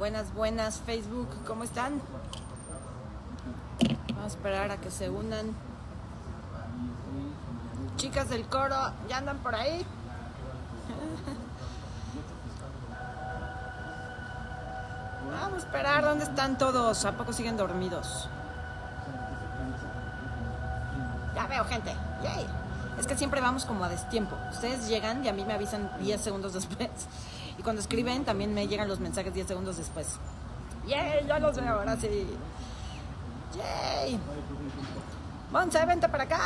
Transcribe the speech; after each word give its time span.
Buenas, 0.00 0.32
buenas, 0.32 0.80
Facebook, 0.86 1.28
¿cómo 1.46 1.62
están? 1.62 2.00
Vamos 4.08 4.24
a 4.24 4.26
esperar 4.28 4.70
a 4.70 4.78
que 4.78 4.90
se 4.90 5.10
unan. 5.10 5.54
Chicas 7.98 8.30
del 8.30 8.46
coro, 8.46 8.94
¿ya 9.10 9.18
andan 9.18 9.36
por 9.40 9.54
ahí? 9.54 9.84
Vamos 15.30 15.52
a 15.52 15.58
esperar, 15.58 16.02
¿dónde 16.02 16.24
están 16.24 16.56
todos? 16.56 17.04
¿A 17.04 17.12
poco 17.12 17.34
siguen 17.34 17.58
dormidos? 17.58 18.30
Ya 21.34 21.46
veo 21.46 21.66
gente. 21.66 21.94
Es 22.98 23.06
que 23.06 23.18
siempre 23.18 23.42
vamos 23.42 23.66
como 23.66 23.84
a 23.84 23.90
destiempo. 23.90 24.34
Ustedes 24.50 24.88
llegan 24.88 25.22
y 25.24 25.28
a 25.28 25.34
mí 25.34 25.44
me 25.44 25.52
avisan 25.52 25.90
10 26.00 26.20
segundos 26.20 26.54
después. 26.54 26.88
Y 27.60 27.62
cuando 27.62 27.82
escriben 27.82 28.24
también 28.24 28.54
me 28.54 28.66
llegan 28.66 28.88
los 28.88 29.00
mensajes 29.00 29.34
10 29.34 29.48
segundos 29.48 29.76
después. 29.76 30.16
¡Yay! 30.86 31.26
Ya 31.26 31.38
los 31.38 31.54
veo, 31.54 31.74
ahora 31.74 31.94
sí. 31.94 32.26
¡Yay! 33.54 34.18
Monse, 35.52 35.84
vente 35.84 36.08
para 36.08 36.24
acá. 36.24 36.40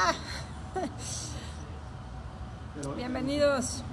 Bienvenidos. 2.97 3.85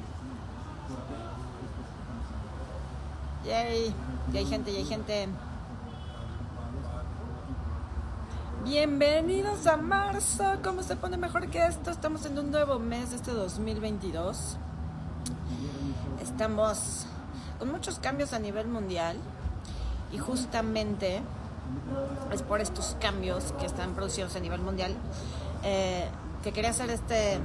Yay. 3.46 3.94
Ya 4.34 4.40
hay 4.40 4.46
gente, 4.48 4.74
ya 4.74 4.80
hay 4.80 4.86
gente. 4.86 5.30
Bienvenidos 8.64 9.68
a 9.68 9.78
marzo. 9.78 10.58
¿Cómo 10.64 10.82
se 10.82 10.96
pone 10.96 11.18
mejor 11.18 11.48
que 11.52 11.68
esto? 11.68 11.92
Estamos 11.92 12.26
en 12.26 12.40
un 12.40 12.50
nuevo 12.50 12.80
mes 12.80 13.12
de 13.12 13.18
este 13.18 13.32
2022. 13.32 14.58
Estamos 16.24 17.06
con 17.62 17.72
muchos 17.72 18.00
cambios 18.00 18.34
a 18.34 18.40
nivel 18.40 18.68
mundial 18.68 19.18
y 20.12 20.18
justamente 20.18 21.22
es 22.34 22.42
por 22.42 22.60
estos 22.60 22.98
cambios 23.00 23.54
que 23.60 23.68
están 23.68 23.94
producidos 23.94 24.36
a 24.36 24.40
nivel 24.40 24.62
mundial 24.62 24.96
eh, 25.64 26.08
que 26.44 26.54
quería 26.54 26.72
hacer 26.72 26.90
este 26.90 27.38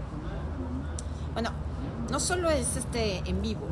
bueno 1.34 1.50
no 2.10 2.18
solo 2.18 2.48
es 2.48 2.78
este 2.78 3.18
en 3.28 3.42
vivo 3.42 3.66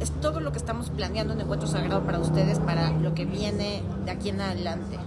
es 0.00 0.10
todo 0.22 0.40
lo 0.40 0.52
que 0.52 0.58
estamos 0.58 0.88
planeando 0.88 1.34
en 1.34 1.42
Encuentro 1.42 1.68
Sagrado 1.68 2.02
para 2.02 2.18
ustedes 2.18 2.60
para 2.60 2.90
lo 2.90 3.14
que 3.14 3.26
viene 3.26 3.82
de 4.06 4.10
aquí 4.10 4.30
en 4.30 4.40
adelante. 4.40 4.98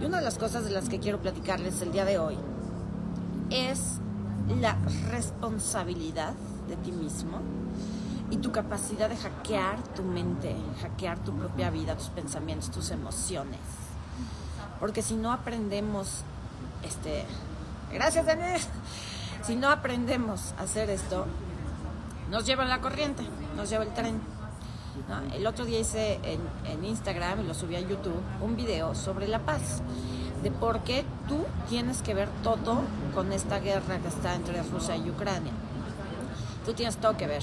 Y 0.00 0.04
una 0.04 0.18
de 0.18 0.24
las 0.24 0.38
cosas 0.38 0.64
de 0.64 0.70
las 0.70 0.88
que 0.88 0.98
quiero 0.98 1.18
platicarles 1.18 1.82
el 1.82 1.92
día 1.92 2.04
de 2.04 2.18
hoy 2.18 2.38
es 3.50 3.98
la 4.60 4.78
responsabilidad 5.10 6.34
de 6.68 6.76
ti 6.76 6.92
mismo 6.92 7.40
y 8.30 8.36
tu 8.38 8.52
capacidad 8.52 9.08
de 9.08 9.16
hackear 9.16 9.82
tu 9.94 10.02
mente, 10.02 10.54
hackear 10.82 11.18
tu 11.20 11.32
propia 11.32 11.70
vida, 11.70 11.96
tus 11.96 12.08
pensamientos, 12.08 12.70
tus 12.70 12.90
emociones. 12.90 13.60
Porque 14.80 15.02
si 15.02 15.14
no 15.14 15.32
aprendemos, 15.32 16.22
este, 16.84 17.24
gracias 17.92 18.26
Daniel, 18.26 18.60
si 19.42 19.56
no 19.56 19.68
aprendemos 19.70 20.52
a 20.58 20.62
hacer 20.62 20.90
esto, 20.90 21.26
nos 22.30 22.44
lleva 22.44 22.64
la 22.64 22.80
corriente, 22.80 23.22
nos 23.56 23.70
lleva 23.70 23.84
el 23.84 23.94
tren. 23.94 24.20
El 25.32 25.46
otro 25.46 25.64
día 25.64 25.78
hice 25.78 26.18
en, 26.24 26.40
en 26.64 26.84
Instagram 26.84 27.40
y 27.40 27.44
lo 27.44 27.54
subí 27.54 27.76
a 27.76 27.80
YouTube 27.80 28.20
un 28.42 28.56
video 28.56 28.94
sobre 28.94 29.28
la 29.28 29.38
paz, 29.38 29.80
de 30.42 30.50
por 30.50 30.80
qué 30.80 31.04
tú 31.28 31.44
tienes 31.68 32.02
que 32.02 32.14
ver 32.14 32.28
todo 32.42 32.82
con 33.14 33.32
esta 33.32 33.58
guerra 33.60 33.98
que 33.98 34.08
está 34.08 34.34
entre 34.34 34.62
Rusia 34.64 34.96
y 34.96 35.08
Ucrania. 35.08 35.52
Tú 36.66 36.74
tienes 36.74 36.96
todo 36.98 37.16
que 37.16 37.26
ver 37.26 37.42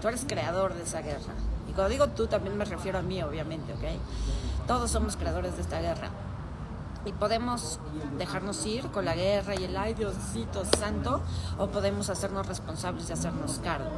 Tú 0.00 0.08
eres 0.08 0.24
creador 0.26 0.74
de 0.74 0.82
esa 0.82 1.02
guerra. 1.02 1.34
Y 1.68 1.72
cuando 1.72 1.90
digo 1.90 2.08
tú, 2.08 2.26
también 2.26 2.56
me 2.56 2.64
refiero 2.64 2.98
a 2.98 3.02
mí, 3.02 3.22
obviamente, 3.22 3.72
¿ok? 3.72 4.66
Todos 4.66 4.90
somos 4.90 5.16
creadores 5.16 5.56
de 5.56 5.62
esta 5.62 5.80
guerra. 5.80 6.08
Y 7.04 7.12
podemos 7.12 7.78
dejarnos 8.18 8.64
ir 8.66 8.86
con 8.88 9.04
la 9.04 9.14
guerra 9.14 9.54
y 9.54 9.64
el 9.64 9.76
ay 9.76 9.94
Diosito 9.94 10.64
santo, 10.78 11.22
o 11.58 11.68
podemos 11.68 12.10
hacernos 12.10 12.46
responsables 12.46 13.08
y 13.08 13.12
hacernos 13.12 13.60
cargo. 13.62 13.90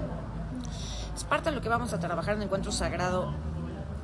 Es 1.17 1.25
parte 1.25 1.51
de 1.51 1.57
lo 1.57 1.63
que 1.63 1.69
vamos 1.69 1.93
a 1.93 1.99
trabajar 1.99 2.37
en 2.37 2.43
Encuentro 2.43 2.73
Sagrado 2.73 3.33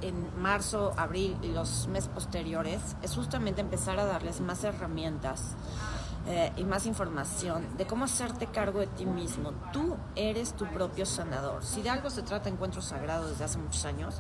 en 0.01 0.41
marzo, 0.41 0.93
abril 0.97 1.37
y 1.43 1.49
los 1.49 1.89
meses 1.89 2.09
posteriores, 2.09 2.81
es 3.03 3.15
justamente 3.15 3.61
empezar 3.61 3.99
a 3.99 4.05
darles 4.05 4.41
más 4.41 4.63
herramientas 4.65 5.55
eh, 6.31 6.53
y 6.59 6.65
más 6.65 6.85
información 6.85 7.65
de 7.79 7.87
cómo 7.87 8.05
hacerte 8.05 8.47
cargo 8.47 8.81
de 8.81 8.87
ti 8.87 9.07
mismo. 9.07 9.53
Tú 9.73 9.97
eres 10.15 10.53
tu 10.53 10.67
propio 10.67 11.07
sanador. 11.07 11.65
Si 11.65 11.81
de 11.81 11.89
algo 11.89 12.11
se 12.11 12.21
trata 12.21 12.51
Encuentro 12.51 12.83
Sagrado 12.83 13.29
desde 13.29 13.45
hace 13.45 13.57
muchos 13.57 13.87
años, 13.87 14.17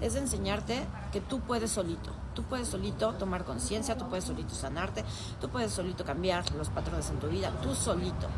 es 0.00 0.14
de 0.14 0.20
enseñarte 0.20 0.86
que 1.10 1.20
tú 1.20 1.40
puedes 1.40 1.72
solito. 1.72 2.12
Tú 2.34 2.44
puedes 2.44 2.68
solito 2.68 3.12
tomar 3.14 3.44
conciencia, 3.44 3.98
tú 3.98 4.08
puedes 4.08 4.24
solito 4.24 4.54
sanarte, 4.54 5.04
tú 5.40 5.48
puedes 5.48 5.72
solito 5.72 6.04
cambiar 6.04 6.48
los 6.54 6.68
patrones 6.68 7.10
en 7.10 7.18
tu 7.18 7.26
vida, 7.26 7.50
tú 7.60 7.74
solito. 7.74 8.28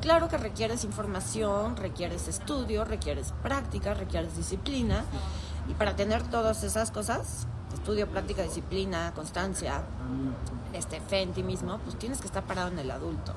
Claro 0.00 0.28
que 0.28 0.38
requieres 0.38 0.84
información, 0.84 1.76
requieres 1.76 2.28
estudio, 2.28 2.86
requieres 2.86 3.34
práctica, 3.42 3.92
requieres 3.92 4.36
disciplina. 4.38 5.04
Y 5.68 5.74
para 5.74 5.96
tener 5.96 6.22
todas 6.22 6.62
esas 6.62 6.90
cosas, 6.90 7.46
estudio, 7.74 8.08
práctica, 8.08 8.42
disciplina, 8.42 9.12
constancia, 9.14 9.82
este, 10.72 11.00
fe 11.00 11.22
en 11.22 11.32
ti 11.32 11.42
mismo, 11.42 11.78
pues 11.78 11.98
tienes 11.98 12.20
que 12.20 12.26
estar 12.26 12.44
parado 12.44 12.68
en 12.68 12.78
el 12.78 12.90
adulto. 12.90 13.32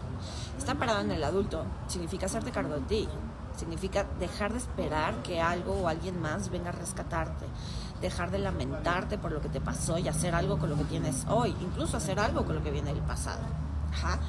Estar 0.58 0.78
parado 0.78 1.02
en 1.02 1.12
el 1.12 1.24
adulto 1.24 1.66
significa 1.88 2.26
hacerte 2.26 2.52
cargo 2.52 2.76
de 2.76 2.82
ti, 2.82 3.10
significa 3.56 4.06
dejar 4.20 4.54
de 4.54 4.60
esperar 4.60 5.16
que 5.24 5.42
algo 5.42 5.74
o 5.74 5.88
alguien 5.88 6.22
más 6.22 6.50
venga 6.50 6.70
a 6.70 6.74
rescatarte, 6.74 7.46
dejar 8.02 8.32
de 8.32 8.40
lamentarte 8.40 9.18
por 9.18 9.32
lo 9.32 9.42
que 9.42 9.50
te 9.50 9.60
pasó 9.60 9.98
y 9.98 10.08
hacer 10.08 10.36
algo 10.36 10.58
con 10.58 10.70
lo 10.70 10.78
que 10.78 10.86
tienes 10.86 11.26
hoy, 11.28 11.56
incluso 11.62 11.98
hacer 11.98 12.20
algo 12.20 12.46
con 12.46 12.56
lo 12.56 12.64
que 12.64 12.72
viene 12.72 12.94
del 12.94 13.04
pasado. 13.04 13.42
Ajá. 13.92 14.20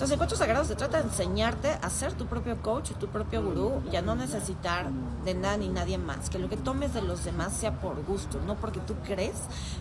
Entonces, 0.00 0.14
Encuentros 0.14 0.38
Sagrados 0.38 0.66
se 0.66 0.76
trata 0.76 0.96
de 0.96 1.08
enseñarte 1.10 1.78
a 1.82 1.90
ser 1.90 2.14
tu 2.14 2.24
propio 2.24 2.62
coach, 2.62 2.92
tu 2.92 3.08
propio 3.08 3.42
gurú 3.42 3.82
y 3.92 3.96
a 3.96 4.00
no 4.00 4.14
necesitar 4.14 4.90
de 5.26 5.34
nada 5.34 5.58
ni 5.58 5.68
nadie 5.68 5.98
más. 5.98 6.30
Que 6.30 6.38
lo 6.38 6.48
que 6.48 6.56
tomes 6.56 6.94
de 6.94 7.02
los 7.02 7.22
demás 7.22 7.52
sea 7.52 7.78
por 7.82 8.02
gusto, 8.06 8.40
no 8.46 8.54
porque 8.54 8.80
tú 8.80 8.94
crees 9.04 9.36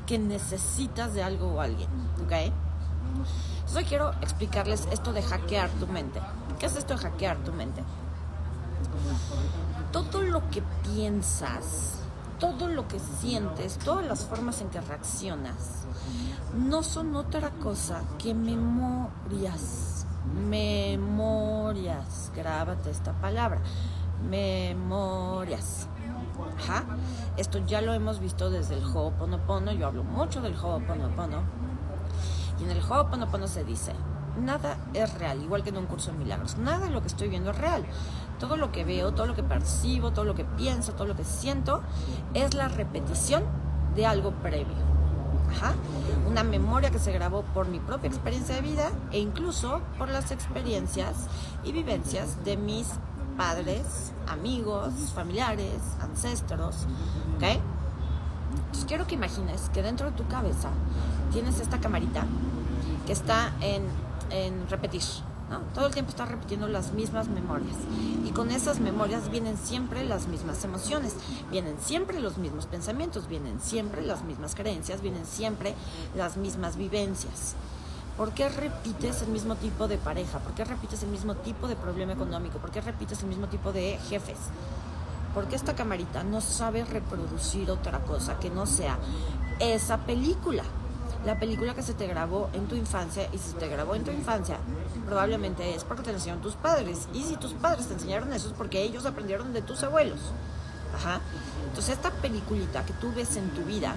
que 0.05 0.19
necesitas 0.19 1.13
de 1.13 1.23
algo 1.23 1.53
o 1.53 1.61
alguien. 1.61 1.87
¿Ok? 2.21 2.33
Entonces, 2.33 3.77
hoy 3.77 3.85
quiero 3.85 4.11
explicarles 4.19 4.89
esto 4.91 5.13
de 5.13 5.21
hackear 5.21 5.69
tu 5.69 5.87
mente. 5.87 6.19
¿Qué 6.59 6.65
es 6.65 6.75
esto 6.75 6.95
de 6.95 6.99
hackear 6.99 7.37
tu 7.37 7.53
mente? 7.53 7.81
Todo 9.93 10.21
lo 10.21 10.49
que 10.49 10.61
piensas, 10.83 11.99
todo 12.39 12.67
lo 12.67 12.89
que 12.89 12.99
sientes, 12.99 13.77
todas 13.77 14.05
las 14.05 14.25
formas 14.25 14.59
en 14.59 14.67
que 14.67 14.81
reaccionas, 14.81 15.85
no 16.57 16.83
son 16.83 17.15
otra 17.15 17.51
cosa 17.51 18.01
que 18.17 18.33
memorias 18.33 19.98
memorias. 20.49 22.31
Grábate 22.35 22.89
esta 22.89 23.13
palabra. 23.13 23.61
Memorias. 24.29 25.87
Ajá. 26.57 26.85
Esto 27.37 27.59
ya 27.65 27.81
lo 27.81 27.93
hemos 27.93 28.19
visto 28.19 28.49
desde 28.49 28.75
el 28.75 28.83
Ho'oponopono. 28.83 29.71
Yo 29.71 29.87
hablo 29.87 30.03
mucho 30.03 30.41
del 30.41 30.55
Ho'oponopono. 30.55 31.43
Y 32.59 32.63
en 32.63 32.71
el 32.71 32.81
Ho'oponopono 32.81 33.47
se 33.47 33.63
dice, 33.63 33.93
nada 34.39 34.77
es 34.93 35.13
real, 35.17 35.41
igual 35.41 35.63
que 35.63 35.69
en 35.69 35.77
un 35.77 35.85
curso 35.85 36.11
de 36.11 36.17
milagros. 36.17 36.57
Nada 36.57 36.87
de 36.87 36.91
lo 36.91 37.01
que 37.01 37.07
estoy 37.07 37.29
viendo 37.29 37.51
es 37.51 37.57
real. 37.57 37.85
Todo 38.39 38.57
lo 38.57 38.71
que 38.71 38.83
veo, 38.83 39.13
todo 39.13 39.25
lo 39.25 39.35
que 39.35 39.43
percibo, 39.43 40.11
todo 40.11 40.25
lo 40.25 40.35
que 40.35 40.45
pienso, 40.45 40.93
todo 40.93 41.07
lo 41.07 41.15
que 41.15 41.23
siento, 41.23 41.81
es 42.33 42.53
la 42.53 42.67
repetición 42.67 43.43
de 43.95 44.05
algo 44.05 44.31
previo. 44.31 44.98
Una 46.27 46.43
memoria 46.43 46.91
que 46.91 46.99
se 46.99 47.11
grabó 47.11 47.41
por 47.41 47.67
mi 47.67 47.79
propia 47.79 48.07
experiencia 48.07 48.55
de 48.55 48.61
vida 48.61 48.91
e 49.11 49.19
incluso 49.19 49.81
por 49.97 50.09
las 50.09 50.31
experiencias 50.31 51.27
y 51.63 51.71
vivencias 51.71 52.43
de 52.45 52.55
mis 52.57 52.87
padres, 53.37 54.13
amigos, 54.27 54.93
familiares, 55.15 55.81
ancestros. 56.01 56.87
¿Ok? 57.35 57.43
Entonces 58.57 58.85
quiero 58.87 59.07
que 59.07 59.15
imagines 59.15 59.69
que 59.73 59.81
dentro 59.81 60.11
de 60.11 60.17
tu 60.17 60.27
cabeza 60.27 60.69
tienes 61.31 61.59
esta 61.59 61.79
camarita 61.79 62.25
que 63.05 63.13
está 63.13 63.53
en, 63.61 63.83
en 64.29 64.69
repetir. 64.69 65.01
Todo 65.73 65.87
el 65.87 65.93
tiempo 65.93 66.11
estás 66.11 66.29
repitiendo 66.29 66.67
las 66.67 66.93
mismas 66.93 67.27
memorias. 67.27 67.75
Y 68.25 68.31
con 68.31 68.51
esas 68.51 68.79
memorias 68.79 69.29
vienen 69.29 69.57
siempre 69.57 70.03
las 70.03 70.27
mismas 70.27 70.63
emociones, 70.63 71.15
vienen 71.49 71.77
siempre 71.79 72.19
los 72.19 72.37
mismos 72.37 72.67
pensamientos, 72.67 73.27
vienen 73.27 73.59
siempre 73.59 74.01
las 74.01 74.23
mismas 74.23 74.55
creencias, 74.55 75.01
vienen 75.01 75.25
siempre 75.25 75.73
las 76.15 76.37
mismas 76.37 76.77
vivencias. 76.77 77.55
¿Por 78.17 78.33
qué 78.33 78.49
repites 78.49 79.21
el 79.21 79.29
mismo 79.29 79.55
tipo 79.55 79.87
de 79.87 79.97
pareja? 79.97 80.39
¿Por 80.39 80.53
qué 80.53 80.65
repites 80.65 81.03
el 81.03 81.09
mismo 81.09 81.35
tipo 81.35 81.67
de 81.67 81.75
problema 81.75 82.13
económico? 82.13 82.59
¿Por 82.59 82.69
qué 82.69 82.81
repites 82.81 83.21
el 83.21 83.29
mismo 83.29 83.47
tipo 83.47 83.71
de 83.71 83.97
jefes? 84.09 84.37
Porque 85.33 85.55
esta 85.55 85.75
camarita 85.75 86.23
no 86.23 86.41
sabe 86.41 86.83
reproducir 86.83 87.71
otra 87.71 87.99
cosa 87.99 88.37
que 88.39 88.49
no 88.49 88.65
sea 88.65 88.97
esa 89.59 89.99
película 89.99 90.63
la 91.25 91.39
película 91.39 91.73
que 91.73 91.83
se 91.83 91.93
te 91.93 92.07
grabó 92.07 92.49
en 92.53 92.67
tu 92.67 92.75
infancia 92.75 93.27
y 93.33 93.37
si 93.37 93.51
se 93.51 93.57
te 93.57 93.67
grabó 93.67 93.95
en 93.95 94.03
tu 94.03 94.11
infancia 94.11 94.57
probablemente 95.05 95.75
es 95.75 95.83
porque 95.83 96.03
te 96.03 96.11
enseñaron 96.11 96.41
tus 96.41 96.55
padres 96.55 97.09
y 97.13 97.23
si 97.23 97.35
tus 97.35 97.53
padres 97.53 97.87
te 97.87 97.93
enseñaron 97.93 98.31
eso 98.33 98.47
es 98.47 98.53
porque 98.53 98.81
ellos 98.81 99.05
aprendieron 99.05 99.51
de 99.53 99.61
tus 99.61 99.83
abuelos 99.83 100.19
Ajá. 100.95 101.21
Entonces 101.67 101.95
esta 101.95 102.11
peliculita 102.11 102.85
que 102.85 102.93
tú 102.93 103.13
ves 103.13 103.35
en 103.35 103.49
tu 103.51 103.63
vida, 103.63 103.95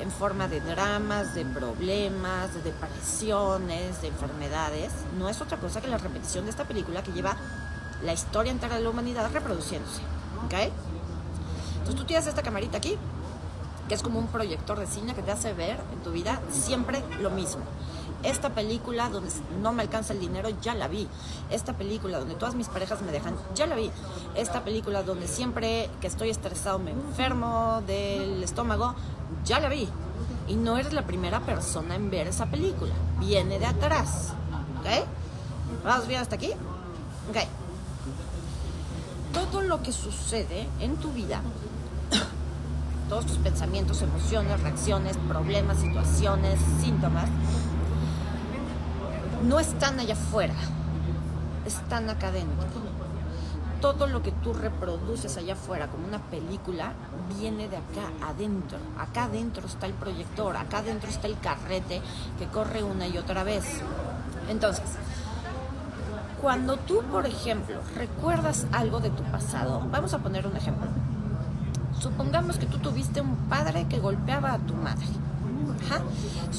en 0.00 0.10
forma 0.10 0.48
de 0.48 0.60
dramas, 0.60 1.34
de 1.34 1.44
problemas, 1.44 2.54
de 2.54 2.62
depresiones, 2.62 4.00
de 4.00 4.08
enfermedades, 4.08 4.92
no 5.18 5.28
es 5.28 5.40
otra 5.40 5.58
cosa 5.58 5.80
que 5.80 5.88
la 5.88 5.98
repetición 5.98 6.44
de 6.44 6.50
esta 6.50 6.64
película 6.64 7.02
que 7.02 7.12
lleva 7.12 7.36
la 8.02 8.12
historia 8.12 8.52
entera 8.52 8.76
de 8.76 8.82
la 8.82 8.90
humanidad 8.90 9.30
reproduciéndose. 9.32 10.00
¿Ok? 10.46 10.54
Entonces 11.72 11.94
tú 11.96 12.04
tienes 12.04 12.26
esta 12.26 12.42
camarita 12.42 12.78
aquí, 12.78 12.96
que 13.90 13.96
es 13.96 14.02
como 14.04 14.20
un 14.20 14.28
proyector 14.28 14.78
de 14.78 14.86
cine 14.86 15.16
que 15.16 15.22
te 15.22 15.32
hace 15.32 15.52
ver 15.52 15.76
en 15.92 15.98
tu 16.04 16.12
vida 16.12 16.40
siempre 16.52 17.02
lo 17.20 17.28
mismo. 17.28 17.62
Esta 18.22 18.50
película 18.50 19.10
donde 19.10 19.32
no 19.60 19.72
me 19.72 19.82
alcanza 19.82 20.12
el 20.12 20.20
dinero, 20.20 20.48
ya 20.62 20.76
la 20.76 20.86
vi. 20.86 21.08
Esta 21.50 21.72
película 21.72 22.20
donde 22.20 22.36
todas 22.36 22.54
mis 22.54 22.68
parejas 22.68 23.02
me 23.02 23.10
dejan, 23.10 23.34
ya 23.56 23.66
la 23.66 23.74
vi. 23.74 23.90
Esta 24.36 24.62
película 24.62 25.02
donde 25.02 25.26
siempre 25.26 25.90
que 26.00 26.06
estoy 26.06 26.30
estresado 26.30 26.78
me 26.78 26.92
enfermo 26.92 27.82
del 27.84 28.44
estómago, 28.44 28.94
ya 29.44 29.58
la 29.58 29.68
vi. 29.68 29.88
Y 30.46 30.54
no 30.54 30.76
eres 30.78 30.92
la 30.92 31.04
primera 31.04 31.40
persona 31.40 31.96
en 31.96 32.10
ver 32.10 32.28
esa 32.28 32.46
película. 32.46 32.92
Viene 33.18 33.58
de 33.58 33.66
atrás. 33.66 34.34
¿Ok? 34.78 35.04
¿Vamos 35.84 36.06
bien 36.06 36.20
hasta 36.20 36.36
aquí? 36.36 36.52
Ok. 37.28 37.38
Todo 39.34 39.62
lo 39.62 39.82
que 39.82 39.90
sucede 39.90 40.68
en 40.78 40.96
tu 40.98 41.10
vida 41.10 41.42
todos 43.10 43.26
tus 43.26 43.38
pensamientos, 43.38 44.00
emociones, 44.02 44.60
reacciones, 44.62 45.16
problemas, 45.28 45.78
situaciones, 45.78 46.60
síntomas, 46.80 47.28
no 49.42 49.58
están 49.58 49.98
allá 49.98 50.14
afuera, 50.14 50.54
están 51.66 52.08
acá 52.08 52.28
adentro. 52.28 52.68
Todo 53.80 54.06
lo 54.06 54.22
que 54.22 54.30
tú 54.30 54.52
reproduces 54.52 55.36
allá 55.36 55.54
afuera 55.54 55.88
como 55.88 56.06
una 56.06 56.18
película 56.30 56.92
viene 57.36 57.68
de 57.68 57.78
acá 57.78 58.12
adentro. 58.24 58.78
Acá 58.96 59.24
adentro 59.24 59.66
está 59.66 59.86
el 59.86 59.94
proyector, 59.94 60.56
acá 60.56 60.78
adentro 60.78 61.10
está 61.10 61.26
el 61.26 61.38
carrete 61.40 62.00
que 62.38 62.46
corre 62.46 62.84
una 62.84 63.08
y 63.08 63.18
otra 63.18 63.42
vez. 63.42 63.64
Entonces, 64.48 64.84
cuando 66.40 66.76
tú, 66.76 67.02
por 67.10 67.26
ejemplo, 67.26 67.80
recuerdas 67.96 68.66
algo 68.70 69.00
de 69.00 69.10
tu 69.10 69.24
pasado, 69.24 69.82
vamos 69.90 70.14
a 70.14 70.18
poner 70.18 70.46
un 70.46 70.56
ejemplo 70.56 70.86
Supongamos 72.00 72.56
que 72.56 72.66
tú 72.66 72.78
tuviste 72.78 73.20
un 73.20 73.36
padre 73.48 73.86
que 73.86 73.98
golpeaba 73.98 74.54
a 74.54 74.58
tu 74.58 74.74
madre. 74.74 75.06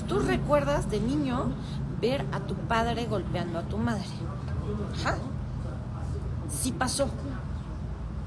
Tú 0.07 0.19
recuerdas 0.19 0.89
de 0.89 0.99
niño 0.99 1.51
ver 1.99 2.25
a 2.31 2.39
tu 2.39 2.53
padre 2.55 3.05
golpeando 3.07 3.57
a 3.57 3.63
tu 3.63 3.77
madre. 3.77 4.05
Sí 6.49 6.71
pasó. 6.71 7.09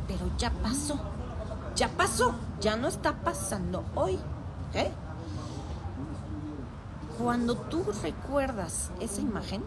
Pero 0.08 0.26
ya 0.38 0.50
pasó. 0.50 0.98
Ya 1.76 1.88
pasó. 1.88 2.34
Ya 2.60 2.76
no 2.76 2.88
está 2.88 3.12
pasando 3.12 3.84
hoy. 3.94 4.18
Cuando 7.18 7.54
tú 7.56 7.84
recuerdas 8.02 8.90
esa 8.98 9.20
imagen, 9.20 9.62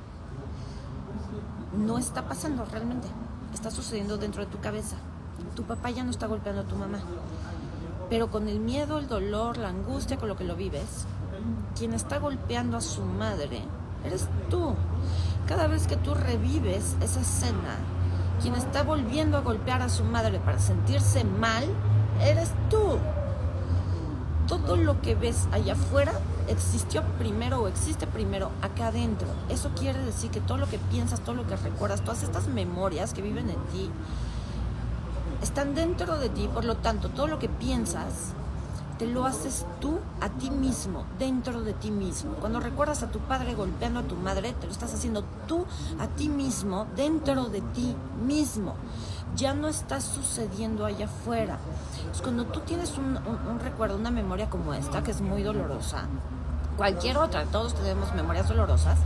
no 1.78 1.98
está 1.98 2.28
pasando 2.28 2.66
realmente. 2.66 3.08
Está 3.54 3.72
sucediendo 3.72 4.18
dentro 4.18 4.44
de 4.44 4.52
tu 4.52 4.60
cabeza. 4.60 4.98
Tu 5.58 5.64
papá 5.64 5.90
ya 5.90 6.04
no 6.04 6.12
está 6.12 6.28
golpeando 6.28 6.62
a 6.62 6.66
tu 6.66 6.76
mamá. 6.76 7.00
Pero 8.12 8.30
con 8.30 8.48
el 8.48 8.60
miedo, 8.60 9.00
el 9.00 9.08
dolor, 9.08 9.58
la 9.58 9.70
angustia 9.70 10.18
con 10.18 10.28
lo 10.28 10.38
que 10.38 10.44
lo 10.44 10.56
vives, 10.56 11.08
quien 11.76 11.96
está 11.96 12.20
golpeando 12.20 12.78
a 12.78 12.82
su 12.82 13.02
madre 13.02 13.64
eres 14.06 14.28
tú. 14.52 14.76
Cada 15.48 15.66
vez 15.66 15.88
que 15.88 15.98
tú 15.98 16.14
revives 16.14 16.96
esa 17.02 17.22
escena, 17.22 17.76
quien 18.40 18.54
está 18.54 18.84
volviendo 18.84 19.36
a 19.36 19.42
golpear 19.42 19.82
a 19.82 19.90
su 19.90 20.04
madre 20.04 20.40
para 20.40 20.60
sentirse 20.60 21.24
mal, 21.24 21.64
eres 22.22 22.52
tú. 22.70 23.00
Todo 24.48 24.78
lo 24.78 25.02
que 25.02 25.16
ves 25.16 25.48
allá 25.52 25.74
afuera 25.74 26.14
existió 26.48 27.02
primero 27.18 27.62
o 27.62 27.68
existe 27.68 28.06
primero 28.06 28.52
acá 28.62 28.90
adentro. 28.90 29.28
Eso 29.50 29.72
quiere 29.76 29.98
decir 30.04 30.30
que 30.30 30.40
todo 30.40 30.60
lo 30.60 30.70
que 30.70 30.78
piensas, 30.78 31.22
todo 31.22 31.34
lo 31.34 31.48
que 31.48 31.56
recuerdas, 31.56 32.02
todas 32.02 32.22
estas 32.22 32.48
memorias 32.48 33.16
que 33.16 33.24
viven 33.24 33.50
en 33.50 33.60
ti, 33.74 33.90
están 35.42 35.76
dentro 35.76 36.18
de 36.18 36.30
ti, 36.30 36.50
por 36.54 36.66
lo 36.66 36.78
tanto, 36.78 37.10
todo 37.10 37.28
lo 37.28 37.40
que 37.40 37.50
piensas, 37.50 38.34
te 38.98 39.06
lo 39.06 39.26
haces 39.26 39.66
tú 39.80 40.00
a 40.22 40.30
ti 40.30 40.50
mismo, 40.50 41.06
dentro 41.20 41.62
de 41.62 41.74
ti 41.74 41.92
mismo. 41.92 42.34
Cuando 42.34 42.60
recuerdas 42.60 43.04
a 43.04 43.12
tu 43.12 43.20
padre 43.20 43.54
golpeando 43.54 44.00
a 44.00 44.04
tu 44.04 44.16
madre, 44.16 44.54
te 44.54 44.66
lo 44.66 44.72
estás 44.72 44.94
haciendo 44.94 45.24
tú 45.48 45.66
a 46.00 46.08
ti 46.08 46.30
mismo, 46.30 46.88
dentro 46.96 47.46
de 47.46 47.62
ti 47.62 47.96
mismo. 48.26 48.76
Ya 49.36 49.54
no 49.54 49.68
está 49.68 50.02
sucediendo 50.02 50.86
allá 50.86 51.06
afuera. 51.06 51.60
Es 52.12 52.22
cuando 52.22 52.46
tú 52.46 52.62
tienes 52.62 52.98
un, 52.98 53.20
recuerdo, 53.60 53.98
una 53.98 54.10
memoria 54.10 54.50
como 54.50 54.74
esta, 54.74 55.04
que 55.04 55.12
es 55.12 55.22
muy 55.22 55.44
dolorosa, 55.44 56.06
cualquier 56.76 57.18
otra, 57.18 57.46
todos 57.46 57.76
tenemos 57.76 58.14
memorias 58.16 58.48
dolorosas, 58.48 58.98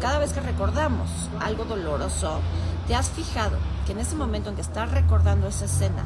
cada 0.00 0.18
vez 0.18 0.32
que 0.32 0.40
recordamos 0.40 1.10
algo 1.40 1.64
doloroso, 1.64 2.40
te 2.86 2.94
has 2.94 3.10
fijado 3.10 3.56
en 3.90 3.98
ese 3.98 4.14
momento 4.14 4.50
en 4.50 4.56
que 4.56 4.62
estás 4.62 4.90
recordando 4.90 5.48
esa 5.48 5.64
escena, 5.64 6.04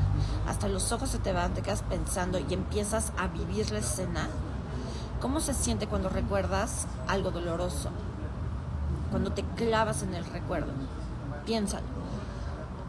hasta 0.48 0.68
los 0.68 0.90
ojos 0.92 1.10
se 1.10 1.18
te 1.18 1.32
van, 1.32 1.52
te 1.54 1.62
quedas 1.62 1.82
pensando 1.82 2.38
y 2.38 2.54
empiezas 2.54 3.12
a 3.18 3.28
vivir 3.28 3.70
la 3.72 3.80
escena, 3.80 4.28
¿cómo 5.20 5.40
se 5.40 5.54
siente 5.54 5.86
cuando 5.86 6.08
recuerdas 6.08 6.86
algo 7.06 7.30
doloroso? 7.30 7.90
Cuando 9.10 9.32
te 9.32 9.42
clavas 9.42 10.02
en 10.02 10.14
el 10.14 10.24
recuerdo. 10.24 10.72
Piénsalo. 11.44 11.84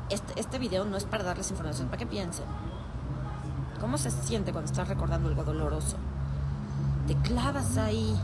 Este, 0.10 0.40
este 0.40 0.60
video 0.60 0.86
no 0.86 0.98
es 0.98 1.04
para 1.04 1.24
darles 1.24 1.52
información, 1.52 1.88
para 1.88 1.98
que 1.98 2.08
piensen. 2.08 2.46
¿Cómo 3.82 3.98
se 3.98 4.12
siente 4.12 4.52
cuando 4.54 4.72
estás 4.72 4.88
recordando 4.88 5.28
algo 5.28 5.44
doloroso? 5.44 5.98
Te 7.08 7.16
clavas 7.16 7.78
ahí 7.78 8.18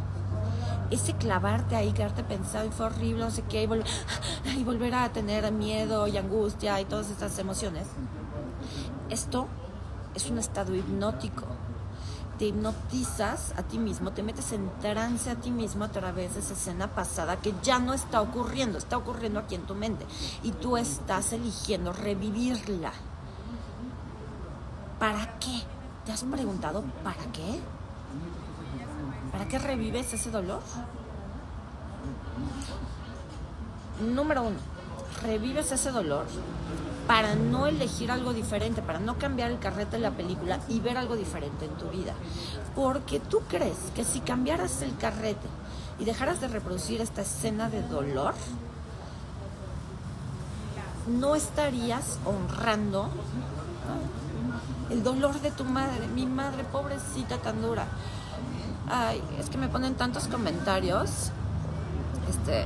ese 0.91 1.13
clavarte 1.13 1.75
ahí, 1.75 1.93
quedarte 1.93 2.23
pensado 2.23 2.65
y 2.65 2.69
fue 2.69 2.85
horrible, 2.85 3.23
no 3.23 3.31
sé 3.31 3.43
qué, 3.43 3.63
y, 4.57 4.63
volver 4.63 4.93
a 4.93 5.11
tener 5.11 5.49
miedo 5.51 6.07
y 6.07 6.17
angustia 6.17 6.79
y 6.79 6.85
todas 6.85 7.09
estas 7.09 7.39
emociones. 7.39 7.88
Esto 9.09 9.47
es 10.13 10.29
un 10.29 10.38
estado 10.38 10.75
hipnótico. 10.75 11.45
Te 12.38 12.45
hipnotizas 12.47 13.53
a 13.55 13.63
ti 13.63 13.77
mismo, 13.77 14.11
te 14.11 14.23
metes 14.23 14.51
en 14.51 14.69
trance 14.79 15.29
a 15.29 15.35
ti 15.35 15.51
mismo 15.51 15.85
a 15.85 15.89
través 15.89 16.33
de 16.33 16.39
esa 16.39 16.53
escena 16.53 16.88
pasada 16.88 17.37
que 17.37 17.53
ya 17.61 17.79
no 17.79 17.94
está 17.94 18.21
ocurriendo, 18.21 18.77
está 18.77 18.97
ocurriendo 18.97 19.39
aquí 19.39 19.55
en 19.55 19.67
tu 19.67 19.75
mente. 19.75 20.05
Y 20.44 20.51
tú 20.51 20.75
estás 20.75 21.33
eligiendo 21.33 21.94
revivirla. 21.94 22.91
¿Para 24.99 25.39
qué? 25.39 25.61
¿Te 26.05 26.11
has 26.11 26.23
preguntado 26.23 26.83
para 27.04 27.23
qué? 27.31 27.59
¿Para 29.31 29.47
qué 29.47 29.59
revives 29.59 30.13
ese 30.13 30.30
dolor? 30.31 30.61
Número 34.01 34.44
uno, 34.44 34.57
revives 35.21 35.71
ese 35.71 35.91
dolor 35.91 36.25
para 37.07 37.35
no 37.35 37.68
elegir 37.68 38.11
algo 38.11 38.33
diferente, 38.33 38.81
para 38.81 38.99
no 38.99 39.18
cambiar 39.18 39.51
el 39.51 39.59
carrete 39.59 39.97
de 39.97 39.99
la 39.99 40.11
película 40.11 40.59
y 40.68 40.80
ver 40.80 40.97
algo 40.97 41.15
diferente 41.15 41.65
en 41.65 41.71
tu 41.71 41.89
vida. 41.89 42.13
Porque 42.75 43.19
tú 43.19 43.41
crees 43.47 43.77
que 43.95 44.03
si 44.03 44.21
cambiaras 44.21 44.81
el 44.81 44.95
carrete 44.97 45.47
y 45.99 46.06
dejaras 46.06 46.41
de 46.41 46.47
reproducir 46.47 47.01
esta 47.01 47.21
escena 47.21 47.69
de 47.69 47.81
dolor, 47.83 48.33
no 51.07 51.35
estarías 51.35 52.18
honrando 52.25 53.09
el 54.92 55.04
dolor 55.04 55.40
de 55.40 55.52
tu 55.52 55.64
madre, 55.64 56.07
mi 56.14 56.26
madre 56.26 56.64
pobrecita 56.66 57.38
tan 57.38 57.62
dura. 57.62 57.86
Ay, 58.90 59.24
es 59.40 59.50
que 59.50 59.57
me 59.57 59.69
ponen 59.69 59.95
tantos 59.95 60.28
comentarios. 60.28 61.31
Este, 62.30 62.66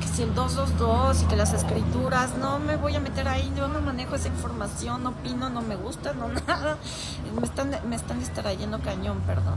que 0.00 0.06
si 0.06 0.22
el 0.22 0.34
222 0.34 1.22
y 1.22 1.26
que 1.26 1.36
las 1.36 1.52
escrituras, 1.52 2.36
no 2.38 2.58
me 2.58 2.76
voy 2.76 2.96
a 2.96 3.00
meter 3.00 3.28
ahí, 3.28 3.52
yo 3.56 3.68
no 3.68 3.80
manejo 3.80 4.14
esa 4.14 4.28
información, 4.28 5.02
no 5.02 5.10
opino, 5.10 5.50
no 5.50 5.60
me 5.60 5.76
gusta, 5.76 6.14
no 6.14 6.28
nada. 6.46 6.78
Me 7.38 7.46
están, 7.46 7.70
me 7.88 7.96
están 7.96 8.18
distrayendo 8.20 8.80
cañón, 8.80 9.20
perdón. 9.26 9.56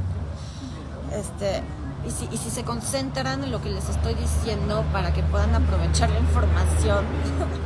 Este, 1.13 1.63
y 2.05 2.11
si, 2.11 2.27
y 2.31 2.37
si 2.37 2.49
se 2.49 2.63
concentran 2.63 3.43
en 3.43 3.51
lo 3.51 3.61
que 3.61 3.69
les 3.69 3.87
estoy 3.87 4.15
diciendo 4.15 4.83
para 4.91 5.13
que 5.13 5.23
puedan 5.23 5.53
aprovechar 5.55 6.09
la 6.09 6.19
información, 6.19 7.05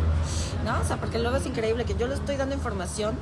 ¿no? 0.66 0.80
O 0.80 0.84
sea, 0.84 0.98
porque 0.98 1.20
luego 1.20 1.38
es 1.38 1.46
increíble 1.46 1.86
que 1.86 1.96
yo 1.96 2.08
les 2.08 2.20
estoy 2.20 2.36
dando 2.36 2.54
información, 2.56 3.16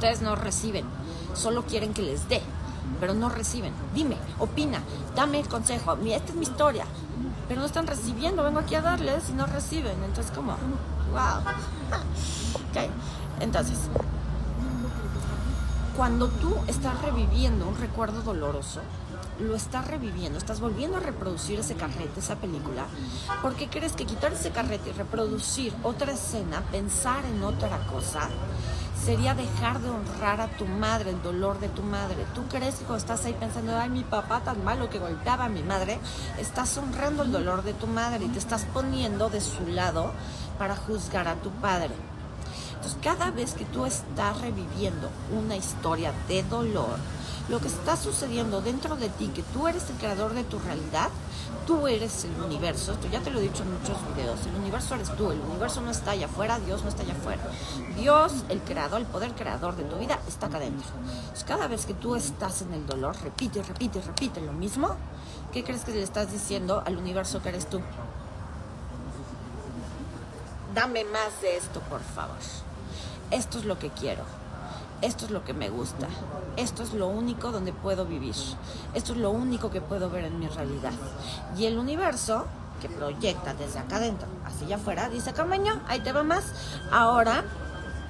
ustedes 0.00 0.22
no 0.22 0.34
reciben, 0.34 0.86
solo 1.34 1.62
quieren 1.64 1.92
que 1.92 2.00
les 2.00 2.26
dé 2.26 2.40
pero 2.98 3.14
no 3.14 3.28
reciben. 3.28 3.72
Dime, 3.94 4.16
opina, 4.38 4.82
dame 5.14 5.40
el 5.40 5.48
consejo. 5.48 5.96
Esta 6.04 6.32
es 6.32 6.34
mi 6.34 6.42
historia, 6.42 6.84
pero 7.48 7.60
no 7.60 7.66
están 7.66 7.86
recibiendo. 7.86 8.42
Vengo 8.42 8.58
aquí 8.58 8.74
a 8.74 8.82
darles 8.82 9.30
y 9.30 9.32
no 9.32 9.46
reciben. 9.46 10.02
Entonces, 10.04 10.32
como, 10.34 10.56
wow. 11.12 11.40
ok, 12.54 12.90
entonces, 13.40 13.78
cuando 15.96 16.28
tú 16.28 16.54
estás 16.66 17.00
reviviendo 17.02 17.68
un 17.68 17.76
recuerdo 17.78 18.22
doloroso, 18.22 18.80
lo 19.38 19.54
estás 19.54 19.86
reviviendo, 19.86 20.38
estás 20.38 20.60
volviendo 20.60 20.98
a 20.98 21.00
reproducir 21.00 21.60
ese 21.60 21.74
carrete, 21.74 22.20
esa 22.20 22.36
película, 22.36 22.84
porque 23.40 23.68
crees 23.68 23.92
que 23.92 24.04
quitar 24.04 24.34
ese 24.34 24.50
carrete 24.50 24.90
y 24.90 24.92
reproducir 24.92 25.72
otra 25.82 26.12
escena, 26.12 26.62
pensar 26.70 27.24
en 27.24 27.42
otra 27.42 27.78
cosa, 27.86 28.28
sería 29.04 29.34
dejar 29.34 29.80
de 29.80 29.88
honrar 29.88 30.40
a 30.40 30.48
tu 30.48 30.66
madre, 30.66 31.10
el 31.10 31.22
dolor 31.22 31.58
de 31.58 31.68
tu 31.68 31.82
madre. 31.82 32.16
Tú 32.34 32.42
crees 32.48 32.76
que 32.76 32.84
cuando 32.84 32.98
estás 32.98 33.24
ahí 33.24 33.34
pensando, 33.38 33.76
ay, 33.76 33.88
mi 33.88 34.04
papá 34.04 34.40
tan 34.40 34.62
malo 34.64 34.90
que 34.90 34.98
golpeaba 34.98 35.46
a 35.46 35.48
mi 35.48 35.62
madre, 35.62 35.98
estás 36.38 36.76
honrando 36.76 37.22
el 37.22 37.32
dolor 37.32 37.62
de 37.62 37.72
tu 37.74 37.86
madre 37.86 38.24
y 38.24 38.28
te 38.28 38.38
estás 38.38 38.64
poniendo 38.72 39.30
de 39.30 39.40
su 39.40 39.66
lado 39.66 40.12
para 40.58 40.76
juzgar 40.76 41.28
a 41.28 41.36
tu 41.36 41.50
padre. 41.50 42.09
Entonces, 42.80 42.98
cada 43.02 43.30
vez 43.30 43.52
que 43.52 43.66
tú 43.66 43.84
estás 43.84 44.40
reviviendo 44.40 45.10
una 45.38 45.54
historia 45.54 46.14
de 46.28 46.42
dolor, 46.44 46.96
lo 47.50 47.60
que 47.60 47.68
está 47.68 47.94
sucediendo 47.94 48.62
dentro 48.62 48.96
de 48.96 49.10
ti, 49.10 49.28
que 49.28 49.42
tú 49.42 49.68
eres 49.68 49.90
el 49.90 49.96
creador 49.96 50.32
de 50.32 50.44
tu 50.44 50.58
realidad, 50.60 51.10
tú 51.66 51.86
eres 51.86 52.24
el 52.24 52.42
universo, 52.42 52.92
esto 52.92 53.06
ya 53.08 53.20
te 53.20 53.30
lo 53.30 53.38
he 53.38 53.42
dicho 53.42 53.64
en 53.64 53.74
muchos 53.74 53.98
videos, 54.14 54.46
el 54.46 54.54
universo 54.54 54.94
eres 54.94 55.14
tú, 55.14 55.30
el 55.30 55.40
universo 55.40 55.82
no 55.82 55.90
está 55.90 56.12
allá 56.12 56.24
afuera, 56.24 56.58
Dios 56.58 56.82
no 56.82 56.88
está 56.88 57.02
allá 57.02 57.12
afuera. 57.12 57.42
Dios, 57.98 58.44
el 58.48 58.62
creador, 58.62 59.00
el 59.00 59.06
poder 59.06 59.34
creador 59.34 59.76
de 59.76 59.84
tu 59.84 59.96
vida, 59.96 60.18
está 60.26 60.46
acá 60.46 60.56
adentro. 60.56 60.88
Entonces, 60.96 61.44
cada 61.44 61.68
vez 61.68 61.84
que 61.84 61.92
tú 61.92 62.16
estás 62.16 62.62
en 62.62 62.72
el 62.72 62.86
dolor, 62.86 63.14
repite, 63.22 63.62
repite, 63.62 64.00
repite 64.00 64.40
lo 64.40 64.54
mismo, 64.54 64.96
¿qué 65.52 65.64
crees 65.64 65.84
que 65.84 65.92
le 65.92 66.02
estás 66.02 66.32
diciendo 66.32 66.82
al 66.86 66.96
universo 66.96 67.42
que 67.42 67.50
eres 67.50 67.68
tú? 67.68 67.82
Dame 70.74 71.04
más 71.04 71.42
de 71.42 71.58
esto, 71.58 71.80
por 71.80 72.00
favor. 72.00 72.38
Esto 73.30 73.58
es 73.58 73.64
lo 73.64 73.78
que 73.78 73.90
quiero 73.90 74.24
esto 75.02 75.24
es 75.24 75.30
lo 75.30 75.44
que 75.44 75.54
me 75.54 75.70
gusta, 75.70 76.08
esto 76.56 76.82
es 76.82 76.92
lo 76.92 77.08
único 77.08 77.52
donde 77.52 77.72
puedo 77.72 78.04
vivir, 78.04 78.34
esto 78.94 79.12
es 79.12 79.18
lo 79.18 79.30
único 79.30 79.70
que 79.70 79.80
puedo 79.80 80.10
ver 80.10 80.24
en 80.24 80.38
mi 80.38 80.46
realidad. 80.46 80.92
Y 81.56 81.64
el 81.64 81.78
universo, 81.78 82.46
que 82.82 82.88
proyecta 82.88 83.54
desde 83.54 83.78
acá 83.78 83.96
adentro 83.96 84.28
hacia 84.44 84.76
afuera, 84.76 85.08
dice, 85.08 85.32
Camaño, 85.32 85.80
ahí 85.88 86.00
te 86.00 86.12
va 86.12 86.22
más, 86.22 86.52
ahora, 86.92 87.44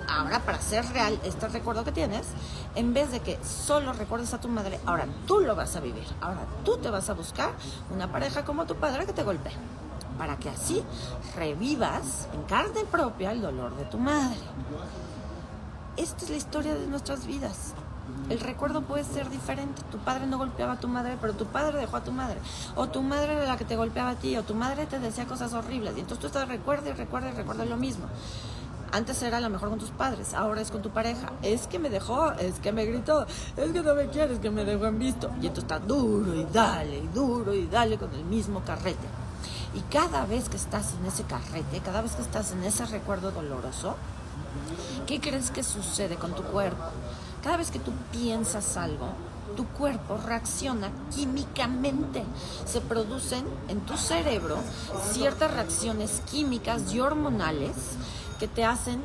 ahora 0.09 0.41
para 0.41 0.61
ser 0.61 0.85
real 0.87 1.19
este 1.25 1.49
recuerdo 1.49 1.85
que 1.85 1.93
tienes, 1.93 2.27
en 2.75 2.93
vez 2.93 3.13
de 3.13 3.21
que 3.21 3.39
solo 3.45 3.93
recuerdes 3.93 4.35
a 4.35 4.41
tu 4.41 4.49
madre, 4.49 4.81
ahora 4.85 5.07
tú 5.27 5.41
lo 5.41 5.55
vas 5.55 5.77
a 5.77 5.81
vivir, 5.81 6.07
ahora 6.21 6.41
tú 6.65 6.77
te 6.79 6.91
vas 6.91 7.09
a 7.09 7.15
buscar 7.15 7.53
una 7.95 8.11
pareja 8.11 8.45
como 8.45 8.67
tu 8.67 8.75
padre 8.75 9.07
que 9.07 9.13
te 9.13 9.23
golpee 9.23 9.80
para 10.21 10.37
que 10.37 10.51
así 10.51 10.85
revivas 11.35 12.29
en 12.35 12.43
carne 12.43 12.85
propia 12.85 13.33
el 13.33 13.41
dolor 13.41 13.75
de 13.75 13.87
tu 13.87 13.99
madre 13.99 14.37
esta 16.01 16.25
es 16.25 16.31
la 16.31 16.37
historia 16.37 16.75
de 16.75 16.87
nuestras 16.87 17.27
vidas. 17.27 17.75
El 18.31 18.41
recuerdo 18.41 18.81
puede 18.81 19.05
ser 19.05 19.29
diferente. 19.29 19.83
Tu 19.91 19.99
padre 19.99 20.27
no 20.27 20.39
golpeaba 20.39 20.73
a 20.73 20.81
tu 20.81 20.89
madre, 20.89 21.19
pero 21.21 21.35
tu 21.35 21.45
padre 21.45 21.79
dejó 21.79 21.99
a 21.99 22.05
tu 22.05 22.11
madre. 22.11 22.39
O 22.75 22.89
tu 22.89 23.03
madre 23.03 23.35
era 23.35 23.45
la 23.45 23.59
que 23.59 23.67
te 23.67 23.77
golpeaba 23.77 24.11
a 24.11 24.15
ti, 24.15 24.35
o 24.39 24.43
tu 24.43 24.55
madre 24.55 24.87
te 24.87 24.99
decía 24.99 25.27
cosas 25.27 25.53
horribles. 25.53 25.95
Y 25.97 26.01
entonces 26.01 26.21
tú 26.21 26.27
estás 26.29 26.49
recuerda 26.49 26.89
y 26.89 26.93
recuerda 26.93 27.29
y 27.29 27.33
recuerda 27.33 27.67
lo 27.67 27.77
mismo. 27.77 28.07
Antes 28.93 29.23
era 29.23 29.41
lo 29.41 29.51
mejor 29.51 29.69
con 29.69 29.79
tus 29.79 29.91
padres, 29.91 30.33
ahora 30.33 30.63
es 30.63 30.71
con 30.71 30.81
tu 30.81 30.89
pareja. 30.89 31.33
Es 31.43 31.67
que 31.67 31.79
me 31.79 31.91
dejó, 31.91 32.33
es 32.33 32.61
que 32.61 32.73
me 32.73 32.87
gritó, 32.87 33.27
es 33.57 33.71
que 33.71 33.83
no 33.83 33.95
me 33.95 34.07
quieres, 34.09 34.39
que 34.39 34.51
me 34.51 34.65
dejó 34.65 34.87
en 34.87 34.99
visto. 34.99 35.29
Y 35.43 35.49
entonces 35.49 35.65
está 35.65 35.79
duro 35.81 36.35
y 36.35 36.45
dale, 36.45 36.97
y 36.97 37.09
duro 37.09 37.53
y 37.53 37.67
dale 37.67 37.99
con 37.99 38.13
el 38.15 38.25
mismo 38.25 38.63
carrete. 38.65 39.20
Y 39.75 39.81
cada 39.83 40.27
vez 40.27 40.49
que 40.49 40.57
estás 40.57 40.95
en 40.99 41.07
ese 41.07 41.23
carrete, 41.25 41.81
cada 41.81 42.03
vez 42.03 42.13
que 42.13 42.23
estás 42.23 42.53
en 42.53 42.65
ese 42.65 42.85
recuerdo 42.87 43.31
doloroso, 43.31 43.97
¿Qué 45.07 45.21
crees 45.21 45.51
que 45.51 45.63
sucede 45.63 46.17
con 46.17 46.35
tu 46.35 46.43
cuerpo? 46.43 46.83
Cada 47.43 47.57
vez 47.57 47.71
que 47.71 47.79
tú 47.79 47.93
piensas 48.13 48.77
algo, 48.77 49.09
tu 49.57 49.67
cuerpo 49.67 50.19
reacciona 50.19 50.91
químicamente. 51.15 52.25
Se 52.65 52.81
producen 52.81 53.45
en 53.69 53.81
tu 53.81 53.97
cerebro 53.97 54.59
ciertas 55.13 55.53
reacciones 55.53 56.23
químicas 56.31 56.93
y 56.93 57.01
hormonales 57.01 57.73
que 58.39 58.47
te 58.47 58.65
hacen, 58.65 59.01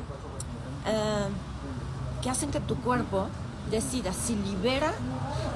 eh, 0.86 1.28
que 2.22 2.30
hacen 2.30 2.50
que 2.50 2.60
tu 2.60 2.76
cuerpo 2.76 3.26
decida 3.70 4.12
si 4.12 4.36
libera 4.36 4.92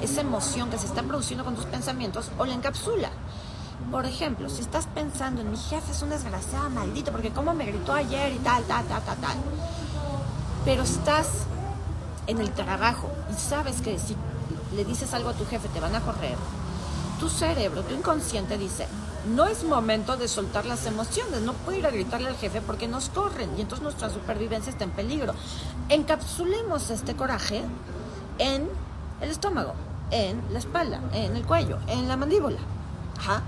esa 0.03 0.23
emoción 0.23 0.71
que 0.71 0.79
se 0.79 0.87
está 0.87 1.03
produciendo 1.03 1.45
con 1.45 1.55
tus 1.55 1.67
pensamientos 1.67 2.31
o 2.39 2.45
la 2.45 2.55
encapsula. 2.55 3.11
Por 3.91 4.07
ejemplo, 4.07 4.49
si 4.49 4.63
estás 4.63 4.87
pensando 4.87 5.41
en 5.41 5.51
mi 5.51 5.57
jefe 5.57 5.93
es 5.93 6.03
un 6.03 6.11
desgraciado 6.11 6.71
maldito 6.71 7.11
porque 7.13 7.31
cómo 7.31 7.55
me 7.55 7.67
gritó 7.67 7.93
ayer 7.93 8.33
y 8.33 8.39
tal, 8.39 8.63
tal, 8.65 8.85
tal, 8.87 9.03
tal, 9.03 9.17
tal 9.17 9.37
pero 10.65 10.83
estás 10.83 11.29
en 12.27 12.39
el 12.39 12.51
trabajo 12.51 13.11
y 13.31 13.35
sabes 13.35 13.81
que 13.81 13.99
si 13.99 14.17
le 14.75 14.85
dices 14.85 15.15
algo 15.15 15.31
a 15.31 15.35
tu 15.35 15.47
jefe 15.47 15.69
te 15.69 15.81
van 15.81 15.95
a 15.95 16.01
correr, 16.01 16.37
tu 17.19 17.29
cerebro, 17.29 17.83
tu 17.83 17.95
inconsciente 17.95 18.57
dice, 18.59 18.87
no 19.35 19.47
es 19.47 19.65
momento 19.65 20.17
de 20.17 20.29
soltar 20.29 20.67
las 20.67 20.87
emociones, 20.87 21.41
no 21.43 21.55
puedo 21.55 21.79
ir 21.79 21.87
a 21.87 21.91
gritarle 21.91 22.29
al 22.29 22.37
jefe 22.37 22.61
porque 22.61 22.89
nos 22.89 23.09
corren 23.09 23.51
y 23.57 23.63
entonces 23.63 23.83
nuestra 23.83 24.11
supervivencia 24.11 24.71
está 24.71 24.85
en 24.85 24.91
peligro. 24.91 25.35
Encapsulemos 25.89 26.91
este 26.91 27.17
coraje 27.17 27.63
en 28.39 28.69
el 29.21 29.31
estómago, 29.31 29.75
en 30.11 30.43
la 30.53 30.59
espalda, 30.59 31.01
en 31.13 31.37
el 31.37 31.45
cuello, 31.45 31.79
en 31.89 32.09
la 32.09 32.17
mandíbula. 32.17 32.59
Ajá. 33.19 33.43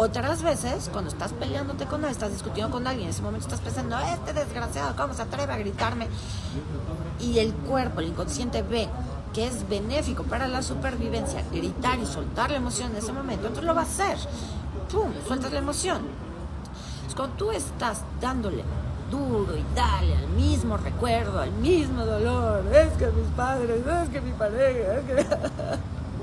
Otras 0.00 0.42
veces, 0.42 0.88
cuando 0.92 1.10
estás 1.10 1.32
peleándote 1.32 1.84
con 1.86 1.96
alguien, 1.96 2.12
estás 2.12 2.30
discutiendo 2.30 2.70
con 2.70 2.86
alguien, 2.86 3.06
en 3.06 3.10
ese 3.10 3.20
momento 3.20 3.46
estás 3.46 3.60
pensando, 3.60 3.98
este 3.98 4.32
desgraciado, 4.32 4.94
¿cómo 4.94 5.12
se 5.12 5.22
atreve 5.22 5.52
a 5.52 5.56
gritarme? 5.56 6.06
Y 7.18 7.40
el 7.40 7.52
cuerpo, 7.52 7.98
el 7.98 8.06
inconsciente 8.06 8.62
ve 8.62 8.88
que 9.34 9.48
es 9.48 9.68
benéfico 9.68 10.22
para 10.22 10.46
la 10.46 10.62
supervivencia 10.62 11.42
gritar 11.52 11.98
y 11.98 12.06
soltar 12.06 12.52
la 12.52 12.58
emoción 12.58 12.92
en 12.92 12.98
ese 12.98 13.12
momento, 13.12 13.48
entonces 13.48 13.64
lo 13.64 13.74
va 13.74 13.80
a 13.80 13.84
hacer. 13.84 14.16
¡Pum! 14.92 15.10
Sueltas 15.26 15.52
la 15.52 15.58
emoción. 15.58 16.02
Es 17.08 17.16
cuando 17.16 17.34
tú 17.34 17.50
estás 17.50 18.02
dándole 18.20 18.62
duro 19.10 19.56
y 19.56 19.64
dale 19.74 20.14
al 20.14 20.28
mismo 20.28 20.76
recuerdo, 20.76 21.40
al 21.40 21.50
mismo 21.50 22.04
dolor, 22.04 22.64
es 22.72 22.92
que 22.92 23.06
mis 23.06 23.26
padres, 23.36 23.84
es 23.84 24.08
que 24.10 24.20
mi 24.20 24.30
pareja, 24.30 24.94
es 24.94 25.04
que... 25.06 25.26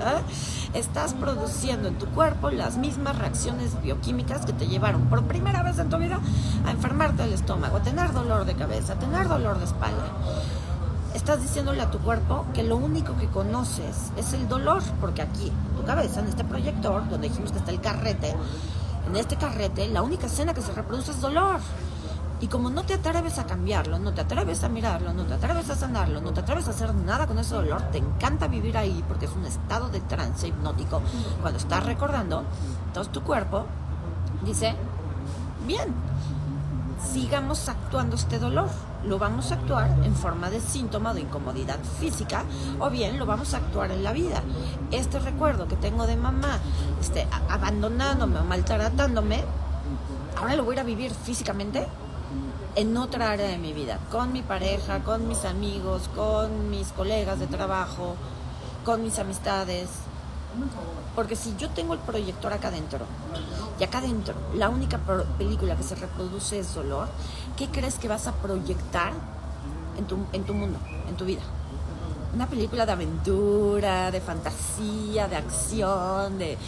¿Ah? 0.00 0.20
Estás 0.78 1.14
produciendo 1.14 1.88
en 1.88 1.98
tu 1.98 2.06
cuerpo 2.06 2.50
las 2.50 2.76
mismas 2.76 3.18
reacciones 3.18 3.80
bioquímicas 3.82 4.44
que 4.44 4.52
te 4.52 4.66
llevaron 4.66 5.06
por 5.06 5.24
primera 5.24 5.62
vez 5.62 5.78
en 5.78 5.88
tu 5.88 5.96
vida 5.96 6.20
a 6.66 6.70
enfermarte 6.70 7.24
el 7.24 7.32
estómago, 7.32 7.78
a 7.78 7.82
tener 7.82 8.12
dolor 8.12 8.44
de 8.44 8.54
cabeza, 8.54 8.92
a 8.92 8.98
tener 8.98 9.26
dolor 9.26 9.58
de 9.58 9.64
espalda. 9.64 10.06
Estás 11.14 11.40
diciéndole 11.40 11.80
a 11.80 11.90
tu 11.90 11.98
cuerpo 11.98 12.44
que 12.52 12.62
lo 12.62 12.76
único 12.76 13.16
que 13.16 13.26
conoces 13.26 14.12
es 14.18 14.34
el 14.34 14.48
dolor, 14.48 14.82
porque 15.00 15.22
aquí, 15.22 15.48
en 15.48 15.76
tu 15.76 15.84
cabeza, 15.84 16.20
en 16.20 16.26
este 16.26 16.44
proyector, 16.44 17.08
donde 17.08 17.28
dijimos 17.28 17.52
que 17.52 17.58
está 17.58 17.70
el 17.70 17.80
carrete, 17.80 18.34
en 19.08 19.16
este 19.16 19.36
carrete, 19.36 19.88
la 19.88 20.02
única 20.02 20.26
escena 20.26 20.52
que 20.52 20.60
se 20.60 20.72
reproduce 20.72 21.12
es 21.12 21.20
dolor. 21.20 21.60
Y 22.40 22.48
como 22.48 22.68
no 22.68 22.82
te 22.82 22.94
atreves 22.94 23.38
a 23.38 23.46
cambiarlo, 23.46 23.98
no 23.98 24.12
te 24.12 24.20
atreves 24.20 24.62
a 24.62 24.68
mirarlo, 24.68 25.14
no 25.14 25.24
te 25.24 25.34
atreves 25.34 25.70
a 25.70 25.74
sanarlo, 25.74 26.20
no 26.20 26.32
te 26.32 26.40
atreves 26.40 26.68
a 26.68 26.70
hacer 26.70 26.94
nada 26.94 27.26
con 27.26 27.38
ese 27.38 27.54
dolor, 27.54 27.82
te 27.92 27.98
encanta 27.98 28.46
vivir 28.46 28.76
ahí 28.76 29.02
porque 29.08 29.24
es 29.24 29.32
un 29.32 29.46
estado 29.46 29.88
de 29.88 30.00
trance 30.00 30.46
hipnótico. 30.46 31.00
Cuando 31.40 31.58
estás 31.58 31.84
recordando, 31.86 32.44
entonces 32.88 33.10
tu 33.10 33.22
cuerpo 33.22 33.64
dice, 34.44 34.74
bien, 35.66 35.94
sigamos 37.12 37.68
actuando 37.70 38.16
este 38.16 38.38
dolor. 38.38 38.68
Lo 39.04 39.18
vamos 39.18 39.52
a 39.52 39.54
actuar 39.54 39.88
en 40.02 40.14
forma 40.14 40.50
de 40.50 40.60
síntoma 40.60 41.14
de 41.14 41.20
incomodidad 41.20 41.78
física 42.00 42.42
o 42.80 42.90
bien 42.90 43.18
lo 43.18 43.24
vamos 43.24 43.54
a 43.54 43.58
actuar 43.58 43.92
en 43.92 44.02
la 44.02 44.12
vida. 44.12 44.42
Este 44.90 45.18
recuerdo 45.20 45.68
que 45.68 45.76
tengo 45.76 46.06
de 46.06 46.16
mamá 46.16 46.58
este, 47.00 47.26
abandonándome 47.48 48.40
o 48.40 48.44
maltratándome, 48.44 49.44
ahora 50.36 50.56
lo 50.56 50.64
voy 50.64 50.72
a 50.72 50.74
ir 50.74 50.80
a 50.80 50.84
vivir 50.84 51.12
físicamente 51.12 51.86
en 52.76 52.94
otra 52.98 53.30
área 53.30 53.48
de 53.48 53.56
mi 53.56 53.72
vida, 53.72 53.98
con 54.12 54.32
mi 54.34 54.42
pareja, 54.42 55.02
con 55.02 55.26
mis 55.26 55.46
amigos, 55.46 56.10
con 56.14 56.70
mis 56.70 56.88
colegas 56.88 57.40
de 57.40 57.46
trabajo, 57.46 58.16
con 58.84 59.02
mis 59.02 59.18
amistades. 59.18 59.88
Porque 61.14 61.36
si 61.36 61.56
yo 61.56 61.70
tengo 61.70 61.94
el 61.94 62.00
proyector 62.00 62.52
acá 62.52 62.68
adentro, 62.68 63.06
y 63.80 63.84
acá 63.84 63.98
adentro 63.98 64.34
la 64.54 64.68
única 64.68 64.98
película 65.38 65.74
que 65.74 65.82
se 65.82 65.94
reproduce 65.94 66.58
es 66.58 66.74
dolor, 66.74 67.08
¿qué 67.56 67.68
crees 67.68 67.94
que 67.94 68.08
vas 68.08 68.26
a 68.26 68.32
proyectar 68.32 69.12
en 69.96 70.04
tu, 70.04 70.18
en 70.34 70.44
tu 70.44 70.52
mundo, 70.52 70.78
en 71.08 71.16
tu 71.16 71.24
vida? 71.24 71.42
Una 72.34 72.46
película 72.46 72.84
de 72.84 72.92
aventura, 72.92 74.10
de 74.10 74.20
fantasía, 74.20 75.28
de 75.28 75.36
acción, 75.36 76.36
de 76.36 76.58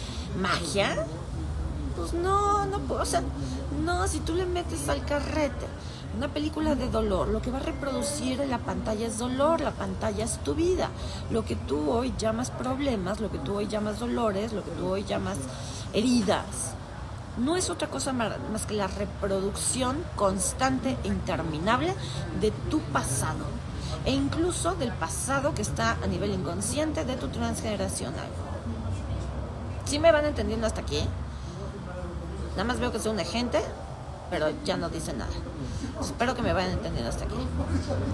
magia. 0.41 1.05
Pues 1.95 2.13
no, 2.13 2.65
no 2.65 2.79
puedo. 2.79 3.03
O 3.03 3.05
sea, 3.05 3.21
no, 3.85 4.07
si 4.07 4.21
tú 4.21 4.33
le 4.33 4.47
metes 4.47 4.89
al 4.89 5.05
carrete 5.05 5.67
una 6.19 6.27
película 6.27 6.75
de 6.75 6.89
dolor, 6.89 7.29
lo 7.29 7.41
que 7.41 7.49
va 7.49 7.59
a 7.59 7.61
reproducir 7.61 8.41
en 8.41 8.49
la 8.49 8.57
pantalla 8.57 9.07
es 9.07 9.19
dolor, 9.19 9.61
la 9.61 9.71
pantalla 9.71 10.25
es 10.25 10.37
tu 10.39 10.53
vida. 10.53 10.89
Lo 11.31 11.45
que 11.45 11.55
tú 11.55 11.89
hoy 11.89 12.13
llamas 12.17 12.51
problemas, 12.51 13.21
lo 13.21 13.31
que 13.31 13.37
tú 13.37 13.55
hoy 13.55 13.67
llamas 13.67 13.99
dolores, 13.99 14.51
lo 14.51 14.61
que 14.61 14.71
tú 14.71 14.87
hoy 14.87 15.05
llamas 15.05 15.37
heridas, 15.93 16.73
no 17.37 17.55
es 17.55 17.69
otra 17.69 17.87
cosa 17.87 18.11
más 18.11 18.65
que 18.67 18.73
la 18.73 18.87
reproducción 18.87 20.03
constante 20.17 20.97
e 21.05 21.07
interminable 21.07 21.95
de 22.41 22.51
tu 22.69 22.81
pasado 22.81 23.45
e 24.03 24.11
incluso 24.11 24.75
del 24.75 24.91
pasado 24.91 25.53
que 25.53 25.61
está 25.61 25.91
a 26.03 26.07
nivel 26.07 26.31
inconsciente 26.33 27.05
de 27.05 27.15
tu 27.15 27.29
transgeneracional. 27.29 28.27
¿Sí 29.85 29.99
me 29.99 30.11
van 30.11 30.25
entendiendo 30.25 30.67
hasta 30.67 30.81
aquí? 30.81 30.99
Nada 32.57 32.65
más 32.65 32.81
veo 32.81 32.91
que 32.91 32.99
soy 32.99 33.13
un 33.13 33.21
agente 33.21 33.61
pero 34.29 34.47
ya 34.63 34.77
no 34.77 34.89
dice 34.89 35.13
nada. 35.13 35.31
Espero 36.01 36.35
que 36.35 36.41
me 36.41 36.53
vayan 36.53 36.71
entendiendo 36.71 37.09
hasta 37.09 37.25
aquí. 37.25 37.35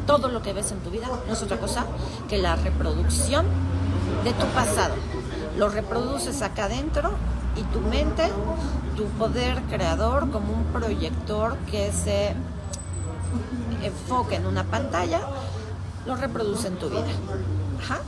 Todo 0.07 0.27
lo 0.29 0.41
que 0.41 0.53
ves 0.53 0.71
en 0.71 0.79
tu 0.79 0.89
vida 0.89 1.07
no 1.27 1.33
es 1.33 1.41
otra 1.41 1.57
cosa 1.57 1.85
que 2.27 2.37
la 2.37 2.55
reproducción 2.55 3.45
de 4.23 4.33
tu 4.33 4.45
pasado. 4.47 4.95
Lo 5.57 5.69
reproduces 5.69 6.41
acá 6.41 6.65
adentro 6.65 7.11
y 7.55 7.63
tu 7.73 7.79
mente, 7.79 8.29
tu 8.97 9.05
poder 9.17 9.61
creador 9.63 10.29
como 10.31 10.53
un 10.53 10.63
proyector 10.65 11.57
que 11.71 11.91
se 11.91 12.33
enfoca 13.83 14.35
en 14.35 14.45
una 14.45 14.63
pantalla, 14.63 15.21
lo 16.05 16.15
reproduce 16.15 16.67
en 16.67 16.75
tu 16.77 16.89
vida. 16.89 17.05
Ajá. 17.81 17.99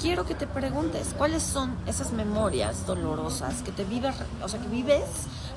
quiero 0.00 0.24
que 0.24 0.34
te 0.34 0.46
preguntes 0.46 1.14
cuáles 1.16 1.42
son 1.42 1.74
esas 1.86 2.12
memorias 2.12 2.86
dolorosas 2.86 3.62
que 3.62 3.72
te 3.72 3.84
vives, 3.84 4.14
o 4.42 4.48
sea, 4.48 4.60
que 4.60 4.68
vives 4.68 5.04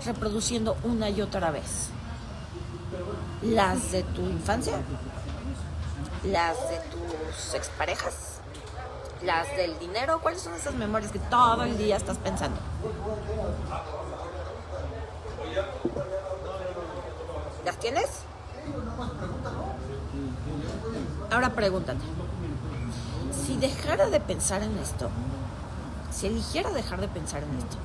reproduciendo 0.05 0.75
una 0.83 1.09
y 1.09 1.21
otra 1.21 1.51
vez. 1.51 1.89
Las 3.41 3.91
de 3.91 4.03
tu 4.03 4.21
infancia, 4.21 4.73
las 6.23 6.57
de 6.69 6.77
tus 6.77 7.53
exparejas, 7.53 8.39
las 9.23 9.49
del 9.55 9.77
dinero, 9.79 10.19
¿cuáles 10.21 10.41
son 10.41 10.53
esas 10.53 10.75
memorias 10.75 11.11
que 11.11 11.19
todo 11.19 11.63
el 11.63 11.77
día 11.77 11.97
estás 11.97 12.17
pensando? 12.17 12.57
¿Las 17.65 17.77
tienes? 17.77 18.09
Ahora 21.31 21.49
pregúntate, 21.49 21.99
si 23.45 23.57
dejara 23.57 24.07
de 24.07 24.19
pensar 24.19 24.61
en 24.61 24.77
esto, 24.77 25.09
si 26.13 26.27
eligiera 26.27 26.69
dejar 26.71 27.01
de 27.01 27.07
pensar 27.07 27.43
en 27.43 27.57
esto, 27.57 27.77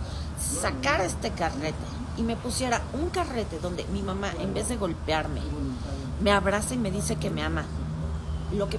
sacara 0.60 1.04
este 1.04 1.30
carrete 1.30 1.74
y 2.16 2.22
me 2.22 2.36
pusiera 2.36 2.82
un 2.92 3.10
carrete 3.10 3.58
donde 3.58 3.84
mi 3.86 4.02
mamá, 4.02 4.30
en 4.38 4.54
vez 4.54 4.68
de 4.68 4.76
golpearme, 4.76 5.40
me 6.20 6.32
abraza 6.32 6.74
y 6.74 6.78
me 6.78 6.90
dice 6.90 7.16
que 7.16 7.30
me 7.30 7.42
ama, 7.42 7.64
lo 8.52 8.68
que 8.68 8.78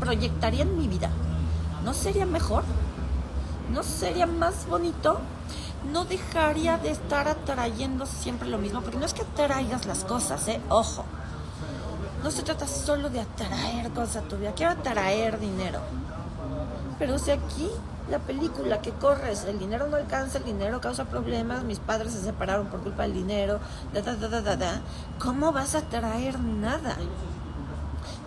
proyectaría 0.00 0.62
en 0.62 0.78
mi 0.78 0.88
vida, 0.88 1.10
¿no 1.84 1.94
sería 1.94 2.26
mejor? 2.26 2.64
¿No 3.72 3.82
sería 3.82 4.26
más 4.26 4.66
bonito? 4.66 5.20
No 5.92 6.04
dejaría 6.04 6.78
de 6.78 6.90
estar 6.90 7.28
atrayendo 7.28 8.06
siempre 8.06 8.48
lo 8.48 8.58
mismo, 8.58 8.80
porque 8.80 8.98
no 8.98 9.06
es 9.06 9.14
que 9.14 9.22
atraigas 9.22 9.86
las 9.86 10.04
cosas, 10.04 10.48
¿eh? 10.48 10.60
Ojo 10.68 11.04
no 12.22 12.30
se 12.30 12.42
trata 12.42 12.66
solo 12.66 13.10
de 13.10 13.20
atraer 13.20 13.90
cosas 13.90 14.16
a 14.24 14.28
tu 14.28 14.36
vida, 14.36 14.52
quiero 14.54 14.72
atraer 14.72 15.38
dinero. 15.38 15.80
Pero 16.98 17.18
si 17.18 17.30
aquí 17.30 17.70
la 18.10 18.18
película 18.18 18.80
que 18.80 18.90
corres, 18.92 19.44
el 19.44 19.58
dinero 19.58 19.86
no 19.88 19.96
alcanza, 19.96 20.38
el 20.38 20.44
dinero 20.44 20.80
causa 20.80 21.04
problemas, 21.04 21.64
mis 21.64 21.78
padres 21.78 22.12
se 22.12 22.22
separaron 22.22 22.68
por 22.68 22.80
culpa 22.80 23.02
del 23.02 23.14
dinero, 23.14 23.60
da, 23.92 24.00
da, 24.00 24.14
da, 24.16 24.40
da, 24.40 24.56
da, 24.56 24.80
¿cómo 25.18 25.52
vas 25.52 25.74
a 25.74 25.78
atraer 25.78 26.40
nada? 26.40 26.96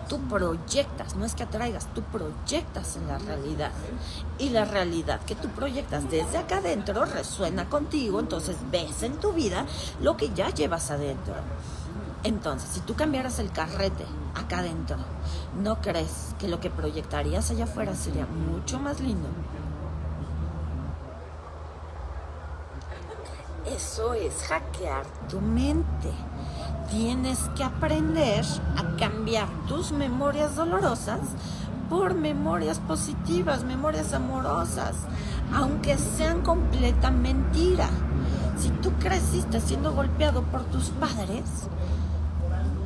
Tú 0.07 0.19
proyectas, 0.27 1.15
no 1.15 1.25
es 1.25 1.35
que 1.35 1.43
atraigas, 1.43 1.88
tú 1.93 2.01
proyectas 2.03 2.97
en 2.97 3.07
la 3.07 3.17
realidad. 3.17 3.71
Y 4.38 4.50
la 4.50 4.65
realidad 4.65 5.21
que 5.21 5.35
tú 5.35 5.47
proyectas 5.47 6.09
desde 6.09 6.38
acá 6.38 6.57
adentro 6.57 7.05
resuena 7.05 7.69
contigo, 7.69 8.19
entonces 8.19 8.57
ves 8.69 9.03
en 9.03 9.17
tu 9.17 9.31
vida 9.31 9.65
lo 10.01 10.17
que 10.17 10.31
ya 10.33 10.50
llevas 10.50 10.91
adentro. 10.91 11.35
Entonces, 12.23 12.69
si 12.71 12.81
tú 12.81 12.93
cambiaras 12.95 13.39
el 13.39 13.51
carrete 13.51 14.05
acá 14.35 14.59
adentro, 14.59 14.97
¿no 15.57 15.81
crees 15.81 16.35
que 16.38 16.47
lo 16.47 16.59
que 16.59 16.69
proyectarías 16.69 17.50
allá 17.50 17.63
afuera 17.63 17.95
sería 17.95 18.27
mucho 18.27 18.79
más 18.79 19.00
lindo? 19.00 19.29
Eso 23.65 24.13
es 24.15 24.34
hackear 24.44 25.06
tu 25.30 25.39
mente. 25.39 26.12
Tienes 26.89 27.39
que 27.56 27.63
aprender 27.63 28.44
a 28.75 28.98
cambiar 28.98 29.48
tus 29.68 29.91
memorias 29.91 30.56
dolorosas 30.56 31.20
por 31.89 32.15
memorias 32.15 32.80
positivas, 32.80 33.63
memorias 33.63 34.13
amorosas, 34.13 34.96
aunque 35.54 35.97
sean 35.97 36.41
completa 36.41 37.12
mentira. 37.12 37.88
Si 38.58 38.69
tú 38.69 38.91
creciste 39.00 39.62
siendo 39.62 39.93
golpeado 39.93 40.41
por 40.43 40.63
tus 40.63 40.89
padres, 40.89 41.43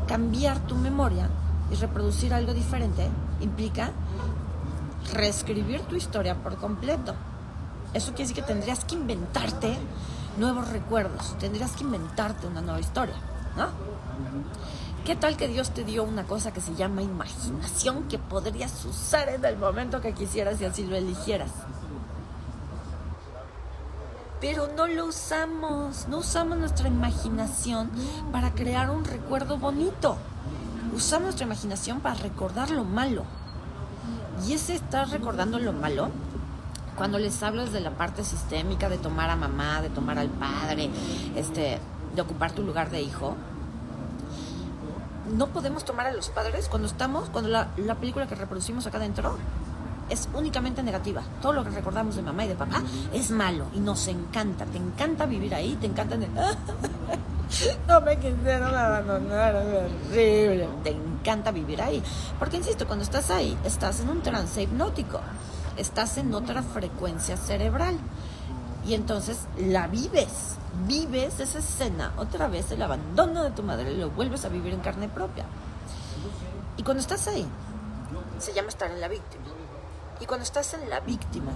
cambiar 0.08 0.60
tu 0.60 0.76
memoria 0.76 1.30
y 1.72 1.76
reproducir 1.76 2.34
algo 2.34 2.54
diferente 2.54 3.10
implica 3.40 3.92
reescribir 5.14 5.82
tu 5.82 5.96
historia 5.96 6.36
por 6.36 6.58
completo. 6.58 7.16
Eso 7.94 8.08
quiere 8.14 8.30
decir 8.30 8.44
que 8.44 8.54
tendrías 8.54 8.84
que 8.84 8.96
inventarte 8.96 9.78
nuevos 10.38 10.70
recuerdos, 10.70 11.38
tendrías 11.40 11.72
que 11.72 11.84
inventarte 11.84 12.48
una 12.48 12.62
nueva 12.62 12.80
historia, 12.80 13.16
¿no? 13.56 13.68
¿Qué 15.06 15.16
tal 15.16 15.38
que 15.38 15.48
Dios 15.48 15.72
te 15.72 15.84
dio 15.84 16.04
una 16.04 16.24
cosa 16.24 16.52
que 16.52 16.62
se 16.62 16.74
llama 16.76 17.04
imaginación 17.04 18.08
que 18.08 18.18
podrías 18.18 18.84
usar 18.86 19.30
en 19.30 19.46
el 19.46 19.58
momento 19.58 20.02
que 20.02 20.14
quisieras 20.14 20.60
y 20.62 20.66
así 20.66 20.86
lo 20.86 20.96
eligieras? 20.96 21.52
pero 24.46 24.68
no 24.78 24.86
lo 24.86 25.06
usamos, 25.06 26.08
no 26.08 26.20
usamos 26.20 26.60
nuestra 26.60 26.88
imaginación 26.88 27.90
para 28.32 28.52
crear 28.52 28.92
un 28.92 29.04
recuerdo 29.04 29.58
bonito. 29.58 30.18
Usamos 30.94 31.24
nuestra 31.24 31.48
imaginación 31.48 32.00
para 32.00 32.16
recordar 32.16 32.70
lo 32.70 32.84
malo. 32.84 33.24
Y 34.46 34.54
ese 34.54 34.76
estar 34.76 35.10
recordando 35.10 35.58
lo 35.58 35.74
malo, 35.74 36.10
cuando 36.96 37.20
les 37.20 37.42
hablas 37.44 37.72
de 37.72 37.82
la 37.82 37.92
parte 37.92 38.24
sistémica, 38.24 38.90
de 38.90 38.98
tomar 38.98 39.30
a 39.30 39.36
mamá, 39.36 39.82
de 39.82 39.90
tomar 39.90 40.18
al 40.18 40.30
padre, 40.30 40.90
este, 41.36 41.80
de 42.16 42.22
ocupar 42.22 42.52
tu 42.52 42.64
lugar 42.64 42.90
de 42.90 43.02
hijo, 43.02 43.36
no 45.36 45.48
podemos 45.48 45.86
tomar 45.86 46.08
a 46.08 46.14
los 46.14 46.30
padres 46.30 46.68
cuando 46.70 46.88
estamos, 46.88 47.30
cuando 47.30 47.50
la, 47.50 47.70
la 47.78 47.96
película 47.96 48.28
que 48.28 48.36
reproducimos 48.36 48.86
acá 48.86 48.98
adentro 48.98 49.38
es 50.10 50.30
únicamente 50.34 50.84
negativa. 50.84 51.24
Todo 51.42 51.54
lo 51.54 51.64
que 51.64 51.72
recordamos 51.72 52.16
de 52.16 52.22
mamá 52.22 52.46
y 52.46 52.50
de 52.50 52.56
papá 52.56 52.84
es 53.14 53.32
malo 53.32 53.66
y 53.74 53.80
nos 53.80 54.08
encanta. 54.08 54.66
Te 54.66 54.78
encanta 54.78 55.26
vivir 55.26 55.56
ahí, 55.56 55.76
te 55.80 55.88
encanta... 55.88 56.16
no 57.88 58.02
me 58.02 58.18
quisieron 58.18 58.74
abandonar, 58.76 59.56
es. 60.14 60.84
Te 60.84 60.92
encanta 60.92 61.52
vivir 61.52 61.82
ahí. 61.82 62.04
Porque, 62.38 62.58
insisto, 62.58 62.86
cuando 62.86 63.04
estás 63.04 63.32
ahí, 63.32 63.58
estás 63.64 64.00
en 64.02 64.10
un 64.10 64.22
trance 64.22 64.62
hipnótico. 64.62 65.20
Estás 65.78 66.18
en 66.18 66.34
otra 66.34 66.64
frecuencia 66.64 67.38
cerebral. 67.38 67.98
Y 68.86 68.94
entonces 68.94 69.40
la 69.58 69.88
vives. 69.88 70.56
Vives 70.88 71.40
esa 71.40 71.60
escena, 71.60 72.14
otra 72.18 72.48
vez 72.48 72.70
el 72.72 72.82
abandono 72.82 73.44
de 73.44 73.52
tu 73.52 73.64
madre, 73.64 73.96
lo 73.96 74.10
vuelves 74.10 74.46
a 74.46 74.50
vivir 74.50 74.74
en 74.74 74.82
carne 74.82 75.08
propia. 75.08 75.46
Y 76.78 76.84
cuando 76.84 77.00
estás 77.00 77.28
ahí, 77.28 77.48
se 78.40 78.54
llama 78.54 78.70
estar 78.70 78.92
en 78.92 79.00
la 79.00 79.08
víctima. 79.08 79.46
Y 80.20 80.26
cuando 80.26 80.44
estás 80.44 80.74
en 80.74 80.90
la 80.90 81.00
víctima, 81.00 81.52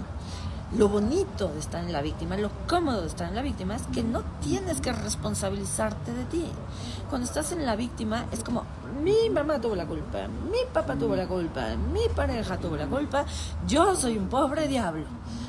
lo 0.76 0.88
bonito 0.88 1.48
de 1.48 1.58
estar 1.58 1.82
en 1.82 1.92
la 1.92 2.00
víctima, 2.00 2.36
lo 2.36 2.50
cómodo 2.68 3.00
de 3.00 3.08
estar 3.08 3.28
en 3.28 3.34
la 3.34 3.42
víctima 3.42 3.76
es 3.76 3.82
que 3.92 4.02
no 4.02 4.22
tienes 4.40 4.80
que 4.80 4.92
responsabilizarte 4.92 6.12
de 6.12 6.24
ti. 6.24 6.44
Cuando 7.08 7.26
estás 7.26 7.52
en 7.52 7.66
la 7.66 7.76
víctima 7.76 8.26
es 8.30 8.44
como 8.44 8.64
mi 9.02 9.30
mamá 9.30 9.60
tuvo 9.60 9.74
la 9.74 9.86
culpa, 9.86 10.28
mi 10.28 10.58
papá 10.72 10.94
tuvo 10.94 11.16
la 11.16 11.26
culpa, 11.26 11.74
mi 11.92 12.08
pareja 12.14 12.56
tuvo 12.58 12.76
la 12.76 12.86
culpa, 12.86 13.24
yo 13.66 13.96
soy 13.96 14.16
un 14.16 14.28
pobre 14.28 14.68
diablo 14.68 15.06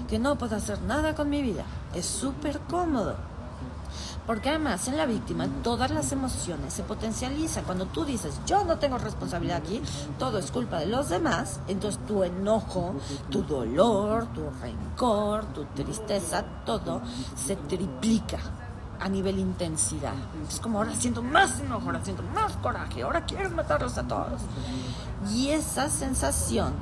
que 0.10 0.20
no 0.20 0.38
puedo 0.38 0.56
hacer 0.56 0.82
nada 0.82 1.16
con 1.16 1.30
mi 1.30 1.42
vida. 1.42 1.64
Es 1.96 2.06
súper 2.06 2.60
cómodo. 2.62 3.31
Porque 4.28 4.50
además 4.50 4.88
en 4.88 4.98
la 4.98 5.06
víctima 5.06 5.48
todas 5.64 5.92
las 5.92 6.12
emociones 6.12 6.74
se 6.74 6.84
potencializan. 6.84 7.64
Cuando 7.64 7.88
tú 7.88 8.06
dices, 8.06 8.40
yo 8.46 8.64
no 8.64 8.78
tengo 8.78 8.98
responsabilidad 8.98 9.58
aquí, 9.58 9.82
todo 10.20 10.38
es 10.38 10.52
culpa 10.52 10.80
de 10.80 10.86
los 10.86 11.10
demás, 11.10 11.60
entonces 11.68 12.00
tu 12.06 12.24
enojo, 12.24 12.96
tu 13.30 13.44
dolor, 13.44 14.28
tu 14.28 14.50
rencor, 14.62 15.46
tu 15.46 15.66
tristeza, 15.66 16.44
todo 16.66 17.02
se 17.36 17.56
triplica 17.56 18.38
a 19.00 19.10
nivel 19.10 19.40
intensidad. 19.40 20.14
Es 20.48 20.60
como 20.60 20.78
ahora 20.78 20.94
siento 20.94 21.24
más 21.24 21.60
enojo, 21.60 21.88
ahora 21.88 22.06
siento 22.06 22.24
más 22.36 22.56
coraje, 22.58 23.02
ahora 23.02 23.26
quiero 23.26 23.50
matarlos 23.50 23.98
a 23.98 24.08
todos. 24.08 24.42
Y 25.32 25.50
esa 25.50 25.90
sensación 25.90 26.74